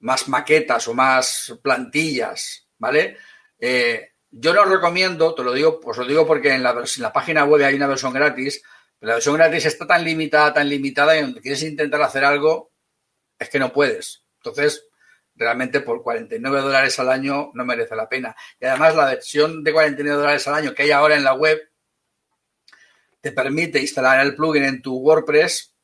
más 0.00 0.28
maquetas 0.28 0.88
o 0.88 0.94
más 0.94 1.58
plantillas, 1.62 2.68
¿vale? 2.78 3.18
Eh, 3.58 4.12
yo 4.30 4.52
no 4.52 4.64
recomiendo, 4.64 5.34
te 5.34 5.42
lo 5.42 5.52
digo, 5.52 5.80
os 5.84 5.96
lo 5.96 6.04
digo 6.04 6.26
porque 6.26 6.54
en 6.54 6.62
la, 6.62 7.12
página 7.12 7.44
web 7.44 7.64
hay 7.64 7.74
una 7.74 7.86
versión 7.86 8.12
gratis, 8.12 8.62
la 9.00 9.14
versión 9.14 9.36
gratis 9.36 9.66
está 9.66 9.86
tan 9.86 10.04
limitada, 10.04 10.52
tan 10.52 10.68
limitada, 10.68 11.16
y 11.16 11.22
donde 11.22 11.40
quieres 11.40 11.62
intentar 11.62 12.02
hacer 12.02 12.24
algo, 12.24 12.72
es 13.38 13.48
que 13.48 13.58
no 13.58 13.72
puedes. 13.72 14.24
Entonces, 14.38 14.86
realmente 15.34 15.80
por 15.80 16.02
49 16.02 16.60
dólares 16.60 16.98
al 16.98 17.10
año 17.10 17.50
no 17.54 17.64
merece 17.64 17.94
la 17.94 18.08
pena. 18.08 18.34
Y 18.60 18.66
además 18.66 18.96
la 18.96 19.06
versión 19.06 19.62
de 19.62 19.72
49 19.72 20.20
dólares 20.20 20.48
al 20.48 20.54
año 20.54 20.74
que 20.74 20.82
hay 20.82 20.90
ahora 20.90 21.16
en 21.16 21.24
la 21.24 21.34
web 21.34 21.60
te 23.20 23.32
permite 23.32 23.80
instalar 23.80 24.20
el 24.20 24.34
plugin 24.34 24.64
en 24.64 24.82
tu 24.82 24.96
WordPress 24.98 25.76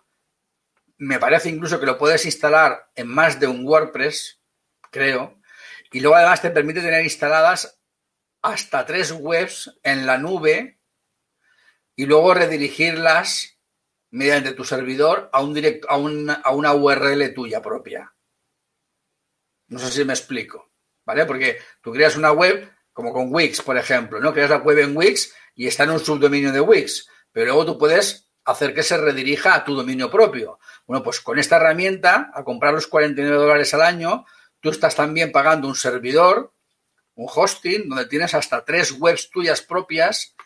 me 0.98 1.18
parece 1.18 1.48
incluso 1.48 1.80
que 1.80 1.86
lo 1.86 1.98
puedes 1.98 2.24
instalar 2.24 2.90
en 2.94 3.08
más 3.08 3.40
de 3.40 3.46
un 3.46 3.66
WordPress, 3.66 4.40
creo, 4.90 5.40
y 5.92 6.00
luego 6.00 6.16
además 6.16 6.42
te 6.42 6.50
permite 6.50 6.80
tener 6.80 7.02
instaladas 7.02 7.80
hasta 8.42 8.84
tres 8.86 9.12
webs 9.12 9.78
en 9.82 10.06
la 10.06 10.18
nube 10.18 10.78
y 11.96 12.06
luego 12.06 12.34
redirigirlas 12.34 13.58
mediante 14.10 14.52
tu 14.52 14.64
servidor 14.64 15.28
a, 15.32 15.42
un 15.42 15.54
directo, 15.54 15.90
a, 15.90 15.96
una, 15.96 16.34
a 16.34 16.52
una 16.52 16.72
URL 16.72 17.34
tuya 17.34 17.60
propia. 17.60 18.14
No 19.68 19.78
sé 19.78 19.90
si 19.90 20.04
me 20.04 20.12
explico, 20.12 20.72
¿vale? 21.04 21.26
Porque 21.26 21.58
tú 21.80 21.92
creas 21.92 22.16
una 22.16 22.32
web 22.32 22.70
como 22.92 23.12
con 23.12 23.34
Wix, 23.34 23.60
por 23.62 23.76
ejemplo, 23.76 24.20
¿no? 24.20 24.32
Creas 24.32 24.50
la 24.50 24.58
web 24.58 24.78
en 24.78 24.96
Wix 24.96 25.34
y 25.54 25.66
está 25.66 25.84
en 25.84 25.90
un 25.90 26.00
subdominio 26.00 26.52
de 26.52 26.60
Wix, 26.60 27.08
pero 27.32 27.46
luego 27.46 27.66
tú 27.66 27.78
puedes 27.78 28.30
hacer 28.44 28.74
que 28.74 28.82
se 28.82 28.96
redirija 28.96 29.54
a 29.54 29.64
tu 29.64 29.74
dominio 29.74 30.10
propio. 30.10 30.58
Bueno, 30.86 31.02
pues 31.02 31.20
con 31.20 31.38
esta 31.38 31.56
herramienta, 31.56 32.30
a 32.34 32.44
comprar 32.44 32.74
los 32.74 32.86
49 32.86 33.36
dólares 33.36 33.74
al 33.74 33.82
año, 33.82 34.26
tú 34.60 34.70
estás 34.70 34.94
también 34.94 35.32
pagando 35.32 35.66
un 35.66 35.74
servidor, 35.74 36.52
un 37.14 37.26
hosting, 37.32 37.88
donde 37.88 38.06
tienes 38.06 38.34
hasta 38.34 38.64
tres 38.64 38.92
webs 38.92 39.30
tuyas 39.30 39.62
propias 39.62 40.36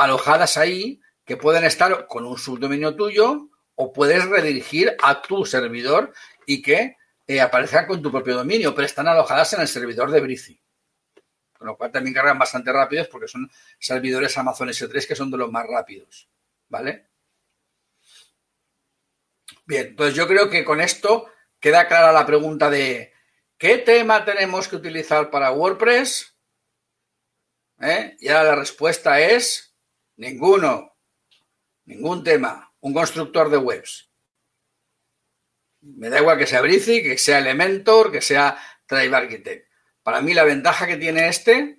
alojadas 0.00 0.56
ahí 0.56 1.00
que 1.24 1.36
pueden 1.36 1.64
estar 1.64 2.06
con 2.06 2.24
un 2.24 2.38
subdominio 2.38 2.96
tuyo 2.96 3.50
o 3.74 3.92
puedes 3.92 4.24
redirigir 4.24 4.96
a 5.02 5.22
tu 5.22 5.44
servidor 5.44 6.12
y 6.46 6.62
que 6.62 6.96
eh, 7.26 7.40
aparezcan 7.40 7.86
con 7.86 8.02
tu 8.02 8.10
propio 8.10 8.36
dominio, 8.36 8.74
pero 8.74 8.86
están 8.86 9.08
alojadas 9.08 9.52
en 9.52 9.60
el 9.60 9.68
servidor 9.68 10.10
de 10.10 10.20
Brici. 10.20 10.60
Con 11.52 11.66
lo 11.66 11.76
cual 11.76 11.92
también 11.92 12.14
cargan 12.14 12.38
bastante 12.38 12.72
rápidos 12.72 13.08
porque 13.08 13.28
son 13.28 13.50
servidores 13.78 14.36
Amazon 14.38 14.68
S3 14.68 15.06
que 15.06 15.14
son 15.14 15.30
de 15.30 15.36
los 15.36 15.52
más 15.52 15.66
rápidos. 15.66 16.28
¿Vale? 16.68 17.08
Bien, 19.66 19.88
entonces 19.88 20.14
yo 20.14 20.26
creo 20.26 20.48
que 20.48 20.64
con 20.64 20.80
esto 20.80 21.30
queda 21.60 21.86
clara 21.86 22.12
la 22.12 22.26
pregunta 22.26 22.70
de 22.70 23.12
¿qué 23.58 23.78
tema 23.78 24.24
tenemos 24.24 24.66
que 24.66 24.76
utilizar 24.76 25.30
para 25.30 25.52
WordPress? 25.52 26.34
¿Eh? 27.80 28.16
Y 28.18 28.28
ahora 28.28 28.50
la 28.50 28.56
respuesta 28.56 29.20
es 29.20 29.69
ninguno, 30.20 30.96
ningún 31.86 32.22
tema, 32.22 32.72
un 32.80 32.92
constructor 32.92 33.48
de 33.48 33.56
webs. 33.56 34.10
Me 35.80 36.10
da 36.10 36.18
igual 36.20 36.36
que 36.36 36.46
sea 36.46 36.60
Brizy, 36.60 37.02
que 37.02 37.16
sea 37.16 37.38
Elementor, 37.38 38.12
que 38.12 38.20
sea 38.20 38.58
Drive 38.86 39.16
Architect. 39.16 39.68
Para 40.02 40.20
mí 40.20 40.34
la 40.34 40.44
ventaja 40.44 40.86
que 40.86 40.98
tiene 40.98 41.28
este 41.28 41.78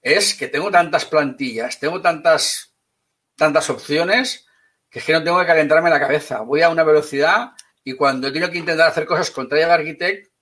es 0.00 0.34
que 0.34 0.46
tengo 0.46 0.70
tantas 0.70 1.04
plantillas, 1.04 1.80
tengo 1.80 2.00
tantas, 2.00 2.76
tantas 3.36 3.68
opciones 3.70 4.46
que 4.88 5.00
es 5.00 5.04
que 5.04 5.12
no 5.12 5.24
tengo 5.24 5.40
que 5.40 5.46
calentarme 5.46 5.90
la 5.90 6.00
cabeza. 6.00 6.40
Voy 6.42 6.62
a 6.62 6.70
una 6.70 6.84
velocidad 6.84 7.52
Y 7.82 7.94
cuando 7.94 8.28
he 8.28 8.32
tenido 8.32 8.52
que 8.52 8.58
intentar 8.58 8.88
hacer 8.88 9.06
cosas 9.06 9.30
con 9.30 9.48
Trial 9.48 9.70
Architect, 9.70 10.32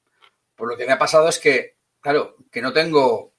pues 0.55 0.68
lo 0.68 0.76
que 0.76 0.84
me 0.84 0.92
ha 0.92 0.99
pasado 0.99 1.28
es 1.28 1.38
que, 1.38 1.78
claro, 2.01 2.36
que 2.51 2.61
no 2.61 2.72
tengo, 2.72 3.36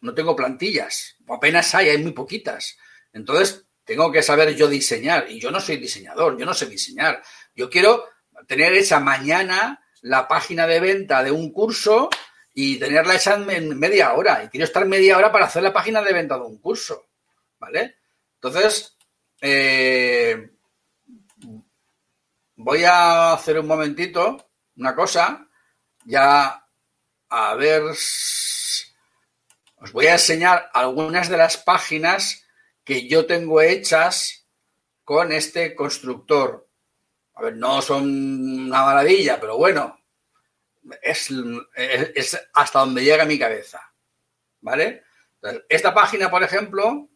no 0.00 0.12
tengo 0.12 0.36
plantillas, 0.36 1.16
apenas 1.28 1.74
hay, 1.74 1.88
hay 1.88 1.98
muy 1.98 2.12
poquitas. 2.12 2.76
Entonces, 3.14 3.64
tengo 3.84 4.12
que 4.12 4.22
saber 4.22 4.54
yo 4.54 4.68
diseñar. 4.68 5.30
Y 5.30 5.40
yo 5.40 5.50
no 5.50 5.60
soy 5.60 5.78
diseñador, 5.78 6.36
yo 6.36 6.44
no 6.44 6.52
sé 6.52 6.66
diseñar. 6.66 7.22
Yo 7.54 7.70
quiero 7.70 8.04
tener 8.46 8.74
hecha 8.74 9.00
mañana 9.00 9.82
la 10.02 10.28
página 10.28 10.66
de 10.66 10.80
venta 10.80 11.22
de 11.22 11.30
un 11.30 11.52
curso 11.52 12.10
y 12.52 12.78
tenerla 12.78 13.14
hecha 13.14 13.34
en 13.34 13.78
media 13.78 14.12
hora. 14.12 14.44
Y 14.44 14.48
quiero 14.48 14.64
estar 14.64 14.84
media 14.84 15.16
hora 15.16 15.32
para 15.32 15.46
hacer 15.46 15.62
la 15.62 15.72
página 15.72 16.02
de 16.02 16.12
venta 16.12 16.34
de 16.34 16.42
un 16.42 16.58
curso. 16.58 17.06
¿Vale? 17.58 17.96
Entonces, 18.34 18.98
eh, 19.40 20.50
voy 22.56 22.84
a 22.84 23.32
hacer 23.32 23.58
un 23.58 23.66
momentito 23.66 24.50
una 24.76 24.94
cosa. 24.94 25.48
Ya, 26.04 26.66
a 27.28 27.54
ver, 27.54 27.82
os 27.82 28.92
voy 29.92 30.06
a 30.06 30.14
enseñar 30.14 30.70
algunas 30.74 31.28
de 31.28 31.36
las 31.36 31.56
páginas 31.56 32.43
que 32.84 33.08
yo 33.08 33.26
tengo 33.26 33.60
hechas 33.60 34.46
con 35.02 35.32
este 35.32 35.74
constructor. 35.74 36.68
A 37.34 37.42
ver, 37.42 37.56
no 37.56 37.82
son 37.82 38.04
una 38.66 38.84
maravilla, 38.84 39.40
pero 39.40 39.56
bueno, 39.56 39.98
es, 41.02 41.30
hasta 42.52 42.78
donde 42.80 43.02
llega 43.02 43.24
mi 43.24 43.38
cabeza. 43.38 43.80
¿Vale? 44.60 45.02
esta 45.68 45.92
página, 45.92 46.30
por 46.30 46.42
ejemplo, 46.42 47.10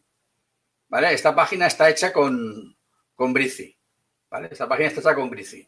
¿vale? 0.87 1.13
Esta 1.13 1.33
página 1.33 1.65
está 1.65 1.89
hecha 1.89 2.13
con, 2.13 2.77
con 3.15 3.33
Brici. 3.33 3.75
¿Vale? 4.29 4.49
Esta 4.51 4.69
página 4.69 4.89
está 4.89 5.01
hecha 5.01 5.15
con 5.15 5.31
Brici. 5.31 5.67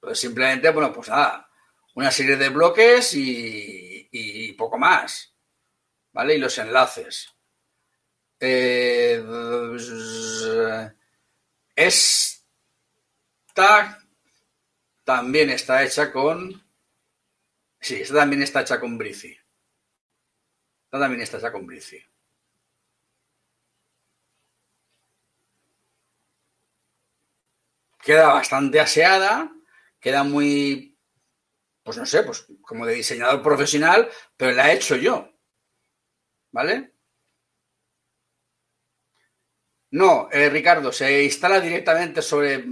Pues 0.00 0.18
simplemente, 0.18 0.70
bueno, 0.70 0.90
pues 0.90 1.10
nada, 1.10 1.46
una 1.94 2.10
serie 2.10 2.36
de 2.36 2.48
bloques 2.48 3.12
y, 3.12 4.08
y 4.10 4.52
poco 4.54 4.78
más. 4.78 5.36
¿Vale? 6.12 6.36
Y 6.36 6.38
los 6.38 6.56
enlaces. 6.56 7.34
Eh, 8.44 9.24
esta 11.76 12.44
también 15.04 15.50
está 15.50 15.84
hecha 15.84 16.10
con. 16.12 16.60
Sí, 17.80 18.02
esta 18.02 18.16
también 18.16 18.42
está 18.42 18.62
hecha 18.62 18.80
con 18.80 18.98
Brici. 18.98 19.28
Esta 20.86 20.98
también 20.98 21.22
está 21.22 21.38
hecha 21.38 21.52
con 21.52 21.66
Brici. 21.66 22.02
Queda 28.02 28.26
bastante 28.26 28.80
aseada, 28.80 29.52
queda 30.00 30.24
muy, 30.24 30.98
pues 31.84 31.96
no 31.96 32.04
sé, 32.06 32.24
pues 32.24 32.44
como 32.62 32.86
de 32.86 32.94
diseñador 32.94 33.40
profesional, 33.40 34.10
pero 34.36 34.50
la 34.50 34.72
he 34.72 34.74
hecho 34.74 34.96
yo. 34.96 35.30
¿Vale? 36.50 36.92
No, 39.92 40.30
eh, 40.32 40.48
Ricardo, 40.48 40.90
se 40.90 41.22
instala 41.22 41.60
directamente 41.60 42.22
sobre. 42.22 42.64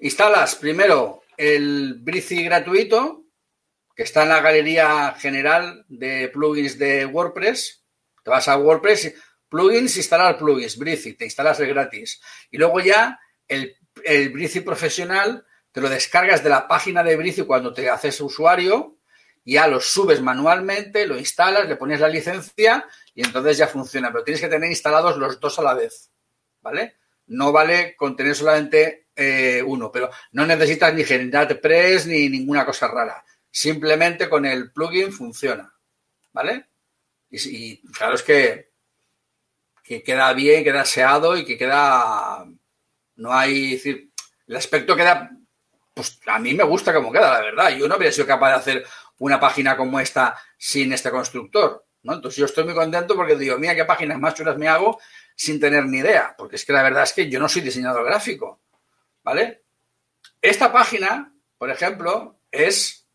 Instalas 0.00 0.56
primero 0.56 1.22
el 1.36 1.94
Brici 2.00 2.42
gratuito, 2.42 3.26
que 3.94 4.02
está 4.02 4.24
en 4.24 4.30
la 4.30 4.40
galería 4.40 5.14
general 5.16 5.84
de 5.88 6.28
plugins 6.30 6.76
de 6.76 7.06
WordPress. 7.06 7.84
Te 8.24 8.30
vas 8.30 8.48
a 8.48 8.58
WordPress, 8.58 9.14
plugins, 9.48 9.96
instalar 9.96 10.36
plugins, 10.36 10.76
Brici, 10.76 11.12
te 11.12 11.26
instalas 11.26 11.60
el 11.60 11.68
gratis. 11.68 12.20
Y 12.50 12.58
luego 12.58 12.80
ya 12.80 13.20
el, 13.46 13.76
el 14.02 14.30
Brici 14.30 14.58
profesional 14.60 15.46
te 15.70 15.80
lo 15.80 15.88
descargas 15.88 16.42
de 16.42 16.50
la 16.50 16.66
página 16.66 17.04
de 17.04 17.14
Brici 17.14 17.42
cuando 17.42 17.72
te 17.72 17.88
haces 17.88 18.20
usuario, 18.20 18.98
ya 19.44 19.68
lo 19.68 19.80
subes 19.80 20.20
manualmente, 20.20 21.06
lo 21.06 21.16
instalas, 21.16 21.68
le 21.68 21.76
pones 21.76 22.00
la 22.00 22.08
licencia 22.08 22.84
y 23.14 23.24
entonces 23.24 23.58
ya 23.58 23.68
funciona. 23.68 24.10
Pero 24.10 24.24
tienes 24.24 24.40
que 24.40 24.48
tener 24.48 24.68
instalados 24.68 25.16
los 25.18 25.38
dos 25.38 25.56
a 25.60 25.62
la 25.62 25.74
vez. 25.74 26.10
¿Vale? 26.64 26.96
No 27.26 27.52
vale 27.52 27.94
con 27.94 28.16
tener 28.16 28.34
solamente 28.34 29.08
eh, 29.14 29.62
uno, 29.64 29.92
pero 29.92 30.10
no 30.32 30.46
necesitas 30.46 30.92
ni 30.94 31.04
generar 31.04 31.60
press 31.60 32.06
ni 32.06 32.28
ninguna 32.28 32.64
cosa 32.64 32.88
rara. 32.88 33.24
Simplemente 33.50 34.28
con 34.28 34.44
el 34.46 34.72
plugin 34.72 35.12
funciona, 35.12 35.72
¿vale? 36.32 36.66
Y, 37.30 37.80
claro 37.92 38.14
es 38.14 38.22
que, 38.22 38.72
que 39.82 40.02
queda 40.02 40.32
bien, 40.32 40.64
queda 40.64 40.80
aseado 40.80 41.36
y 41.36 41.44
que 41.44 41.56
queda... 41.56 42.44
No 43.16 43.32
hay... 43.32 43.72
Decir, 43.72 44.10
el 44.46 44.56
aspecto 44.56 44.96
queda... 44.96 45.30
Pues 45.92 46.18
a 46.26 46.38
mí 46.40 46.54
me 46.54 46.64
gusta 46.64 46.92
como 46.92 47.12
queda, 47.12 47.34
la 47.34 47.40
verdad. 47.40 47.76
Yo 47.76 47.86
no 47.86 47.94
habría 47.94 48.10
sido 48.10 48.26
capaz 48.26 48.48
de 48.50 48.56
hacer 48.56 48.86
una 49.18 49.38
página 49.38 49.76
como 49.76 50.00
esta 50.00 50.36
sin 50.58 50.92
este 50.92 51.10
constructor. 51.10 51.86
¿no? 52.02 52.14
Entonces 52.14 52.38
yo 52.38 52.46
estoy 52.46 52.64
muy 52.64 52.74
contento 52.74 53.14
porque 53.14 53.36
digo, 53.36 53.58
mira 53.58 53.74
qué 53.74 53.84
páginas 53.84 54.18
más 54.18 54.34
chulas 54.34 54.58
me 54.58 54.68
hago 54.68 54.98
sin 55.34 55.58
tener 55.58 55.86
ni 55.86 55.98
idea, 55.98 56.34
porque 56.36 56.56
es 56.56 56.64
que 56.64 56.72
la 56.72 56.82
verdad 56.82 57.02
es 57.02 57.12
que 57.12 57.28
yo 57.28 57.40
no 57.40 57.48
soy 57.48 57.62
diseñador 57.62 58.04
gráfico, 58.04 58.62
¿vale? 59.22 59.64
Esta 60.40 60.72
página, 60.72 61.34
por 61.58 61.70
ejemplo, 61.70 62.40
es, 62.50 63.08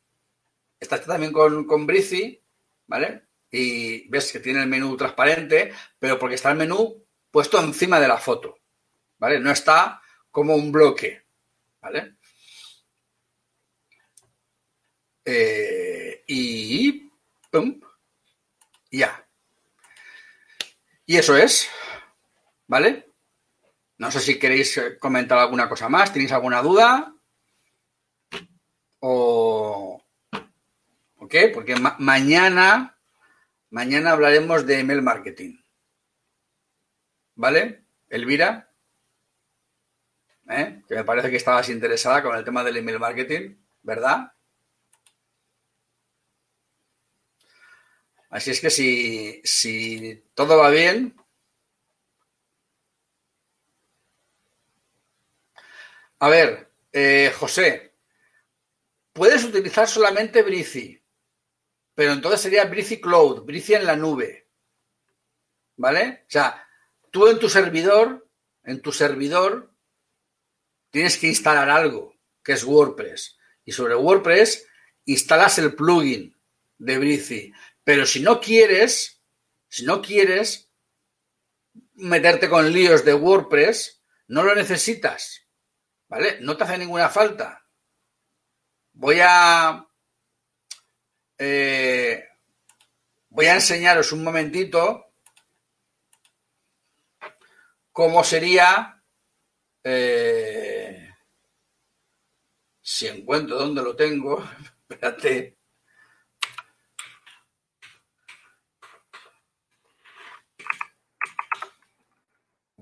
está 0.80 1.02
también 1.02 1.32
con, 1.32 1.66
con 1.66 1.86
Brici, 1.86 2.42
¿vale? 2.88 3.24
Y 3.52 4.08
ves 4.10 4.32
que 4.32 4.40
tiene 4.40 4.62
el 4.62 4.68
menú 4.68 4.96
transparente, 4.98 5.74
pero 5.98 6.20
porque 6.20 6.36
está 6.36 6.52
el 6.52 6.58
menú 6.58 7.06
puesto 7.32 7.60
encima 7.60 8.00
de 8.00 8.08
la 8.08 8.18
foto, 8.18 8.58
¿vale? 9.18 9.40
No 9.40 9.52
está 9.52 10.02
como 10.32 10.56
un 10.56 10.72
bloque, 10.72 11.24
¿vale? 11.82 12.16
Eh, 15.26 16.24
y... 16.28 17.10
¡Pum! 17.52 17.80
Ya. 18.92 19.28
Y 21.06 21.18
eso 21.18 21.36
es. 21.36 21.70
¿Vale? 22.70 23.14
No 23.98 24.12
sé 24.12 24.20
si 24.20 24.38
queréis 24.38 24.78
eh, 24.78 25.00
comentar 25.00 25.40
alguna 25.40 25.68
cosa 25.68 25.90
más, 25.90 26.14
¿tenéis 26.14 26.32
alguna 26.32 26.62
duda? 26.62 27.16
O, 29.00 30.00
¿o 31.18 31.28
qué? 31.28 31.48
Porque 31.48 31.76
mañana, 31.98 32.96
mañana 33.72 34.12
hablaremos 34.12 34.68
de 34.68 34.80
email 34.82 35.02
marketing. 35.02 35.58
¿Vale? 37.34 37.86
Elvira, 38.08 38.72
¿Eh? 40.48 40.84
que 40.88 40.96
me 40.96 41.04
parece 41.04 41.32
que 41.32 41.38
estabas 41.38 41.70
interesada 41.70 42.22
con 42.22 42.38
el 42.38 42.46
tema 42.46 42.64
del 42.64 42.78
email 42.78 43.00
marketing, 43.00 43.56
¿verdad? 43.82 44.32
Así 48.30 48.52
es 48.52 48.62
que 48.62 48.70
si, 48.70 49.42
si 49.44 50.24
todo 50.36 50.60
va 50.60 50.70
bien, 50.70 51.19
A 56.20 56.28
ver, 56.28 56.72
eh, 56.92 57.34
José, 57.38 57.96
puedes 59.14 59.44
utilizar 59.46 59.88
solamente 59.88 60.44
Brici, 60.44 61.02
pero 61.96 62.12
entonces 62.12 62.42
sería 62.42 62.66
Brici 62.66 63.00
Cloud, 63.00 63.44
Brici 63.44 63.74
en 63.74 63.86
la 63.86 63.96
nube. 63.96 64.50
¿Vale? 65.78 66.24
O 66.28 66.30
sea, 66.30 66.68
tú 67.10 67.28
en 67.28 67.40
tu 67.40 67.50
servidor, 67.50 68.30
en 68.64 68.82
tu 68.82 68.92
servidor, 68.92 69.74
tienes 70.90 71.18
que 71.18 71.28
instalar 71.28 71.70
algo, 71.70 72.16
que 72.44 72.54
es 72.54 72.66
WordPress. 72.66 73.38
Y 73.64 73.72
sobre 73.72 73.96
WordPress 73.96 74.68
instalas 75.06 75.58
el 75.60 75.74
plugin 75.74 76.36
de 76.78 76.98
Brici. 76.98 77.54
Pero 77.84 78.06
si 78.06 78.20
no 78.20 78.42
quieres, 78.42 79.22
si 79.70 79.86
no 79.86 80.02
quieres 80.02 80.70
meterte 81.94 82.50
con 82.50 82.72
líos 82.74 83.06
de 83.06 83.14
WordPress, 83.14 84.04
no 84.28 84.44
lo 84.44 84.54
necesitas. 84.54 85.49
¿Vale? 86.10 86.40
No 86.42 86.58
te 86.58 86.64
hace 86.64 86.78
ninguna 86.78 87.08
falta. 87.10 87.64
Voy 88.94 89.20
a. 89.22 89.88
Eh, 91.38 92.28
voy 93.30 93.46
a 93.46 93.54
enseñaros 93.54 94.12
un 94.12 94.24
momentito 94.24 95.14
cómo 97.92 98.24
sería. 98.24 99.02
Eh, 99.84 101.14
si 102.82 103.08
encuentro 103.08 103.58
dónde 103.58 103.84
lo 103.84 103.96
tengo. 103.96 104.44
Espérate. 104.90 105.58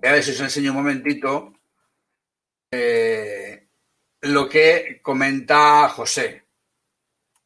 A 0.01 0.11
ver 0.11 0.23
si 0.23 0.32
os 0.32 0.39
enseño 0.39 0.71
un 0.71 0.78
momentito 0.78 1.56
eh, 2.78 3.67
lo 4.21 4.47
que 4.47 4.99
comenta 5.01 5.89
José. 5.89 6.45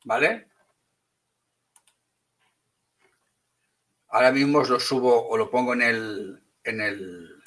¿Vale? 0.04 0.48
Ahora 4.10 4.32
mismo 4.32 4.62
lo 4.64 4.80
subo 4.80 5.30
o 5.30 5.38
lo 5.38 5.50
pongo 5.50 5.74
en 5.74 5.82
el, 5.82 6.44
en 6.64 6.82
el. 6.82 7.44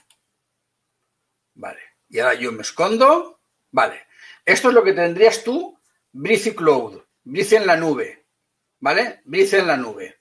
Vale. 1.55 1.81
Y 2.09 2.21
ahora 2.21 2.35
yo 2.35 2.53
me 2.53 2.63
escondo. 2.63 3.41
Vale. 3.71 4.07
Esto 4.45 4.69
es 4.69 4.75
lo 4.75 4.85
que 4.85 4.93
tendrías 4.93 5.43
tú, 5.43 5.79
Brizy 6.13 6.55
Cloud, 6.55 7.01
Brizy 7.25 7.57
en 7.57 7.67
la 7.67 7.77
nube, 7.77 8.27
¿vale? 8.79 9.23
Brizy 9.25 9.57
en 9.57 9.67
la 9.67 9.77
nube. 9.77 10.21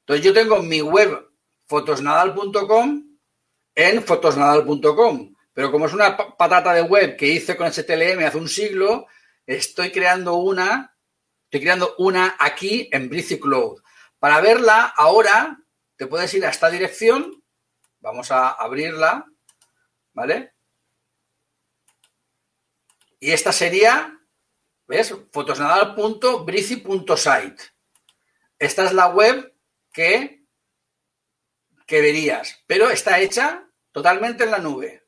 Entonces 0.00 0.24
yo 0.24 0.34
tengo 0.34 0.62
mi 0.62 0.82
web 0.82 1.30
fotosnadal.com 1.66 3.18
en 3.74 4.02
fotosnadal.com, 4.02 5.34
pero 5.56 5.72
como 5.72 5.86
es 5.86 5.94
una 5.94 6.36
patata 6.36 6.74
de 6.74 6.82
web 6.82 7.16
que 7.16 7.28
hice 7.28 7.56
con 7.56 7.72
STLM 7.72 8.26
hace 8.26 8.36
un 8.36 8.46
siglo, 8.46 9.06
estoy 9.46 9.90
creando 9.90 10.34
una, 10.34 10.94
estoy 11.44 11.62
creando 11.62 11.94
una 11.96 12.36
aquí 12.38 12.90
en 12.92 13.08
Brizy 13.08 13.40
Cloud. 13.40 13.80
Para 14.18 14.42
verla 14.42 14.92
ahora 14.94 15.58
te 15.96 16.08
puedes 16.08 16.34
ir 16.34 16.44
a 16.44 16.50
esta 16.50 16.68
dirección, 16.68 17.42
vamos 18.00 18.30
a 18.30 18.50
abrirla, 18.50 19.24
¿vale? 20.12 20.52
Y 23.18 23.30
esta 23.30 23.50
sería, 23.50 24.20
¿ves? 24.86 25.14
fotosnadal.brizy.site. 25.32 27.62
Esta 28.58 28.84
es 28.84 28.92
la 28.92 29.06
web 29.06 29.56
que, 29.90 30.44
que 31.86 32.02
verías, 32.02 32.62
pero 32.66 32.90
está 32.90 33.20
hecha 33.20 33.70
totalmente 33.90 34.44
en 34.44 34.50
la 34.50 34.58
nube. 34.58 35.05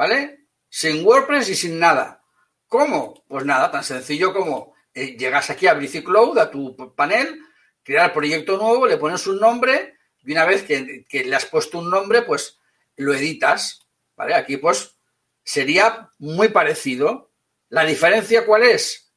¿Vale? 0.00 0.46
Sin 0.70 1.04
WordPress 1.04 1.50
y 1.50 1.54
sin 1.54 1.78
nada. 1.78 2.24
¿Cómo? 2.68 3.22
Pues 3.28 3.44
nada, 3.44 3.70
tan 3.70 3.84
sencillo 3.84 4.32
como 4.32 4.72
eh, 4.94 5.14
llegas 5.18 5.50
aquí 5.50 5.66
a 5.66 5.74
Brizy 5.74 6.02
Cloud, 6.02 6.38
a 6.38 6.50
tu 6.50 6.74
panel, 6.96 7.38
crear 7.82 8.10
proyecto 8.10 8.56
nuevo, 8.56 8.86
le 8.86 8.96
pones 8.96 9.26
un 9.26 9.38
nombre 9.38 9.98
y 10.22 10.32
una 10.32 10.46
vez 10.46 10.62
que, 10.62 11.04
que 11.06 11.24
le 11.24 11.36
has 11.36 11.44
puesto 11.44 11.80
un 11.80 11.90
nombre, 11.90 12.22
pues 12.22 12.58
lo 12.96 13.12
editas. 13.12 13.86
¿Vale? 14.16 14.34
Aquí 14.36 14.56
pues 14.56 14.96
sería 15.44 16.08
muy 16.18 16.48
parecido. 16.48 17.34
¿La 17.68 17.84
diferencia 17.84 18.46
cuál 18.46 18.62
es? 18.62 19.12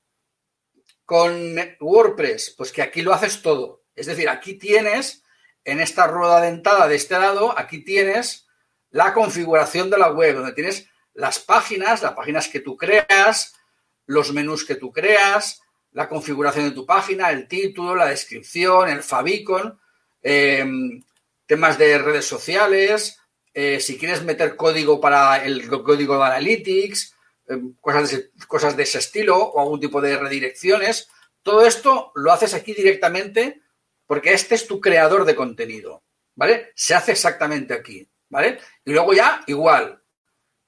Con 1.05 1.55
WordPress, 1.79 2.55
pues 2.57 2.73
que 2.73 2.81
aquí 2.81 3.03
lo 3.03 3.13
haces 3.13 3.41
todo. 3.41 3.85
Es 3.95 4.07
decir, 4.07 4.27
aquí 4.27 4.55
tienes, 4.55 5.23
en 5.63 5.79
esta 5.79 6.07
rueda 6.07 6.41
dentada 6.41 6.89
de 6.89 6.97
este 6.97 7.17
lado, 7.17 7.57
aquí 7.57 7.85
tienes 7.85 8.49
la 8.93 9.11
configuración 9.11 9.89
de 9.89 9.97
la 9.97 10.11
web, 10.11 10.35
donde 10.35 10.53
tienes 10.53 10.87
las 11.15 11.39
páginas, 11.39 12.01
las 12.01 12.13
páginas 12.13 12.47
que 12.47 12.59
tú 12.59 12.77
creas, 12.77 13.55
los 14.05 14.31
menús 14.31 14.63
que 14.65 14.75
tú 14.75 14.91
creas, 14.91 15.61
la 15.91 16.07
configuración 16.07 16.69
de 16.69 16.75
tu 16.75 16.85
página, 16.85 17.31
el 17.31 17.47
título, 17.47 17.95
la 17.95 18.05
descripción, 18.05 18.89
el 18.89 19.01
favicon, 19.01 19.79
em, 20.21 21.03
temas 21.47 21.77
de 21.77 21.97
redes 21.97 22.25
sociales, 22.25 23.17
eh, 23.53 23.79
si 23.79 23.97
quieres 23.97 24.23
meter 24.23 24.55
código 24.55 25.01
para 25.01 25.43
el 25.43 25.67
código 25.67 26.15
de 26.17 26.23
Analytics, 26.25 27.15
em, 27.47 27.73
cosas, 27.81 28.11
de, 28.11 28.31
cosas 28.47 28.77
de 28.77 28.83
ese 28.83 28.99
estilo 28.99 29.37
o 29.37 29.59
algún 29.59 29.79
tipo 29.79 30.01
de 30.01 30.17
redirecciones, 30.17 31.09
todo 31.41 31.65
esto 31.65 32.11
lo 32.15 32.31
haces 32.31 32.53
aquí 32.53 32.73
directamente 32.73 33.61
porque 34.05 34.33
este 34.33 34.53
es 34.53 34.67
tu 34.67 34.79
creador 34.79 35.25
de 35.25 35.35
contenido, 35.35 36.03
¿vale? 36.35 36.71
Se 36.75 36.93
hace 36.93 37.11
exactamente 37.11 37.73
aquí, 37.73 38.07
¿vale? 38.33 38.59
Y 38.83 38.91
luego 38.91 39.13
ya, 39.13 39.43
igual, 39.45 40.01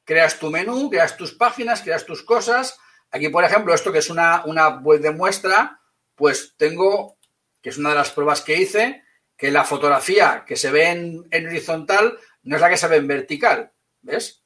creas 0.03 0.37
tu 0.37 0.51
menú, 0.51 0.87
creas 0.87 1.17
tus 1.17 1.33
páginas, 1.33 1.81
creas 1.81 2.05
tus 2.05 2.21
cosas. 2.21 2.77
Aquí, 3.09 3.29
por 3.29 3.43
ejemplo, 3.43 3.73
esto 3.73 3.91
que 3.91 3.97
es 3.97 4.11
una, 4.11 4.45
una 4.45 4.77
web 4.77 5.01
de 5.01 5.09
muestra, 5.09 5.81
pues 6.13 6.53
tengo, 6.57 7.17
que 7.61 7.69
es 7.69 7.77
una 7.79 7.89
de 7.89 7.95
las 7.95 8.11
pruebas 8.11 8.41
que 8.41 8.61
hice, 8.61 9.03
que 9.35 9.49
la 9.49 9.63
fotografía 9.63 10.45
que 10.45 10.55
se 10.55 10.69
ve 10.69 10.89
en, 10.89 11.47
horizontal 11.47 12.19
no 12.43 12.55
es 12.55 12.61
la 12.61 12.69
que 12.69 12.77
se 12.77 12.87
ve 12.87 12.97
en 12.97 13.07
vertical, 13.07 13.71
¿ves? 14.01 14.43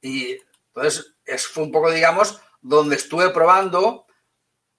Y 0.00 0.38
entonces 0.68 1.14
es, 1.26 1.46
fue 1.46 1.64
un 1.64 1.72
poco, 1.72 1.90
digamos, 1.90 2.40
donde 2.62 2.96
estuve 2.96 3.28
probando 3.28 4.06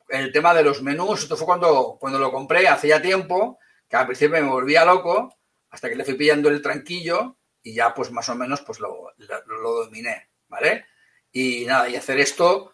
el 0.09 0.31
tema 0.31 0.55
de 0.55 0.63
los 0.63 0.81
menús. 0.81 1.21
Esto 1.21 1.37
fue 1.37 1.45
cuando, 1.45 1.97
cuando 1.99 2.17
lo 2.17 2.31
compré 2.31 2.67
hace 2.67 2.87
ya 2.87 2.99
tiempo, 3.03 3.59
que 3.87 3.97
al 3.97 4.07
principio 4.07 4.41
me 4.41 4.49
volvía 4.49 4.83
loco, 4.83 5.37
hasta 5.69 5.89
que 5.89 5.95
le 5.95 6.03
fui 6.03 6.15
pillando 6.15 6.49
el 6.49 6.63
tranquillo 6.63 7.37
y 7.63 7.73
ya 7.73 7.93
pues 7.93 8.11
más 8.11 8.27
o 8.29 8.35
menos 8.35 8.61
pues 8.61 8.79
lo, 8.79 9.13
lo, 9.17 9.71
dominé, 9.83 10.29
¿vale? 10.47 10.85
Y 11.31 11.65
nada, 11.65 11.89
y 11.89 11.95
hacer 11.95 12.19
esto 12.19 12.73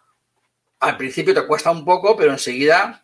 al 0.79 0.97
principio 0.97 1.33
te 1.33 1.45
cuesta 1.47 1.71
un 1.71 1.85
poco, 1.85 2.15
pero 2.15 2.31
enseguida... 2.31 3.03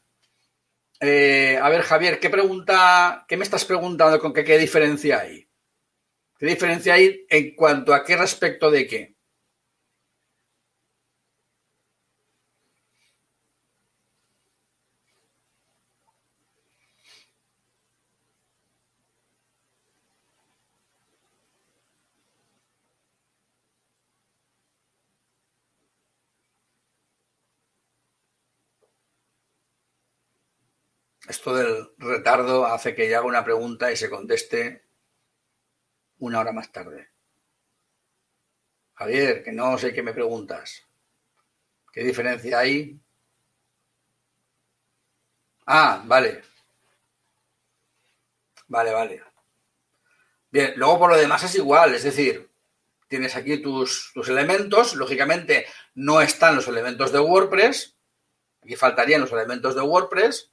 Eh, 0.99 1.59
a 1.61 1.67
ver, 1.67 1.81
Javier, 1.81 2.19
¿qué 2.19 2.29
pregunta, 2.29 3.25
qué 3.27 3.35
me 3.35 3.43
estás 3.43 3.65
preguntando 3.65 4.19
con 4.19 4.31
qué, 4.31 4.45
qué 4.45 4.57
diferencia 4.57 5.19
hay? 5.19 5.49
¿Qué 6.37 6.45
diferencia 6.45 6.93
hay 6.93 7.25
en 7.29 7.55
cuanto 7.55 7.93
a 7.93 8.05
qué 8.05 8.15
respecto 8.15 8.71
de 8.71 8.87
qué? 8.87 9.12
Esto 31.33 31.55
del 31.55 31.89
retardo 31.97 32.63
hace 32.67 32.93
que 32.93 33.09
yo 33.09 33.17
haga 33.17 33.25
una 33.25 33.43
pregunta 33.43 33.91
y 33.91 33.95
se 33.95 34.07
conteste 34.07 34.83
una 36.19 36.39
hora 36.39 36.51
más 36.51 36.71
tarde. 36.71 37.09
Javier, 38.93 39.43
que 39.43 39.51
no 39.51 39.75
sé 39.79 39.91
qué 39.91 40.03
me 40.03 40.13
preguntas. 40.13 40.85
¿Qué 41.91 42.03
diferencia 42.03 42.59
hay? 42.59 42.99
Ah, 45.65 46.03
vale. 46.05 46.43
Vale, 48.67 48.91
vale. 48.91 49.23
Bien, 50.51 50.73
luego 50.75 50.99
por 50.99 51.09
lo 51.09 51.17
demás 51.17 51.43
es 51.45 51.55
igual, 51.55 51.95
es 51.95 52.03
decir, 52.03 52.47
tienes 53.07 53.35
aquí 53.35 53.57
tus, 53.57 54.11
tus 54.13 54.29
elementos, 54.29 54.93
lógicamente 54.93 55.65
no 55.95 56.21
están 56.21 56.55
los 56.55 56.67
elementos 56.67 57.11
de 57.11 57.19
WordPress, 57.19 57.97
aquí 58.61 58.75
faltarían 58.75 59.21
los 59.21 59.31
elementos 59.31 59.73
de 59.73 59.81
WordPress, 59.81 60.52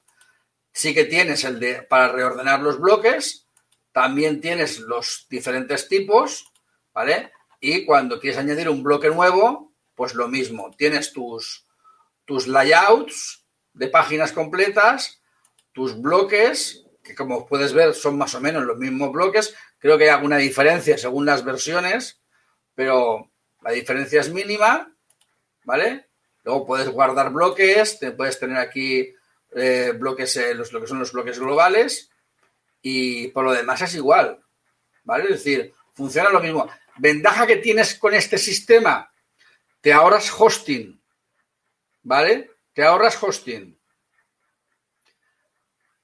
sí 0.73 0.95
que 0.95 1.05
tienes 1.05 1.45
el 1.45 1.61
de 1.61 1.83
para 1.83 2.09
reordenar 2.09 2.61
los 2.61 2.79
bloques, 2.79 3.47
también 3.93 4.41
tienes 4.41 4.79
los 4.79 5.27
diferentes 5.29 5.89
tipos, 5.89 6.53
¿vale? 6.93 7.33
Y 7.61 7.85
cuando 7.85 8.21
quieres 8.21 8.39
añadir 8.39 8.68
un 8.68 8.83
bloque 8.83 9.09
nuevo, 9.09 9.73
pues 9.95 10.14
lo 10.14 10.29
mismo. 10.29 10.71
Tienes 10.77 11.12
tus, 11.12 11.66
tus 12.25 12.47
layouts 12.47 13.45
de 13.75 13.89
páginas 13.89 14.33
completas, 14.33 15.21
tus 15.73 16.01
bloques, 16.01 16.85
que 17.03 17.14
como 17.14 17.47
puedes 17.47 17.73
ver 17.73 17.95
son 17.95 18.16
más 18.16 18.35
o 18.35 18.41
menos 18.41 18.64
los 18.64 18.79
mismos 18.79 19.12
bloques. 19.12 19.55
Creo 19.79 19.99
que 19.99 20.05
hay 20.05 20.11
alguna 20.11 20.39
diferencia 20.39 20.97
según 20.97 21.27
las 21.27 21.45
versiones, 21.45 22.21
pero 22.75 23.31
la 23.62 23.73
diferencia 23.73 24.21
es 24.21 24.33
mínima, 24.33 24.95
¿vale? 25.64 26.09
Luego 26.45 26.66
puedes 26.66 26.89
guardar 26.89 27.31
bloques, 27.31 27.99
te 27.99 28.12
puedes 28.12 28.39
tener 28.39 28.57
aquí 28.57 29.14
eh, 29.55 29.93
bloques, 29.97 30.37
eh, 30.37 30.55
los, 30.55 30.73
lo 30.73 30.81
que 30.81 30.87
son 30.87 30.99
los 30.99 31.13
bloques 31.13 31.39
globales, 31.39 32.11
y 32.83 33.29
por 33.29 33.45
lo 33.45 33.53
demás 33.53 33.83
es 33.83 33.95
igual, 33.95 34.43
¿vale? 35.05 35.25
Es 35.25 35.45
decir, 35.45 35.75
funciona 35.95 36.31
lo 36.31 36.41
mismo. 36.41 36.69
Ventaja 36.97 37.47
que 37.47 37.57
tienes 37.57 37.95
con 37.95 38.15
este 38.15 38.39
sistema, 38.39 39.13
te 39.81 39.93
ahorras 39.93 40.31
hosting, 40.37 41.01
¿vale? 42.03 42.51
Te 42.73 42.85
ahorras 42.85 43.23
hosting. 43.23 43.79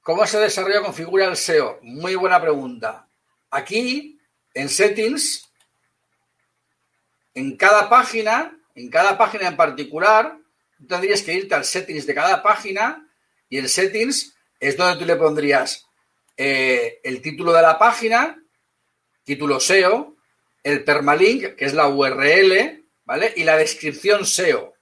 ¿Cómo 0.03 0.27
se 0.27 0.39
desarrolla 0.39 0.83
configura 0.83 1.27
el 1.27 1.37
SEO? 1.37 1.81
Muy 1.83 2.15
buena 2.15 2.41
pregunta. 2.41 3.09
Aquí, 3.51 4.21
en 4.55 4.69
settings, 4.69 5.51
en 7.35 7.57
cada 7.57 7.89
página, 7.89 8.57
en 8.75 8.89
cada 8.89 9.19
página 9.19 9.49
en 9.49 9.57
particular, 9.57 10.39
tendrías 10.89 11.23
que 11.23 11.35
irte 11.35 11.55
al 11.55 11.65
settings 11.65 12.07
de 12.07 12.15
cada 12.15 12.43
página 12.43 13.06
y 13.49 13.59
en 13.59 13.69
settings 13.69 14.37
es 14.59 14.77
donde 14.77 14.99
tú 14.99 15.05
le 15.05 15.17
pondrías 15.17 15.87
eh, 16.37 17.01
el 17.03 17.23
título 17.23 17.53
de 17.53 17.63
la 17.63 17.79
página, 17.79 18.43
título 19.25 19.61
SEO, 19.61 20.17
el 20.63 20.85
permalink, 20.85 21.55
que 21.55 21.65
es 21.65 21.75
la 21.75 21.89
URL, 21.89 22.85
¿vale? 23.05 23.33
Y 23.37 23.45
la 23.45 23.57
descripción 23.57 24.27
SEO, 24.27 24.75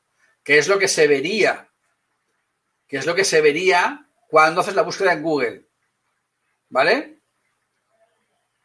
que 0.42 0.58
es 0.58 0.68
lo 0.68 0.78
que 0.78 0.88
se 0.88 1.06
vería, 1.06 1.70
que 2.88 2.96
es 2.96 3.06
lo 3.06 3.14
que 3.14 3.24
se 3.24 3.40
vería 3.40 4.08
cuando 4.28 4.62
haces 4.62 4.74
la 4.74 4.82
búsqueda 4.82 5.12
en 5.12 5.22
Google, 5.22 5.68
¿vale? 6.68 7.14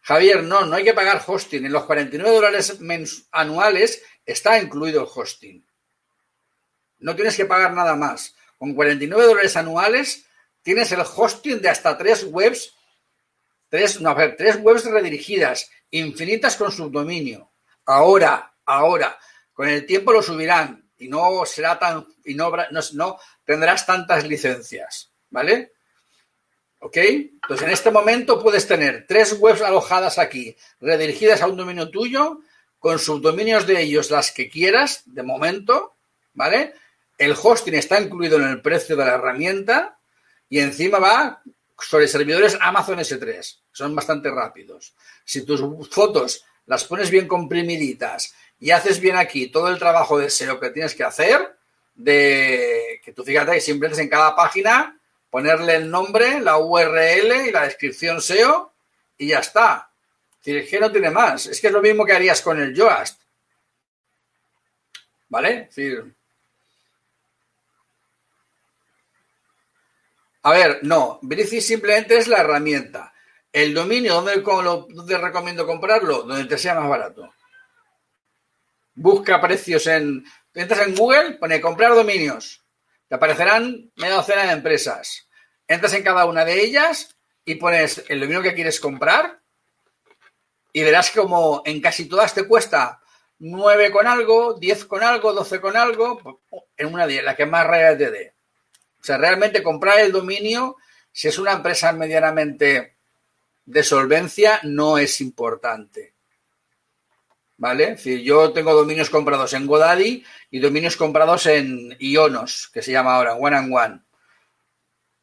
Javier, 0.01 0.43
no, 0.43 0.65
no 0.65 0.75
hay 0.75 0.83
que 0.83 0.93
pagar 0.93 1.21
hosting. 1.25 1.65
En 1.65 1.71
los 1.71 1.85
49 1.85 2.33
dólares 2.33 2.79
anuales 3.31 4.01
está 4.25 4.59
incluido 4.59 5.01
el 5.01 5.09
hosting. 5.13 5.63
No 6.99 7.15
tienes 7.15 7.37
que 7.37 7.45
pagar 7.45 7.73
nada 7.73 7.95
más. 7.95 8.35
Con 8.59 8.75
49 8.75 9.25
dólares 9.25 9.57
anuales 9.57 10.25
tienes 10.61 10.91
el 10.91 11.01
hosting 11.01 11.61
de 11.61 11.69
hasta 11.69 11.97
tres 11.97 12.25
webs 12.29 12.75
Tres, 13.69 14.01
no, 14.01 14.09
a 14.09 14.13
ver, 14.15 14.35
tres 14.35 14.57
webs 14.59 14.83
redirigidas, 14.85 15.69
infinitas 15.91 16.55
con 16.55 16.71
subdominio. 16.71 17.51
Ahora, 17.85 18.51
ahora, 18.65 19.17
con 19.53 19.69
el 19.69 19.85
tiempo 19.85 20.11
lo 20.11 20.23
subirán 20.23 20.89
y 20.97 21.07
no 21.07 21.45
será 21.45 21.77
tan 21.77 22.07
y 22.25 22.33
no, 22.33 22.51
no, 22.93 23.19
tendrás 23.45 23.85
tantas 23.85 24.27
licencias, 24.27 25.11
¿vale? 25.29 25.73
¿Ok? 26.79 26.97
Entonces 26.97 27.67
en 27.67 27.73
este 27.73 27.91
momento 27.91 28.41
puedes 28.41 28.67
tener 28.67 29.05
tres 29.07 29.33
webs 29.39 29.61
alojadas 29.61 30.17
aquí, 30.17 30.55
redirigidas 30.79 31.41
a 31.41 31.47
un 31.47 31.57
dominio 31.57 31.89
tuyo, 31.89 32.39
con 32.79 32.97
subdominios 32.97 33.67
de 33.67 33.81
ellos 33.81 34.09
las 34.09 34.31
que 34.31 34.49
quieras, 34.49 35.03
de 35.05 35.21
momento, 35.21 35.95
¿vale? 36.33 36.73
El 37.19 37.35
hosting 37.39 37.75
está 37.75 37.99
incluido 37.99 38.37
en 38.37 38.47
el 38.47 38.61
precio 38.61 38.95
de 38.95 39.03
la 39.03 39.15
herramienta 39.15 39.99
y 40.47 40.59
encima 40.59 40.99
va 40.99 41.43
sobre 41.77 42.07
servidores 42.07 42.57
Amazon 42.61 42.97
S3. 42.97 43.59
Son 43.73 43.93
bastante 43.93 44.31
rápidos. 44.31 44.95
Si 45.25 45.45
tus 45.45 45.61
fotos 45.91 46.45
las 46.65 46.85
pones 46.85 47.11
bien 47.11 47.27
comprimiditas 47.27 48.33
y 48.57 48.71
haces 48.71 49.01
bien 49.01 49.17
aquí 49.17 49.47
todo 49.47 49.67
el 49.67 49.77
trabajo 49.77 50.17
de 50.17 50.29
SEO 50.29 50.61
que 50.61 50.69
tienes 50.69 50.95
que 50.95 51.03
hacer, 51.03 51.57
de 51.93 53.01
que 53.03 53.11
tú 53.11 53.25
fíjate 53.25 53.51
que 53.51 53.61
siempre 53.61 53.91
en 53.93 54.07
cada 54.07 54.33
página 54.33 54.97
ponerle 55.29 55.75
el 55.75 55.91
nombre, 55.91 56.39
la 56.39 56.57
URL 56.57 57.47
y 57.47 57.51
la 57.51 57.63
descripción 57.63 58.21
SEO 58.21 58.71
y 59.17 59.27
ya 59.27 59.39
está. 59.39 59.91
Es 60.45 60.69
que 60.69 60.79
no 60.79 60.89
tiene 60.89 61.09
más. 61.09 61.47
Es 61.47 61.59
que 61.59 61.67
es 61.67 61.73
lo 61.73 61.81
mismo 61.81 62.05
que 62.05 62.13
harías 62.13 62.41
con 62.41 62.61
el 62.61 62.73
Yoast. 62.73 63.21
¿Vale? 65.27 65.67
Es 65.69 65.75
decir, 65.75 66.15
a 70.43 70.51
ver, 70.51 70.79
no. 70.83 71.19
Brici 71.21 71.61
simplemente 71.61 72.17
es 72.17 72.27
la 72.27 72.39
herramienta. 72.39 73.13
El 73.51 73.73
dominio, 73.73 74.15
¿dónde, 74.15 74.41
¿dónde 74.41 75.17
recomiendo 75.17 75.65
comprarlo? 75.65 76.23
Donde 76.23 76.45
te 76.45 76.57
sea 76.57 76.75
más 76.75 76.89
barato 76.89 77.29
busca 78.99 79.41
precios 79.41 79.87
en. 79.87 80.23
Entras 80.53 80.87
en 80.87 80.95
Google, 80.95 81.33
pone 81.33 81.61
comprar 81.61 81.93
dominios. 81.93 82.65
Te 83.07 83.15
aparecerán 83.15 83.91
media 83.95 84.15
docena 84.15 84.45
de 84.45 84.51
empresas. 84.51 85.29
Entras 85.67 85.93
en 85.93 86.03
cada 86.03 86.25
una 86.25 86.43
de 86.43 86.61
ellas 86.61 87.15
y 87.45 87.55
pones 87.55 88.03
el 88.09 88.19
dominio 88.19 88.41
que 88.41 88.55
quieres 88.55 88.79
comprar 88.79 89.41
y 90.73 90.83
verás 90.83 91.11
como 91.11 91.61
en 91.65 91.79
casi 91.81 92.09
todas 92.09 92.33
te 92.33 92.47
cuesta 92.47 92.99
9 93.37 93.91
con 93.91 94.05
algo, 94.05 94.55
10 94.55 94.85
con 94.85 95.03
algo, 95.03 95.33
12 95.33 95.61
con 95.61 95.77
algo, 95.77 96.41
en 96.75 96.93
una 96.93 97.07
de 97.07 97.21
la 97.21 97.35
que 97.35 97.45
más 97.45 97.65
raya 97.65 97.97
te 97.97 98.11
dé. 98.11 98.35
O 99.01 99.03
sea, 99.03 99.17
realmente 99.17 99.63
comprar 99.63 99.99
el 99.99 100.11
dominio, 100.11 100.77
si 101.11 101.27
es 101.27 101.37
una 101.37 101.53
empresa 101.53 101.91
medianamente 101.93 102.95
de 103.65 103.83
solvencia, 103.83 104.59
no 104.63 104.97
es 104.97 105.21
importante. 105.21 106.13
¿vale? 107.59 107.91
Es 107.91 108.03
yo 108.23 108.51
tengo 108.51 108.73
dominios 108.73 109.09
comprados 109.09 109.53
en 109.53 109.67
Godaddy 109.67 110.23
y 110.49 110.59
dominios 110.59 110.97
comprados 110.97 111.45
en 111.45 111.95
Ionos, 111.99 112.69
que 112.73 112.81
se 112.81 112.91
llama 112.91 113.15
ahora, 113.15 113.35
One 113.35 113.57
and 113.57 113.73
One. 113.73 113.99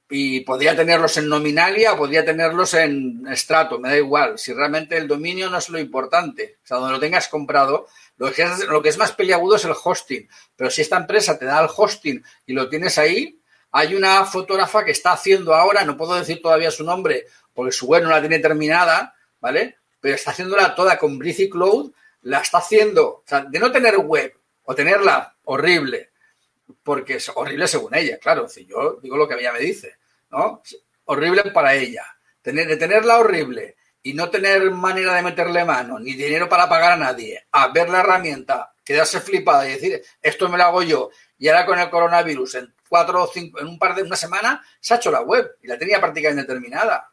Y 0.09 0.41
podría 0.41 0.77
tenerlos 0.77 1.17
en 1.17 1.29
Nominalia 1.29 1.97
podría 1.97 2.25
tenerlos 2.25 2.75
en 2.75 3.27
Strato, 3.33 3.81
me 3.81 3.89
da 3.89 3.97
igual. 3.97 4.39
Si 4.39 4.53
realmente 4.53 4.97
el 4.97 5.09
dominio 5.09 5.51
no 5.51 5.59
es 5.59 5.69
lo 5.69 5.81
importante, 5.81 6.59
o 6.63 6.67
sea, 6.67 6.77
donde 6.77 6.93
lo 6.93 7.01
tengas 7.01 7.27
comprado, 7.27 7.89
lo 8.17 8.31
que, 8.31 8.43
es, 8.43 8.67
lo 8.69 8.81
que 8.81 8.91
es 8.91 8.99
más 8.99 9.11
peliagudo 9.13 9.57
es 9.57 9.65
el 9.65 9.75
hosting. 9.83 10.29
Pero 10.55 10.71
si 10.71 10.83
esta 10.83 10.97
empresa 10.99 11.37
te 11.37 11.47
da 11.47 11.61
el 11.61 11.71
hosting 11.75 12.23
y 12.47 12.53
lo 12.53 12.69
tienes 12.69 12.99
ahí, 12.99 13.41
hay 13.77 13.95
una 13.95 14.25
fotógrafa 14.25 14.85
que 14.85 14.93
está 14.93 15.13
haciendo 15.13 15.55
ahora, 15.55 15.85
no 15.85 15.97
puedo 15.99 16.15
decir 16.15 16.41
todavía 16.41 16.71
su 16.71 16.83
nombre 16.83 17.27
porque 17.53 17.73
su 17.73 17.87
web 17.87 18.03
no 18.03 18.09
la 18.09 18.21
tiene 18.21 18.39
terminada, 18.39 19.15
¿vale? 19.39 19.77
Pero 20.01 20.15
está 20.15 20.31
haciéndola 20.31 20.75
toda 20.75 20.99
con 20.99 21.19
Breezy 21.19 21.51
Cloud 21.51 21.93
la 22.23 22.41
está 22.41 22.59
haciendo, 22.59 23.07
o 23.07 23.23
sea, 23.25 23.43
de 23.43 23.59
no 23.59 23.71
tener 23.71 23.99
web 23.99 24.35
o 24.65 24.75
tenerla 24.75 25.37
horrible, 25.45 26.11
porque 26.83 27.17
es 27.17 27.31
horrible 27.35 27.69
según 27.69 27.95
ella, 27.95 28.19
claro, 28.19 28.49
si 28.49 28.67
yo 28.67 28.99
digo 29.03 29.17
lo 29.17 29.29
que 29.29 29.35
ella 29.35 29.53
me 29.53 29.61
dice, 29.61 29.97
¿no? 30.31 30.63
Horrible 31.05 31.43
para 31.53 31.75
ella. 31.75 32.05
De 32.43 32.77
tenerla 32.77 33.19
horrible 33.19 33.77
y 34.03 34.15
no 34.15 34.31
tener 34.31 34.71
manera 34.71 35.15
de 35.15 35.23
meterle 35.23 35.65
mano, 35.65 35.99
ni 35.99 36.15
dinero 36.15 36.49
para 36.49 36.69
pagar 36.69 36.93
a 36.93 36.97
nadie, 36.97 37.47
a 37.53 37.69
ver 37.69 37.91
la 37.91 38.01
herramienta, 38.01 38.73
quedarse 38.85 39.21
flipada 39.21 39.69
y 39.69 39.73
decir, 39.73 40.03
esto 40.23 40.49
me 40.49 40.57
lo 40.57 40.65
hago 40.65 40.83
yo, 40.83 41.11
y 41.39 41.49
ahora 41.49 41.67
con 41.67 41.79
el 41.79 41.91
coronavirus, 41.91 42.55
en 42.57 42.76
cuatro 42.89 43.23
o 43.23 43.31
cinco, 43.33 43.61
en 43.61 43.67
un 43.67 43.79
par 43.79 43.95
de 43.95 44.03
una 44.03 44.17
semana, 44.17 44.65
se 44.81 44.95
ha 44.95 44.97
hecho 44.97 45.11
la 45.11 45.23
web 45.23 45.57
y 45.63 45.67
la 45.67 45.79
tenía 45.79 46.01
prácticamente 46.01 46.45
terminada. 46.45 47.11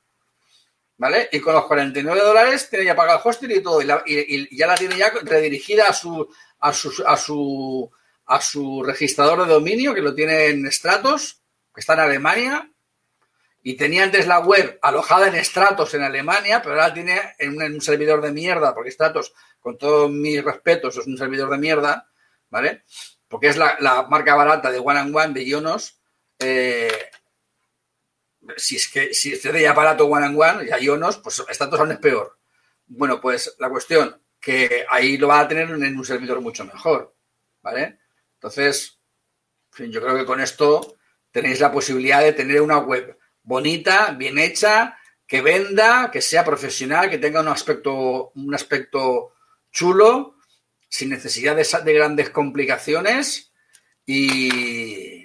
¿vale? 0.97 1.29
Y 1.31 1.39
con 1.39 1.53
los 1.53 1.65
49 1.65 2.21
dólares 2.21 2.69
tiene 2.69 2.85
ya 2.85 2.95
pagado 2.95 3.19
el 3.19 3.27
hosting 3.27 3.51
y 3.51 3.61
todo, 3.61 3.81
y, 3.81 4.55
ya 4.55 4.67
la 4.67 4.75
tiene 4.75 4.97
ya 4.97 5.11
redirigida 5.23 5.87
a 5.87 5.93
su, 5.93 6.27
a 6.59 6.73
su, 6.73 7.03
a 7.05 7.17
su, 7.17 7.91
a 8.25 8.41
su 8.41 8.83
registrador 8.83 9.45
de 9.45 9.53
dominio, 9.53 9.93
que 9.93 10.01
lo 10.01 10.15
tiene 10.15 10.47
en 10.47 10.71
Stratos, 10.71 11.41
que 11.73 11.81
está 11.81 11.93
en 11.93 11.99
Alemania, 12.01 12.69
y 13.61 13.75
tenía 13.75 14.03
antes 14.03 14.27
la 14.27 14.39
web 14.39 14.77
alojada 14.81 15.27
en 15.27 15.43
Stratos 15.43 15.93
en 15.93 16.03
Alemania, 16.03 16.61
pero 16.61 16.75
ahora 16.75 16.93
tiene 16.93 17.19
en 17.37 17.61
un, 17.61 17.81
servidor 17.81 18.21
de 18.21 18.31
mierda, 18.31 18.73
porque 18.73 18.91
Stratos, 18.91 19.33
con 19.59 19.77
todos 19.77 20.11
mis 20.11 20.43
respetos, 20.43 20.97
es 20.97 21.07
un 21.07 21.17
servidor 21.17 21.49
de 21.49 21.57
mierda, 21.57 22.09
¿vale? 22.49 22.83
Porque 23.33 23.47
es 23.47 23.57
la, 23.57 24.05
marca 24.11 24.35
barata 24.35 24.69
de 24.69 24.77
One 24.77 24.99
and 24.99 25.15
One 25.15 25.33
de 25.33 25.43
Ionos, 25.43 25.99
eh, 26.37 27.09
si 28.55 28.75
es 28.75 28.87
que 28.87 29.11
si 29.11 29.31
de 29.31 29.59
ya 29.59 29.71
aparato 29.71 30.05
one 30.05 30.23
and 30.23 30.39
one 30.39 30.69
y 30.69 30.85
Ionos, 30.85 31.17
pues 31.17 31.43
Stratos 31.49 31.79
aún 31.79 31.93
es 31.93 31.97
peor. 31.97 32.37
Bueno, 32.85 33.19
pues 33.19 33.55
la 33.57 33.71
cuestión 33.71 34.21
que 34.39 34.85
ahí 34.87 35.17
lo 35.17 35.29
va 35.29 35.39
a 35.39 35.47
tener 35.47 35.67
en 35.67 35.97
un 35.97 36.05
servidor 36.05 36.41
mucho 36.41 36.63
mejor, 36.63 37.15
¿vale? 37.63 37.97
Entonces, 38.35 38.99
yo 39.79 39.99
creo 39.99 40.15
que 40.15 40.25
con 40.25 40.39
esto 40.39 40.97
tenéis 41.31 41.59
la 41.59 41.71
posibilidad 41.71 42.21
de 42.21 42.33
tener 42.33 42.61
una 42.61 42.77
web 42.77 43.17
bonita, 43.41 44.11
bien 44.11 44.37
hecha, 44.37 44.95
que 45.25 45.41
venda, 45.41 46.11
que 46.11 46.21
sea 46.21 46.45
profesional, 46.45 47.09
que 47.09 47.17
tenga 47.17 47.41
un 47.41 47.47
aspecto, 47.47 48.31
un 48.35 48.53
aspecto 48.53 49.33
chulo, 49.71 50.35
sin 50.93 51.09
necesidad 51.09 51.55
de, 51.55 51.67
de 51.83 51.93
grandes 51.93 52.29
complicaciones 52.29 53.51
y, 54.05 55.23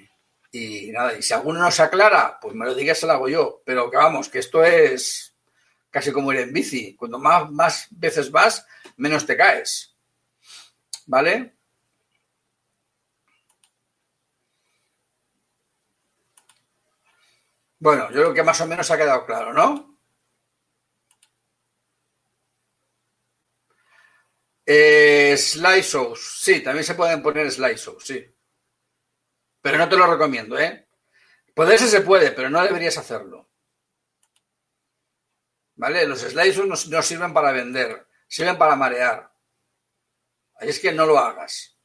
y 0.51 0.91
nada, 0.91 1.15
y 1.15 1.21
si 1.21 1.31
alguno 1.31 1.59
no 1.59 1.69
se 1.69 1.83
aclara, 1.83 2.39
pues 2.41 2.55
me 2.55 2.65
lo 2.65 2.73
digas, 2.73 2.97
se 2.97 3.05
lo 3.05 3.13
hago 3.13 3.29
yo. 3.29 3.61
Pero 3.63 3.91
que 3.91 3.97
vamos, 3.97 4.29
que 4.29 4.39
esto 4.39 4.63
es 4.63 5.35
casi 5.91 6.11
como 6.11 6.33
ir 6.33 6.39
en 6.39 6.53
bici. 6.53 6.95
Cuando 6.95 7.19
más, 7.19 7.51
más 7.51 7.87
veces 7.91 8.31
vas, 8.31 8.65
menos 8.97 9.27
te 9.27 9.37
caes. 9.37 9.95
¿Vale? 11.05 11.53
Bueno, 17.77 18.07
yo 18.07 18.21
creo 18.21 18.33
que 18.33 18.43
más 18.43 18.59
o 18.59 18.65
menos 18.65 18.89
ha 18.89 18.97
quedado 18.97 19.23
claro, 19.23 19.53
¿no? 19.53 19.88
Eh, 24.71 25.35
slideshows, 25.35 26.41
sí, 26.41 26.61
también 26.61 26.83
se 26.83 26.93
pueden 26.93 27.23
poner 27.23 27.49
slideshows, 27.51 28.05
sí. 28.05 28.23
Pero 29.63 29.79
no 29.79 29.89
te 29.89 29.97
lo 29.97 30.05
recomiendo, 30.05 30.59
¿eh? 30.59 30.87
Poderse 31.55 31.87
se 31.87 32.01
puede, 32.01 32.31
pero 32.33 32.51
no 32.51 32.61
deberías 32.61 32.95
hacerlo. 32.99 33.49
¿Vale? 35.73 36.05
Los 36.05 36.19
slides 36.19 36.87
no, 36.87 37.01
sirven 37.01 37.33
para 37.33 37.51
vender, 37.51 38.07
sirven 38.27 38.59
para 38.59 38.75
marear. 38.75 39.33
Ahí 40.59 40.69
es 40.69 40.79
que 40.79 40.91
no 40.91 41.07
lo 41.07 41.17
hagas. 41.17 41.75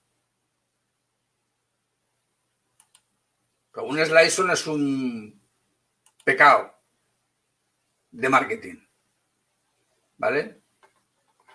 Pero 3.73 3.87
un 3.87 4.05
slide 4.05 4.53
es 4.53 4.67
un 4.67 5.43
pecado 6.23 6.71
de 8.11 8.29
marketing. 8.29 8.77
¿Vale? 10.19 10.64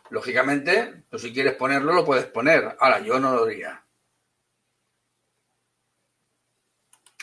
Lógicamente, 0.10 1.04
pues 1.10 1.22
si 1.22 1.34
quieres 1.34 1.54
ponerlo, 1.54 1.94
lo 1.94 2.06
puedes 2.06 2.26
poner. 2.26 2.76
Ahora, 2.80 3.00
yo 3.00 3.20
no 3.20 3.34
lo 3.34 3.46
diría. 3.46 3.86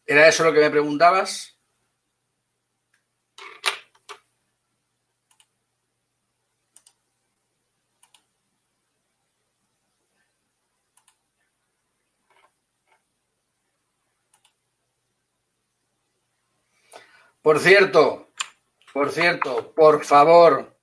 ¿Era 0.05 0.27
eso 0.27 0.43
lo 0.43 0.51
que 0.51 0.59
me 0.59 0.69
preguntabas? 0.69 1.56
Por 17.47 17.61
cierto, 17.61 18.33
por 18.91 19.09
cierto, 19.09 19.73
por 19.73 20.03
favor, 20.03 20.77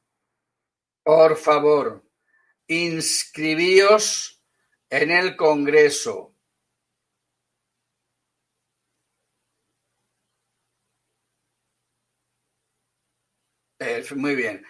por 1.02 1.36
favor, 1.36 2.02
inscribíos 2.66 4.42
en 4.88 5.10
el 5.10 5.36
Congreso. 5.36 6.34
Eh, 13.78 14.02
muy 14.16 14.34
bien. 14.34 14.64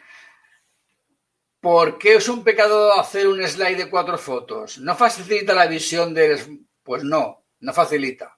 ¿Por 1.61 1.97
qué 1.97 2.17
es 2.17 2.29
un 2.29 2.43
pecado 2.43 2.99
hacer 2.99 3.29
un 3.29 3.41
slide 3.47 3.77
de 3.77 3.89
cuatro 3.89 4.19
fotos? 4.19 4.79
¿No 4.79 4.97
facilita 4.97 5.55
la 5.55 5.69
visión 5.69 6.13
del... 6.13 6.67
Pues 6.83 7.05
no, 7.05 7.47
no 7.61 7.73
facilita. 7.73 8.37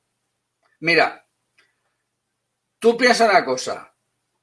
Mira, 0.81 1.26
Tú 2.87 2.97
piensas 2.97 3.29
una 3.29 3.45
cosa. 3.45 3.93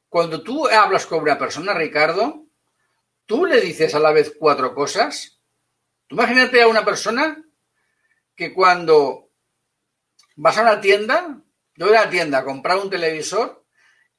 Cuando 0.10 0.44
tú 0.44 0.68
hablas 0.68 1.06
con 1.06 1.22
una 1.22 1.38
persona, 1.38 1.74
Ricardo, 1.74 2.46
tú 3.26 3.46
le 3.46 3.62
dices 3.62 3.96
a 3.96 4.00
la 4.00 4.12
vez 4.12 4.36
cuatro 4.38 4.76
cosas. 4.76 5.40
Tú 6.08 6.16
imagínate 6.16 6.62
a 6.62 6.68
una 6.68 6.84
persona 6.84 7.42
que 8.36 8.54
cuando 8.54 9.30
vas 10.36 10.58
a 10.58 10.64
una 10.64 10.82
tienda, 10.82 11.42
yo 11.78 11.88
voy 11.88 11.96
a 11.96 12.02
la 12.02 12.10
tienda 12.10 12.40
a 12.40 12.44
comprar 12.44 12.80
un 12.80 12.90
televisor 12.90 13.64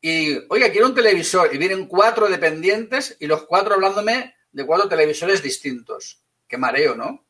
y, 0.01 0.39
oye, 0.49 0.73
quiero 0.73 0.87
un 0.87 0.95
televisor 0.95 1.55
y 1.55 1.59
vienen 1.59 1.87
cuatro 1.87 2.27
dependientes 2.27 3.19
y 3.21 3.27
los 3.27 3.45
cuatro 3.45 3.75
hablándome 3.75 4.37
de 4.53 4.65
cuatro 4.65 4.89
televisores 4.89 5.43
distintos. 5.43 6.25
Qué 6.49 6.57
mareo, 6.57 6.95
¿no? 6.95 7.27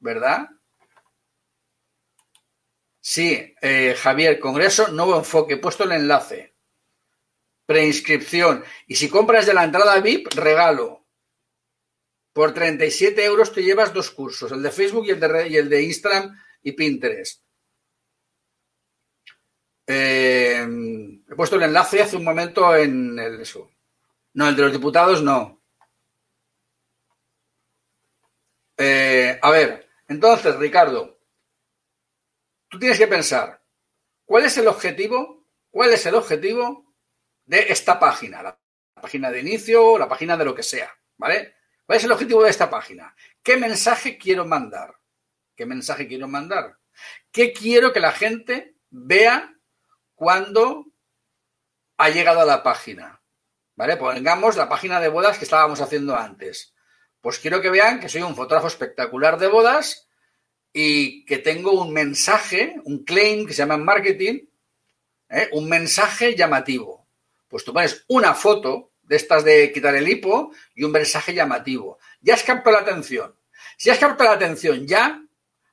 ¿Verdad? 0.00 0.50
Sí, 3.04 3.54
eh, 3.60 3.96
Javier, 3.98 4.38
Congreso, 4.38 4.88
nuevo 4.88 5.18
enfoque, 5.18 5.56
puesto 5.56 5.82
el 5.82 5.92
enlace. 5.92 6.54
Preinscripción. 7.66 8.64
Y 8.86 8.94
si 8.94 9.08
compras 9.08 9.44
de 9.44 9.54
la 9.54 9.64
entrada 9.64 10.00
VIP, 10.00 10.32
regalo. 10.34 11.04
Por 12.32 12.54
37 12.54 13.24
euros 13.24 13.52
te 13.52 13.62
llevas 13.62 13.92
dos 13.92 14.10
cursos, 14.12 14.52
el 14.52 14.62
de 14.62 14.70
Facebook 14.70 15.04
y 15.06 15.10
el 15.10 15.20
de, 15.20 15.58
el 15.58 15.68
de 15.68 15.82
Instagram 15.82 16.40
y 16.62 16.72
Pinterest. 16.72 17.42
Eh, 19.86 20.64
he 21.28 21.34
puesto 21.34 21.56
el 21.56 21.64
enlace 21.64 22.02
hace 22.02 22.16
un 22.16 22.24
momento 22.24 22.74
en 22.76 23.18
el. 23.18 23.42
No, 24.34 24.48
el 24.48 24.56
de 24.56 24.62
los 24.62 24.72
diputados 24.72 25.22
no. 25.22 25.60
Eh, 28.78 29.38
a 29.42 29.50
ver, 29.50 29.88
entonces, 30.08 30.56
Ricardo, 30.56 31.11
tú 32.72 32.78
tienes 32.78 32.98
que 32.98 33.06
pensar, 33.06 33.62
¿cuál 34.24 34.46
es 34.46 34.56
el 34.56 34.66
objetivo? 34.66 35.46
¿Cuál 35.70 35.92
es 35.92 36.06
el 36.06 36.14
objetivo 36.14 36.94
de 37.44 37.66
esta 37.68 38.00
página? 38.00 38.42
La 38.42 38.58
página 38.94 39.30
de 39.30 39.40
inicio, 39.40 39.98
la 39.98 40.08
página 40.08 40.38
de 40.38 40.46
lo 40.46 40.54
que 40.54 40.62
sea, 40.62 40.90
¿vale? 41.18 41.54
¿Cuál 41.84 41.98
es 41.98 42.04
el 42.04 42.12
objetivo 42.12 42.42
de 42.42 42.48
esta 42.48 42.70
página? 42.70 43.14
¿Qué 43.42 43.58
mensaje 43.58 44.16
quiero 44.16 44.46
mandar? 44.46 44.96
¿Qué 45.54 45.66
mensaje 45.66 46.08
quiero 46.08 46.28
mandar? 46.28 46.78
¿Qué 47.30 47.52
quiero 47.52 47.92
que 47.92 48.00
la 48.00 48.12
gente 48.12 48.76
vea 48.88 49.54
cuando 50.14 50.86
ha 51.98 52.08
llegado 52.08 52.40
a 52.40 52.46
la 52.46 52.62
página? 52.62 53.22
¿Vale? 53.76 53.98
Pongamos 53.98 54.56
la 54.56 54.70
página 54.70 54.98
de 54.98 55.08
bodas 55.08 55.36
que 55.36 55.44
estábamos 55.44 55.82
haciendo 55.82 56.16
antes. 56.16 56.74
Pues 57.20 57.38
quiero 57.38 57.60
que 57.60 57.68
vean 57.68 58.00
que 58.00 58.08
soy 58.08 58.22
un 58.22 58.34
fotógrafo 58.34 58.68
espectacular 58.68 59.38
de 59.38 59.48
bodas 59.48 60.08
y 60.72 61.24
que 61.24 61.38
tengo 61.38 61.72
un 61.72 61.92
mensaje, 61.92 62.76
un 62.84 63.04
claim 63.04 63.46
que 63.46 63.52
se 63.52 63.58
llama 63.58 63.76
marketing, 63.76 64.46
¿eh? 65.28 65.48
un 65.52 65.68
mensaje 65.68 66.34
llamativo. 66.34 67.06
Pues 67.48 67.64
tú 67.64 67.72
pones 67.72 68.04
una 68.08 68.34
foto 68.34 68.92
de 69.02 69.16
estas 69.16 69.44
de 69.44 69.72
quitar 69.72 69.94
el 69.94 70.08
hipo 70.08 70.52
y 70.74 70.84
un 70.84 70.92
mensaje 70.92 71.34
llamativo. 71.34 71.98
Ya 72.20 72.34
has 72.34 72.42
captado 72.42 72.76
la 72.76 72.82
atención. 72.82 73.34
Si 73.76 73.90
has 73.90 73.98
captado 73.98 74.30
la 74.30 74.36
atención 74.36 74.86
ya, 74.86 75.22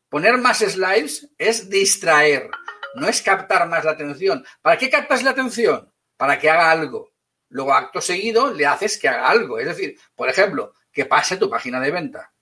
poner 0.10 0.38
más 0.38 0.60
slides 0.60 1.30
es 1.38 1.70
distraer, 1.70 2.50
no 2.96 3.08
es 3.08 3.22
captar 3.22 3.68
más 3.68 3.86
la 3.86 3.92
atención. 3.92 4.46
¿Para 4.62 4.78
qué 4.78 4.90
captas 4.90 5.24
la 5.24 5.32
atención? 5.32 5.92
Para 6.18 6.38
que 6.38 6.50
haga 6.50 6.72
algo. 6.72 7.14
Luego, 7.50 7.74
acto 7.74 8.02
seguido, 8.02 8.54
le 8.54 8.66
haces 8.66 8.98
que 8.98 9.08
haga 9.08 9.30
algo. 9.30 9.58
Es 9.60 9.68
decir, 9.68 9.98
por 10.16 10.30
ejemplo, 10.30 10.74
que 10.92 11.06
pase 11.06 11.38
tu 11.38 11.50
página 11.50 11.80
de 11.80 11.92
venta. 11.92 12.34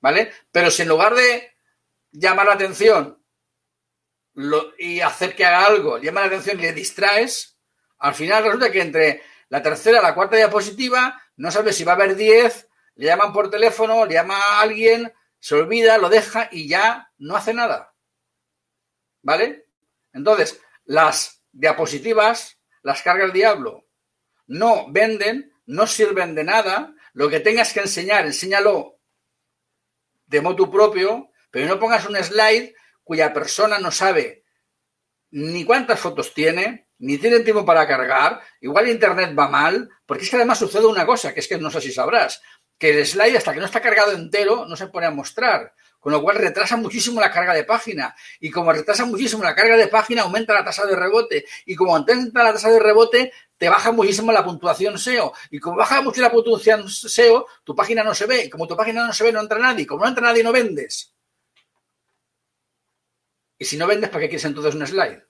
¿Vale? 0.00 0.32
Pero 0.50 0.70
si 0.70 0.82
en 0.82 0.88
lugar 0.88 1.14
de 1.14 1.53
llama 2.14 2.44
la 2.44 2.54
atención 2.54 3.20
y 4.78 5.00
hacer 5.00 5.34
que 5.36 5.44
haga 5.44 5.66
algo, 5.66 5.98
llama 5.98 6.20
la 6.22 6.28
atención 6.28 6.58
y 6.58 6.62
le 6.62 6.72
distraes, 6.72 7.58
al 7.98 8.14
final 8.14 8.44
resulta 8.44 8.70
que 8.70 8.80
entre 8.80 9.22
la 9.48 9.62
tercera 9.62 9.98
y 9.98 10.02
la 10.02 10.14
cuarta 10.14 10.36
diapositiva 10.36 11.20
no 11.36 11.50
sabes 11.50 11.76
si 11.76 11.84
va 11.84 11.92
a 11.92 11.94
haber 11.96 12.16
10, 12.16 12.68
le 12.96 13.06
llaman 13.06 13.32
por 13.32 13.50
teléfono, 13.50 14.06
le 14.06 14.14
llama 14.14 14.38
a 14.38 14.60
alguien, 14.60 15.12
se 15.38 15.56
olvida, 15.56 15.98
lo 15.98 16.08
deja 16.08 16.48
y 16.50 16.68
ya 16.68 17.12
no 17.18 17.36
hace 17.36 17.52
nada. 17.52 17.94
¿Vale? 19.22 19.66
Entonces, 20.12 20.60
las 20.84 21.42
diapositivas 21.50 22.58
las 22.82 23.02
carga 23.02 23.24
el 23.24 23.32
diablo. 23.32 23.86
No 24.46 24.90
venden, 24.90 25.52
no 25.66 25.86
sirven 25.86 26.34
de 26.34 26.44
nada. 26.44 26.94
Lo 27.14 27.28
que 27.28 27.40
tengas 27.40 27.72
que 27.72 27.80
enseñar, 27.80 28.26
enséñalo 28.26 29.00
de 30.26 30.40
modo 30.40 30.70
propio 30.70 31.30
pero 31.54 31.68
no 31.68 31.78
pongas 31.78 32.04
un 32.06 32.16
slide 32.16 32.74
cuya 33.04 33.32
persona 33.32 33.78
no 33.78 33.92
sabe 33.92 34.42
ni 35.30 35.64
cuántas 35.64 36.00
fotos 36.00 36.34
tiene, 36.34 36.88
ni 36.98 37.16
tiene 37.18 37.40
tiempo 37.40 37.64
para 37.64 37.86
cargar, 37.86 38.40
igual 38.60 38.88
internet 38.88 39.38
va 39.38 39.48
mal, 39.48 39.88
porque 40.04 40.24
es 40.24 40.30
que 40.30 40.34
además 40.34 40.58
sucede 40.58 40.86
una 40.86 41.06
cosa, 41.06 41.32
que 41.32 41.38
es 41.38 41.46
que 41.46 41.56
no 41.56 41.70
sé 41.70 41.80
si 41.80 41.92
sabrás, 41.92 42.42
que 42.76 42.90
el 42.90 43.06
slide 43.06 43.36
hasta 43.36 43.52
que 43.52 43.60
no 43.60 43.66
está 43.66 43.80
cargado 43.80 44.10
entero 44.10 44.66
no 44.66 44.74
se 44.74 44.88
pone 44.88 45.06
a 45.06 45.12
mostrar, 45.12 45.72
con 46.00 46.12
lo 46.12 46.22
cual 46.22 46.38
retrasa 46.38 46.76
muchísimo 46.76 47.20
la 47.20 47.30
carga 47.30 47.54
de 47.54 47.62
página, 47.62 48.16
y 48.40 48.50
como 48.50 48.72
retrasa 48.72 49.04
muchísimo 49.04 49.44
la 49.44 49.54
carga 49.54 49.76
de 49.76 49.86
página, 49.86 50.22
aumenta 50.22 50.54
la 50.54 50.64
tasa 50.64 50.86
de 50.86 50.96
rebote, 50.96 51.44
y 51.66 51.76
como 51.76 51.94
aumenta 51.94 52.42
la 52.42 52.52
tasa 52.52 52.68
de 52.68 52.80
rebote, 52.80 53.32
te 53.56 53.68
baja 53.68 53.92
muchísimo 53.92 54.32
la 54.32 54.44
puntuación 54.44 54.98
SEO, 54.98 55.32
y 55.52 55.60
como 55.60 55.76
baja 55.76 56.02
mucho 56.02 56.20
la 56.20 56.32
puntuación 56.32 56.88
SEO, 56.90 57.46
tu 57.62 57.76
página 57.76 58.02
no 58.02 58.12
se 58.12 58.26
ve, 58.26 58.44
y 58.44 58.50
como 58.50 58.66
tu 58.66 58.76
página 58.76 59.06
no 59.06 59.12
se 59.12 59.22
ve, 59.22 59.30
no 59.30 59.40
entra 59.40 59.60
nadie, 59.60 59.86
como 59.86 60.02
no 60.02 60.08
entra 60.08 60.26
nadie, 60.26 60.42
no 60.42 60.50
vendes. 60.50 61.13
Y 63.64 63.66
si 63.66 63.78
no 63.78 63.86
vendes, 63.86 64.10
¿para 64.10 64.20
qué 64.20 64.28
quieres 64.28 64.44
entonces 64.44 64.74
un 64.74 64.86
slide? 64.86 65.22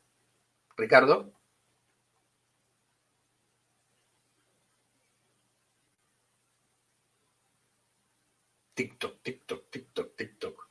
Ricardo. 0.77 1.33
TikTok, 8.75 9.23
TikTok, 9.23 9.71
TikTok, 9.71 10.17
TikTok. 10.17 10.69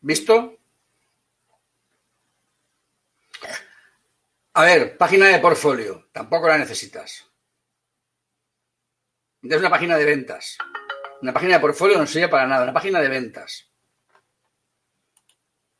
¿Visto? 0.00 0.56
A 4.54 4.62
ver, 4.62 4.96
página 4.96 5.26
de 5.26 5.40
portfolio. 5.40 6.08
Tampoco 6.12 6.46
la 6.46 6.58
necesitas. 6.58 7.28
Es 9.42 9.56
una 9.56 9.70
página 9.70 9.96
de 9.96 10.04
ventas. 10.04 10.58
Una 11.22 11.32
página 11.32 11.54
de 11.54 11.60
portfolio 11.60 11.98
no 11.98 12.06
sirve 12.06 12.28
para 12.28 12.46
nada, 12.46 12.64
una 12.64 12.72
página 12.72 13.00
de 13.00 13.08
ventas. 13.08 13.70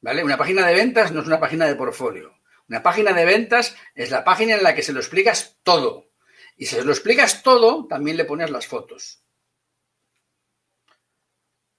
¿Vale? 0.01 0.23
Una 0.23 0.37
página 0.37 0.67
de 0.67 0.75
ventas 0.75 1.13
no 1.13 1.21
es 1.21 1.27
una 1.27 1.41
página 1.41 1.67
de 1.67 1.75
portfolio. 1.75 2.39
Una 2.69 2.83
página 2.83 3.13
de 3.13 3.25
ventas 3.25 3.75
es 3.95 4.11
la 4.11 4.25
página 4.25 4.55
en 4.55 4.63
la 4.63 4.75
que 4.75 4.83
se 4.83 4.93
lo 4.93 5.01
explicas 5.01 5.59
todo. 5.63 6.11
Y 6.57 6.67
si 6.67 6.81
lo 6.83 6.93
explicas 6.93 7.43
todo, 7.43 7.87
también 7.87 8.17
le 8.17 8.25
pones 8.25 8.51
las 8.51 8.67
fotos. 8.67 9.23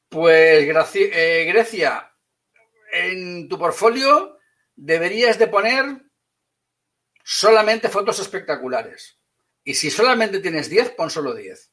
Pues 0.09 0.95
eh, 0.95 1.45
Grecia, 1.45 2.11
en 2.91 3.47
tu 3.47 3.59
portfolio 3.59 4.39
deberías 4.75 5.37
de 5.37 5.47
poner 5.47 5.85
solamente 7.23 7.89
fotos 7.89 8.19
espectaculares. 8.19 9.18
Y 9.63 9.73
si 9.73 9.89
solamente 9.89 10.39
tienes 10.39 10.69
10, 10.69 10.91
pon 10.91 11.09
solo 11.09 11.33
10. 11.33 11.71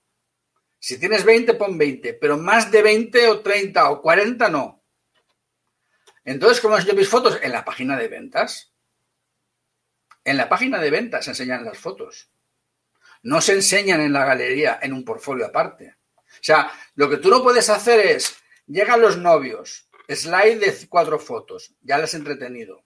Si 0.78 0.98
tienes 0.98 1.24
20, 1.24 1.54
pon 1.54 1.76
20, 1.76 2.14
pero 2.14 2.36
más 2.36 2.70
de 2.70 2.82
20 2.82 3.28
o 3.28 3.40
30 3.40 3.90
o 3.90 4.02
40 4.02 4.48
no. 4.50 4.84
Entonces, 6.24 6.60
¿cómo 6.60 6.76
enseño 6.76 6.94
mis 6.94 7.08
fotos? 7.08 7.38
En 7.42 7.52
la 7.52 7.64
página 7.64 7.96
de 7.96 8.08
ventas. 8.08 8.72
En 10.24 10.36
la 10.36 10.48
página 10.48 10.80
de 10.80 10.90
ventas 10.90 11.24
se 11.24 11.30
enseñan 11.30 11.64
las 11.64 11.78
fotos. 11.78 12.30
No 13.22 13.40
se 13.40 13.54
enseñan 13.54 14.00
en 14.00 14.12
la 14.12 14.24
galería, 14.24 14.78
en 14.82 14.92
un 14.92 15.04
portfolio 15.04 15.46
aparte. 15.46 15.96
O 16.16 16.42
sea, 16.42 16.72
lo 16.94 17.08
que 17.08 17.18
tú 17.18 17.30
no 17.30 17.42
puedes 17.42 17.70
hacer 17.70 18.00
es, 18.00 18.36
llegan 18.66 19.00
los 19.00 19.18
novios, 19.18 19.88
slide 20.08 20.58
de 20.58 20.88
cuatro 20.88 21.18
fotos, 21.18 21.74
ya 21.80 21.98
les 21.98 22.14
he 22.14 22.18
entretenido. 22.18 22.85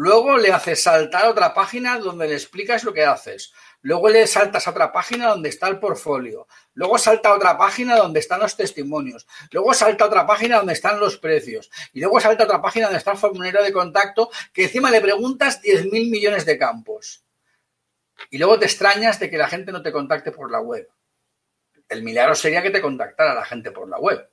Luego 0.00 0.38
le 0.38 0.52
haces 0.52 0.84
saltar 0.84 1.24
a 1.24 1.30
otra 1.30 1.52
página 1.52 1.98
donde 1.98 2.28
le 2.28 2.34
explicas 2.34 2.84
lo 2.84 2.92
que 2.92 3.04
haces. 3.04 3.52
Luego 3.80 4.08
le 4.08 4.28
saltas 4.28 4.64
a 4.64 4.70
otra 4.70 4.92
página 4.92 5.26
donde 5.26 5.48
está 5.48 5.66
el 5.66 5.80
portfolio. 5.80 6.46
Luego 6.74 6.98
salta 6.98 7.30
a 7.30 7.34
otra 7.34 7.58
página 7.58 7.96
donde 7.96 8.20
están 8.20 8.38
los 8.38 8.56
testimonios. 8.56 9.26
Luego 9.50 9.74
salta 9.74 10.04
a 10.04 10.06
otra 10.06 10.24
página 10.24 10.58
donde 10.58 10.74
están 10.74 11.00
los 11.00 11.16
precios. 11.16 11.68
Y 11.92 11.98
luego 11.98 12.20
salta 12.20 12.44
a 12.44 12.46
otra 12.46 12.62
página 12.62 12.86
donde 12.86 12.98
está 12.98 13.10
el 13.10 13.18
formulario 13.18 13.60
de 13.60 13.72
contacto, 13.72 14.30
que 14.52 14.66
encima 14.66 14.88
le 14.92 15.00
preguntas 15.00 15.60
10.000 15.62 15.90
millones 15.90 16.46
de 16.46 16.58
campos. 16.58 17.24
Y 18.30 18.38
luego 18.38 18.56
te 18.56 18.66
extrañas 18.66 19.18
de 19.18 19.28
que 19.28 19.36
la 19.36 19.48
gente 19.48 19.72
no 19.72 19.82
te 19.82 19.90
contacte 19.90 20.30
por 20.30 20.52
la 20.52 20.60
web. 20.60 20.88
El 21.88 22.04
milagro 22.04 22.36
sería 22.36 22.62
que 22.62 22.70
te 22.70 22.80
contactara 22.80 23.34
la 23.34 23.44
gente 23.44 23.72
por 23.72 23.88
la 23.88 23.98
web. 23.98 24.30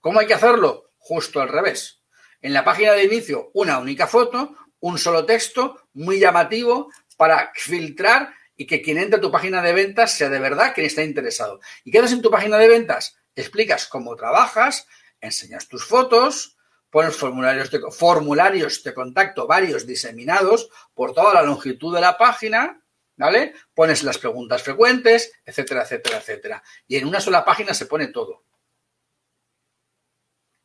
¿Cómo 0.00 0.18
hay 0.18 0.26
que 0.26 0.34
hacerlo? 0.34 0.90
Justo 0.98 1.40
al 1.40 1.48
revés. 1.48 2.00
En 2.42 2.52
la 2.52 2.64
página 2.64 2.92
de 2.92 3.04
inicio, 3.04 3.50
una 3.54 3.78
única 3.78 4.06
foto, 4.06 4.54
un 4.84 4.98
solo 4.98 5.24
texto 5.24 5.88
muy 5.94 6.18
llamativo 6.18 6.92
para 7.16 7.52
filtrar 7.54 8.34
y 8.54 8.66
que 8.66 8.82
quien 8.82 8.98
entre 8.98 9.16
a 9.16 9.20
tu 9.22 9.32
página 9.32 9.62
de 9.62 9.72
ventas 9.72 10.12
sea 10.12 10.28
de 10.28 10.38
verdad 10.38 10.74
quien 10.74 10.86
está 10.86 11.02
interesado. 11.02 11.58
¿Y 11.84 11.90
qué 11.90 12.00
haces 12.00 12.12
en 12.12 12.20
tu 12.20 12.30
página 12.30 12.58
de 12.58 12.68
ventas? 12.68 13.16
Explicas 13.34 13.86
cómo 13.86 14.14
trabajas, 14.14 14.86
enseñas 15.22 15.68
tus 15.68 15.86
fotos, 15.86 16.58
pones 16.90 17.16
formularios 17.16 17.70
de, 17.70 17.80
formularios 17.90 18.84
de 18.84 18.92
contacto 18.92 19.46
varios 19.46 19.86
diseminados 19.86 20.68
por 20.92 21.14
toda 21.14 21.32
la 21.32 21.42
longitud 21.42 21.94
de 21.94 22.02
la 22.02 22.18
página, 22.18 22.84
¿vale? 23.16 23.54
Pones 23.72 24.02
las 24.02 24.18
preguntas 24.18 24.62
frecuentes, 24.62 25.32
etcétera, 25.46 25.84
etcétera, 25.84 26.18
etcétera. 26.18 26.62
Y 26.86 26.96
en 26.96 27.08
una 27.08 27.22
sola 27.22 27.42
página 27.42 27.72
se 27.72 27.86
pone 27.86 28.08
todo. 28.08 28.44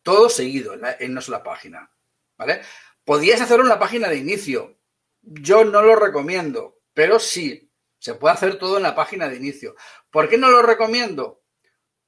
Todo 0.03 0.27
seguido 0.27 0.73
en, 0.73 0.81
en 0.99 1.11
una 1.11 1.21
sola 1.21 1.41
página, 1.41 1.89
¿vale? 2.37 2.61
Podrías 3.09 3.41
hacerlo 3.41 3.63
en 3.63 3.69
la 3.69 3.79
página 3.79 4.07
de 4.07 4.17
inicio. 4.17 4.77
Yo 5.23 5.65
no 5.65 5.81
lo 5.81 5.95
recomiendo, 5.95 6.77
pero 6.93 7.17
sí, 7.17 7.73
se 7.97 8.13
puede 8.13 8.35
hacer 8.35 8.59
todo 8.59 8.77
en 8.77 8.83
la 8.83 8.93
página 8.93 9.27
de 9.27 9.35
inicio. 9.35 9.75
¿Por 10.11 10.29
qué 10.29 10.37
no 10.37 10.51
lo 10.51 10.61
recomiendo? 10.61 11.41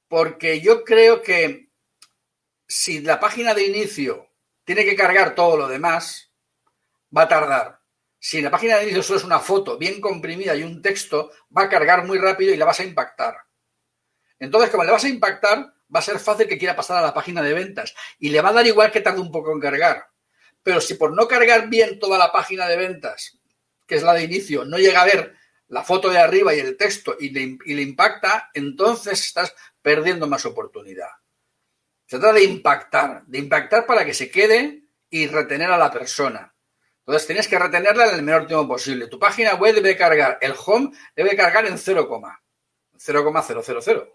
Porque 0.06 0.60
yo 0.60 0.84
creo 0.84 1.20
que 1.20 1.72
si 2.68 3.00
la 3.00 3.18
página 3.18 3.52
de 3.52 3.66
inicio 3.66 4.28
tiene 4.62 4.84
que 4.84 4.94
cargar 4.94 5.34
todo 5.34 5.56
lo 5.56 5.66
demás, 5.66 6.32
va 7.16 7.22
a 7.22 7.28
tardar. 7.28 7.80
Si 8.20 8.40
la 8.40 8.52
página 8.52 8.76
de 8.76 8.84
inicio 8.84 9.02
solo 9.02 9.18
es 9.18 9.24
una 9.24 9.40
foto 9.40 9.76
bien 9.78 10.00
comprimida 10.00 10.54
y 10.54 10.62
un 10.62 10.80
texto, 10.80 11.32
va 11.58 11.62
a 11.62 11.68
cargar 11.68 12.06
muy 12.06 12.18
rápido 12.18 12.54
y 12.54 12.56
la 12.56 12.66
vas 12.66 12.78
a 12.78 12.84
impactar. 12.84 13.38
Entonces, 14.38 14.70
como 14.70 14.84
le 14.84 14.92
vas 14.92 15.02
a 15.02 15.08
impactar, 15.08 15.58
va 15.92 15.98
a 15.98 16.00
ser 16.00 16.20
fácil 16.20 16.46
que 16.46 16.58
quiera 16.58 16.76
pasar 16.76 16.98
a 16.98 17.02
la 17.02 17.12
página 17.12 17.42
de 17.42 17.54
ventas 17.54 17.92
y 18.20 18.28
le 18.28 18.40
va 18.40 18.50
a 18.50 18.52
dar 18.52 18.66
igual 18.68 18.92
que 18.92 19.00
tarde 19.00 19.20
un 19.20 19.32
poco 19.32 19.50
en 19.50 19.58
cargar. 19.58 20.11
Pero 20.62 20.80
si 20.80 20.94
por 20.94 21.14
no 21.14 21.26
cargar 21.26 21.68
bien 21.68 21.98
toda 21.98 22.18
la 22.18 22.30
página 22.30 22.68
de 22.68 22.76
ventas, 22.76 23.38
que 23.86 23.96
es 23.96 24.02
la 24.02 24.14
de 24.14 24.24
inicio, 24.24 24.64
no 24.64 24.78
llega 24.78 25.02
a 25.02 25.06
ver 25.06 25.36
la 25.68 25.82
foto 25.82 26.10
de 26.10 26.18
arriba 26.18 26.54
y 26.54 26.60
el 26.60 26.76
texto 26.76 27.16
y 27.18 27.30
le, 27.30 27.82
impacta, 27.82 28.50
entonces 28.52 29.24
estás 29.24 29.54
perdiendo 29.80 30.26
más 30.26 30.44
oportunidad. 30.44 31.08
Se 32.06 32.18
trata 32.18 32.34
de 32.34 32.44
impactar, 32.44 33.24
de 33.26 33.38
impactar 33.38 33.86
para 33.86 34.04
que 34.04 34.12
se 34.12 34.30
quede 34.30 34.82
y 35.08 35.26
retener 35.26 35.70
a 35.70 35.78
la 35.78 35.90
persona. 35.90 36.54
Entonces 36.98 37.26
tienes 37.26 37.48
que 37.48 37.58
retenerla 37.58 38.10
en 38.10 38.16
el 38.16 38.22
menor 38.22 38.46
tiempo 38.46 38.68
posible. 38.68 39.08
Tu 39.08 39.18
página 39.18 39.54
web 39.54 39.74
debe 39.74 39.96
cargar, 39.96 40.38
el 40.40 40.52
home 40.64 40.90
debe 41.16 41.34
cargar 41.34 41.66
en 41.66 41.78
0, 41.78 42.06
0,000. 42.98 44.08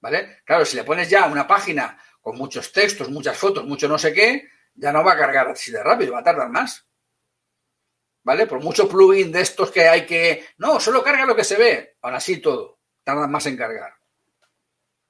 ¿Vale? 0.00 0.42
Claro, 0.44 0.64
si 0.64 0.76
le 0.76 0.84
pones 0.84 1.10
ya 1.10 1.26
una 1.26 1.46
página 1.46 1.98
con 2.20 2.36
muchos 2.36 2.72
textos, 2.72 3.10
muchas 3.10 3.36
fotos, 3.36 3.64
mucho 3.64 3.88
no 3.88 3.98
sé 3.98 4.12
qué, 4.12 4.48
ya 4.74 4.92
no 4.92 5.04
va 5.04 5.12
a 5.12 5.18
cargar 5.18 5.48
así 5.48 5.70
de 5.70 5.82
rápido, 5.82 6.12
va 6.12 6.20
a 6.20 6.24
tardar 6.24 6.48
más. 6.50 6.86
¿vale? 8.24 8.46
Por 8.46 8.60
mucho 8.60 8.88
plugin 8.88 9.30
de 9.30 9.42
estos 9.42 9.70
que 9.70 9.86
hay 9.86 10.04
que. 10.06 10.44
No, 10.58 10.80
solo 10.80 11.04
carga 11.04 11.26
lo 11.26 11.36
que 11.36 11.44
se 11.44 11.56
ve. 11.56 11.96
Aún 12.02 12.14
así 12.14 12.38
todo. 12.38 12.80
Tarda 13.04 13.28
más 13.28 13.46
en 13.46 13.56
cargar. 13.56 13.94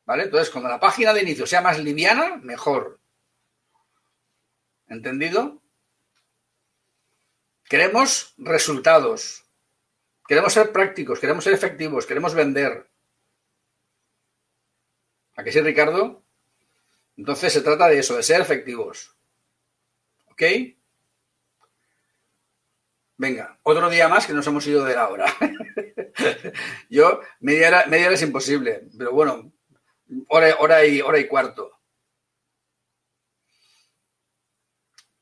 ¿Vale? 0.05 0.25
Entonces, 0.25 0.51
cuando 0.51 0.69
la 0.69 0.81
página 0.81 1.15
de 1.15 1.23
inicio 1.23 1.47
sea 1.47 1.63
más 1.63 1.79
liviana, 1.79 2.37
mejor. 2.37 3.01
¿Entendido? 4.89 5.63
Queremos 7.65 8.35
resultados. 8.37 9.47
Queremos 10.27 10.53
ser 10.53 10.73
prácticos, 10.73 11.21
queremos 11.21 11.45
ser 11.45 11.55
efectivos, 11.55 12.07
queremos 12.07 12.35
vender. 12.35 12.89
¿A 15.37 15.45
qué 15.45 15.53
sí, 15.53 15.61
Ricardo? 15.61 16.23
Entonces 17.17 17.53
se 17.53 17.61
trata 17.61 17.89
de 17.89 17.99
eso, 17.99 18.17
de 18.17 18.23
ser 18.23 18.41
efectivos. 18.41 19.15
¿Ok? 20.35 20.43
Venga, 23.17 23.59
otro 23.63 23.89
día 23.89 24.09
más 24.09 24.27
que 24.27 24.33
nos 24.33 24.47
hemos 24.49 24.67
ido 24.67 24.85
de 24.85 24.95
la 24.97 25.09
hora. 25.09 25.27
Yo, 26.91 27.21
media 27.41 27.69
hora, 27.69 27.87
media 27.87 28.07
hora 28.07 28.17
es 28.17 28.23
imposible, 28.23 28.89
pero 28.99 29.13
bueno, 29.13 29.53
hora, 30.29 30.57
hora, 30.59 30.85
y, 30.87 31.01
hora 31.01 31.19
y 31.21 31.29
cuarto. 31.29 31.71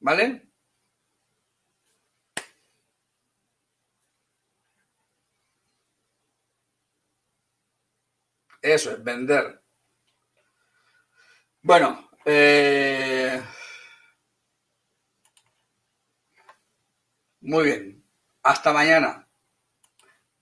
¿Vale? 0.00 0.48
Eso 8.62 8.92
es, 8.92 9.04
vender. 9.04 9.60
Bueno, 11.62 12.10
eh, 12.24 13.42
Muy 17.42 17.64
bien. 17.64 18.04
Hasta 18.44 18.72
mañana. 18.72 19.28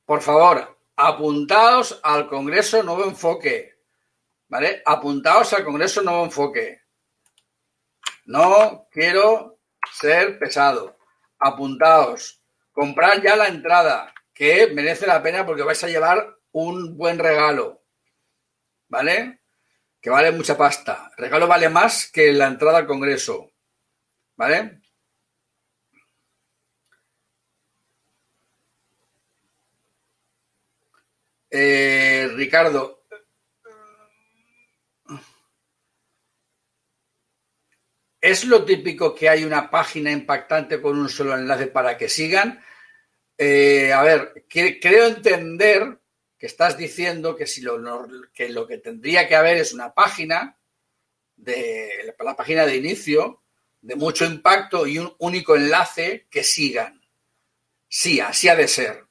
Por 0.05 0.21
favor, 0.21 0.79
apuntaos 0.97 1.99
al 2.03 2.29
Congreso 2.29 2.83
Nuevo 2.83 3.05
Enfoque. 3.05 3.79
¿Vale? 4.49 4.83
Apuntaos 4.85 5.53
al 5.55 5.65
Congreso 5.65 6.03
Nuevo 6.03 6.25
Enfoque. 6.25 6.83
No 8.27 8.87
quiero 8.91 9.61
ser 9.93 10.39
pesado. 10.39 10.99
Apuntaos. 11.39 12.43
Comprad 12.71 13.23
ya 13.23 13.35
la 13.35 13.49
entrada, 13.49 14.13
que 14.35 14.69
merece 14.75 15.07
la 15.07 15.23
pena 15.23 15.47
porque 15.47 15.63
vais 15.63 15.83
a 15.83 15.89
llevar 15.89 16.37
un 16.53 16.99
buen 16.99 17.19
regalo. 17.19 17.83
¿Vale? 18.89 19.41
Que 20.03 20.11
vale 20.11 20.33
mucha 20.33 20.57
pasta. 20.57 21.11
El 21.17 21.25
regalo 21.25 21.47
vale 21.47 21.71
más 21.71 22.11
que 22.13 22.33
la 22.33 22.47
entrada 22.49 22.79
al 22.79 22.87
Congreso. 22.87 23.53
¿Vale? 24.37 24.80
Eh, 31.51 32.29
Ricardo, 32.35 33.05
¿es 38.21 38.45
lo 38.45 38.65
típico 38.65 39.15
que 39.15 39.29
hay 39.29 39.45
una 39.45 39.69
página 39.69 40.13
impactante 40.13 40.81
con 40.81 40.97
un 40.97 41.09
solo 41.09 41.37
enlace 41.37 41.67
para 41.67 41.99
que 41.99 42.09
sigan? 42.09 42.63
Eh, 43.37 43.93
a 43.93 44.03
ver, 44.03 44.47
creo 44.49 45.07
entender 45.07 45.99
que 46.39 46.47
estás 46.47 46.77
diciendo 46.79 47.35
que, 47.35 47.47
si 47.47 47.63
lo, 47.63 47.79
que 48.33 48.49
lo 48.51 48.67
que 48.67 48.79
tendría 48.79 49.27
que 49.27 49.35
haber 49.35 49.57
es 49.57 49.73
una 49.73 49.93
página 49.93 50.57
de 51.35 52.15
la 52.19 52.37
página 52.37 52.65
de 52.65 52.77
inicio 52.77 53.43
de 53.81 53.97
mucho 53.97 54.25
impacto 54.25 54.87
y 54.87 54.99
un 54.99 55.13
único 55.19 55.57
enlace 55.57 56.29
que 56.31 56.45
sigan. 56.45 57.01
Sí, 57.89 58.21
así 58.21 58.49
ha 58.49 58.55
de 58.55 58.69
ser 58.69 59.10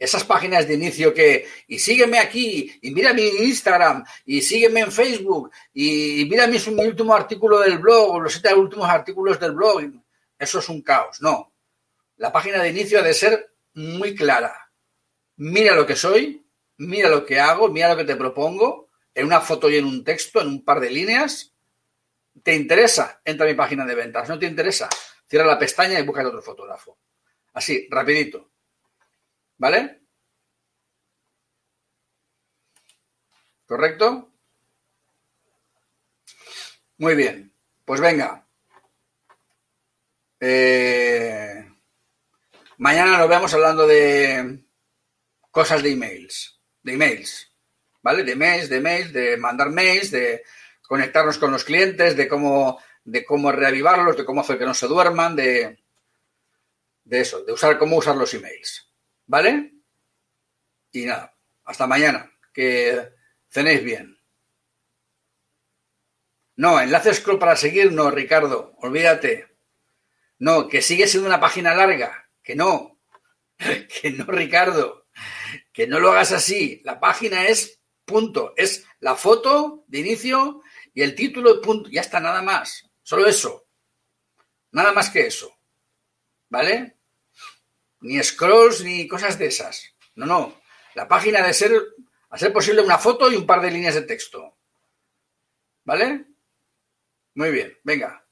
esas 0.00 0.24
páginas 0.24 0.66
de 0.66 0.74
inicio 0.74 1.12
que, 1.12 1.46
y 1.68 1.78
sígueme 1.78 2.18
aquí, 2.18 2.78
y 2.80 2.90
mira 2.90 3.12
mi 3.12 3.22
Instagram, 3.22 4.02
y 4.24 4.40
sígueme 4.40 4.80
en 4.80 4.90
Facebook, 4.90 5.50
y, 5.74 6.24
mira 6.24 6.46
mi, 6.46 6.56
último 6.56 7.14
artículo 7.14 7.60
del 7.60 7.78
blog, 7.78 8.14
o 8.14 8.20
los 8.20 8.32
siete 8.32 8.54
últimos 8.54 8.88
artículos 8.88 9.38
del 9.38 9.52
blog, 9.52 9.82
eso 10.38 10.58
es 10.58 10.68
un 10.70 10.80
caos. 10.80 11.20
No. 11.20 11.52
La 12.16 12.32
página 12.32 12.62
de 12.62 12.70
inicio 12.70 12.98
ha 12.98 13.02
de 13.02 13.12
ser 13.12 13.52
muy 13.74 14.14
clara, 14.14 14.72
mira 15.36 15.74
lo 15.74 15.86
que 15.86 15.96
soy, 15.96 16.46
mira 16.78 17.10
lo 17.10 17.26
que 17.26 17.38
hago, 17.38 17.68
mira 17.68 17.90
lo 17.90 17.96
que 17.98 18.04
te 18.04 18.16
propongo, 18.16 18.88
en 19.14 19.26
una 19.26 19.42
foto 19.42 19.68
y 19.68 19.76
en 19.76 19.84
un 19.84 20.02
texto, 20.02 20.40
en 20.40 20.48
un 20.48 20.64
par 20.64 20.80
de 20.80 20.90
líneas. 20.90 21.52
¿Te 22.42 22.54
interesa? 22.54 23.20
Entra 23.22 23.44
a 23.44 23.50
mi 23.50 23.54
página 23.54 23.84
de 23.84 23.94
ventas. 23.94 24.28
¿No 24.28 24.38
te 24.38 24.46
interesa? 24.46 24.88
Cierra 25.28 25.44
la 25.44 25.58
pestaña 25.58 25.98
y 25.98 26.06
busca 26.06 26.26
otro 26.26 26.40
fotógrafo. 26.40 26.96
Así, 27.52 27.86
rapidito. 27.90 28.49
¿Vale? 29.60 30.00
¿Correcto? 33.66 34.32
Muy 36.96 37.14
bien. 37.14 37.52
Pues 37.84 38.00
venga. 38.00 38.46
Eh, 40.40 41.68
mañana 42.78 43.18
nos 43.18 43.28
vemos 43.28 43.52
hablando 43.52 43.86
de 43.86 44.64
cosas 45.50 45.82
de 45.82 45.90
emails. 45.92 46.58
De 46.82 46.94
emails. 46.94 47.52
¿Vale? 48.00 48.24
De 48.24 48.36
mails, 48.36 48.70
de 48.70 48.80
mails, 48.80 49.12
de 49.12 49.36
mandar 49.36 49.68
mails, 49.68 50.10
de 50.10 50.42
conectarnos 50.80 51.36
con 51.36 51.52
los 51.52 51.64
clientes, 51.64 52.16
de 52.16 52.26
cómo, 52.28 52.82
de 53.04 53.26
cómo 53.26 53.52
reavivarlos, 53.52 54.16
de 54.16 54.24
cómo 54.24 54.40
hacer 54.40 54.58
que 54.58 54.64
no 54.64 54.72
se 54.72 54.86
duerman, 54.86 55.36
de, 55.36 55.84
de 57.04 57.20
eso, 57.20 57.44
de 57.44 57.52
usar 57.52 57.78
cómo 57.78 57.98
usar 57.98 58.16
los 58.16 58.32
emails. 58.32 58.89
¿Vale? 59.30 59.74
Y 60.90 61.06
nada, 61.06 61.36
hasta 61.64 61.86
mañana. 61.86 62.28
Que 62.52 63.10
cenéis 63.48 63.84
bien. 63.84 64.18
No, 66.56 66.80
enlace 66.80 67.14
scroll 67.14 67.38
para 67.38 67.54
seguir, 67.54 67.92
no, 67.92 68.10
Ricardo, 68.10 68.74
olvídate. 68.78 69.56
No, 70.40 70.66
que 70.66 70.82
sigue 70.82 71.06
siendo 71.06 71.28
una 71.28 71.38
página 71.38 71.76
larga, 71.76 72.28
que 72.42 72.56
no, 72.56 72.98
que 73.56 74.10
no, 74.10 74.24
Ricardo, 74.24 75.06
que 75.72 75.86
no 75.86 76.00
lo 76.00 76.10
hagas 76.10 76.32
así. 76.32 76.82
La 76.84 76.98
página 76.98 77.46
es 77.46 77.80
punto, 78.04 78.52
es 78.56 78.84
la 78.98 79.14
foto 79.14 79.84
de 79.86 80.00
inicio 80.00 80.60
y 80.92 81.02
el 81.02 81.14
título 81.14 81.60
punto, 81.60 81.88
ya 81.88 82.00
está, 82.00 82.18
nada 82.18 82.42
más, 82.42 82.90
solo 83.00 83.28
eso, 83.28 83.68
nada 84.72 84.92
más 84.92 85.08
que 85.08 85.28
eso, 85.28 85.56
¿vale? 86.48 86.99
Ni 88.00 88.22
scrolls 88.22 88.82
ni 88.82 89.06
cosas 89.06 89.38
de 89.38 89.46
esas, 89.46 89.94
no, 90.14 90.26
no, 90.26 90.60
la 90.94 91.06
página 91.06 91.46
de 91.46 91.52
ser, 91.52 91.72
a 92.30 92.38
ser 92.38 92.52
posible 92.52 92.82
una 92.82 92.98
foto 92.98 93.30
y 93.30 93.36
un 93.36 93.46
par 93.46 93.60
de 93.60 93.70
líneas 93.70 93.94
de 93.94 94.02
texto, 94.02 94.56
¿vale? 95.84 96.26
Muy 97.34 97.50
bien, 97.50 97.78
venga. 97.84 98.24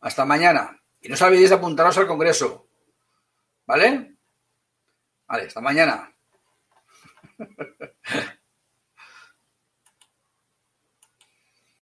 Hasta 0.00 0.24
mañana. 0.24 0.80
Y 1.00 1.08
no 1.08 1.16
de 1.16 1.54
apuntaros 1.54 1.98
al 1.98 2.06
Congreso. 2.06 2.68
¿Vale? 3.66 4.16
Vale, 5.26 5.42
hasta 5.44 5.60
mañana. 5.60 6.16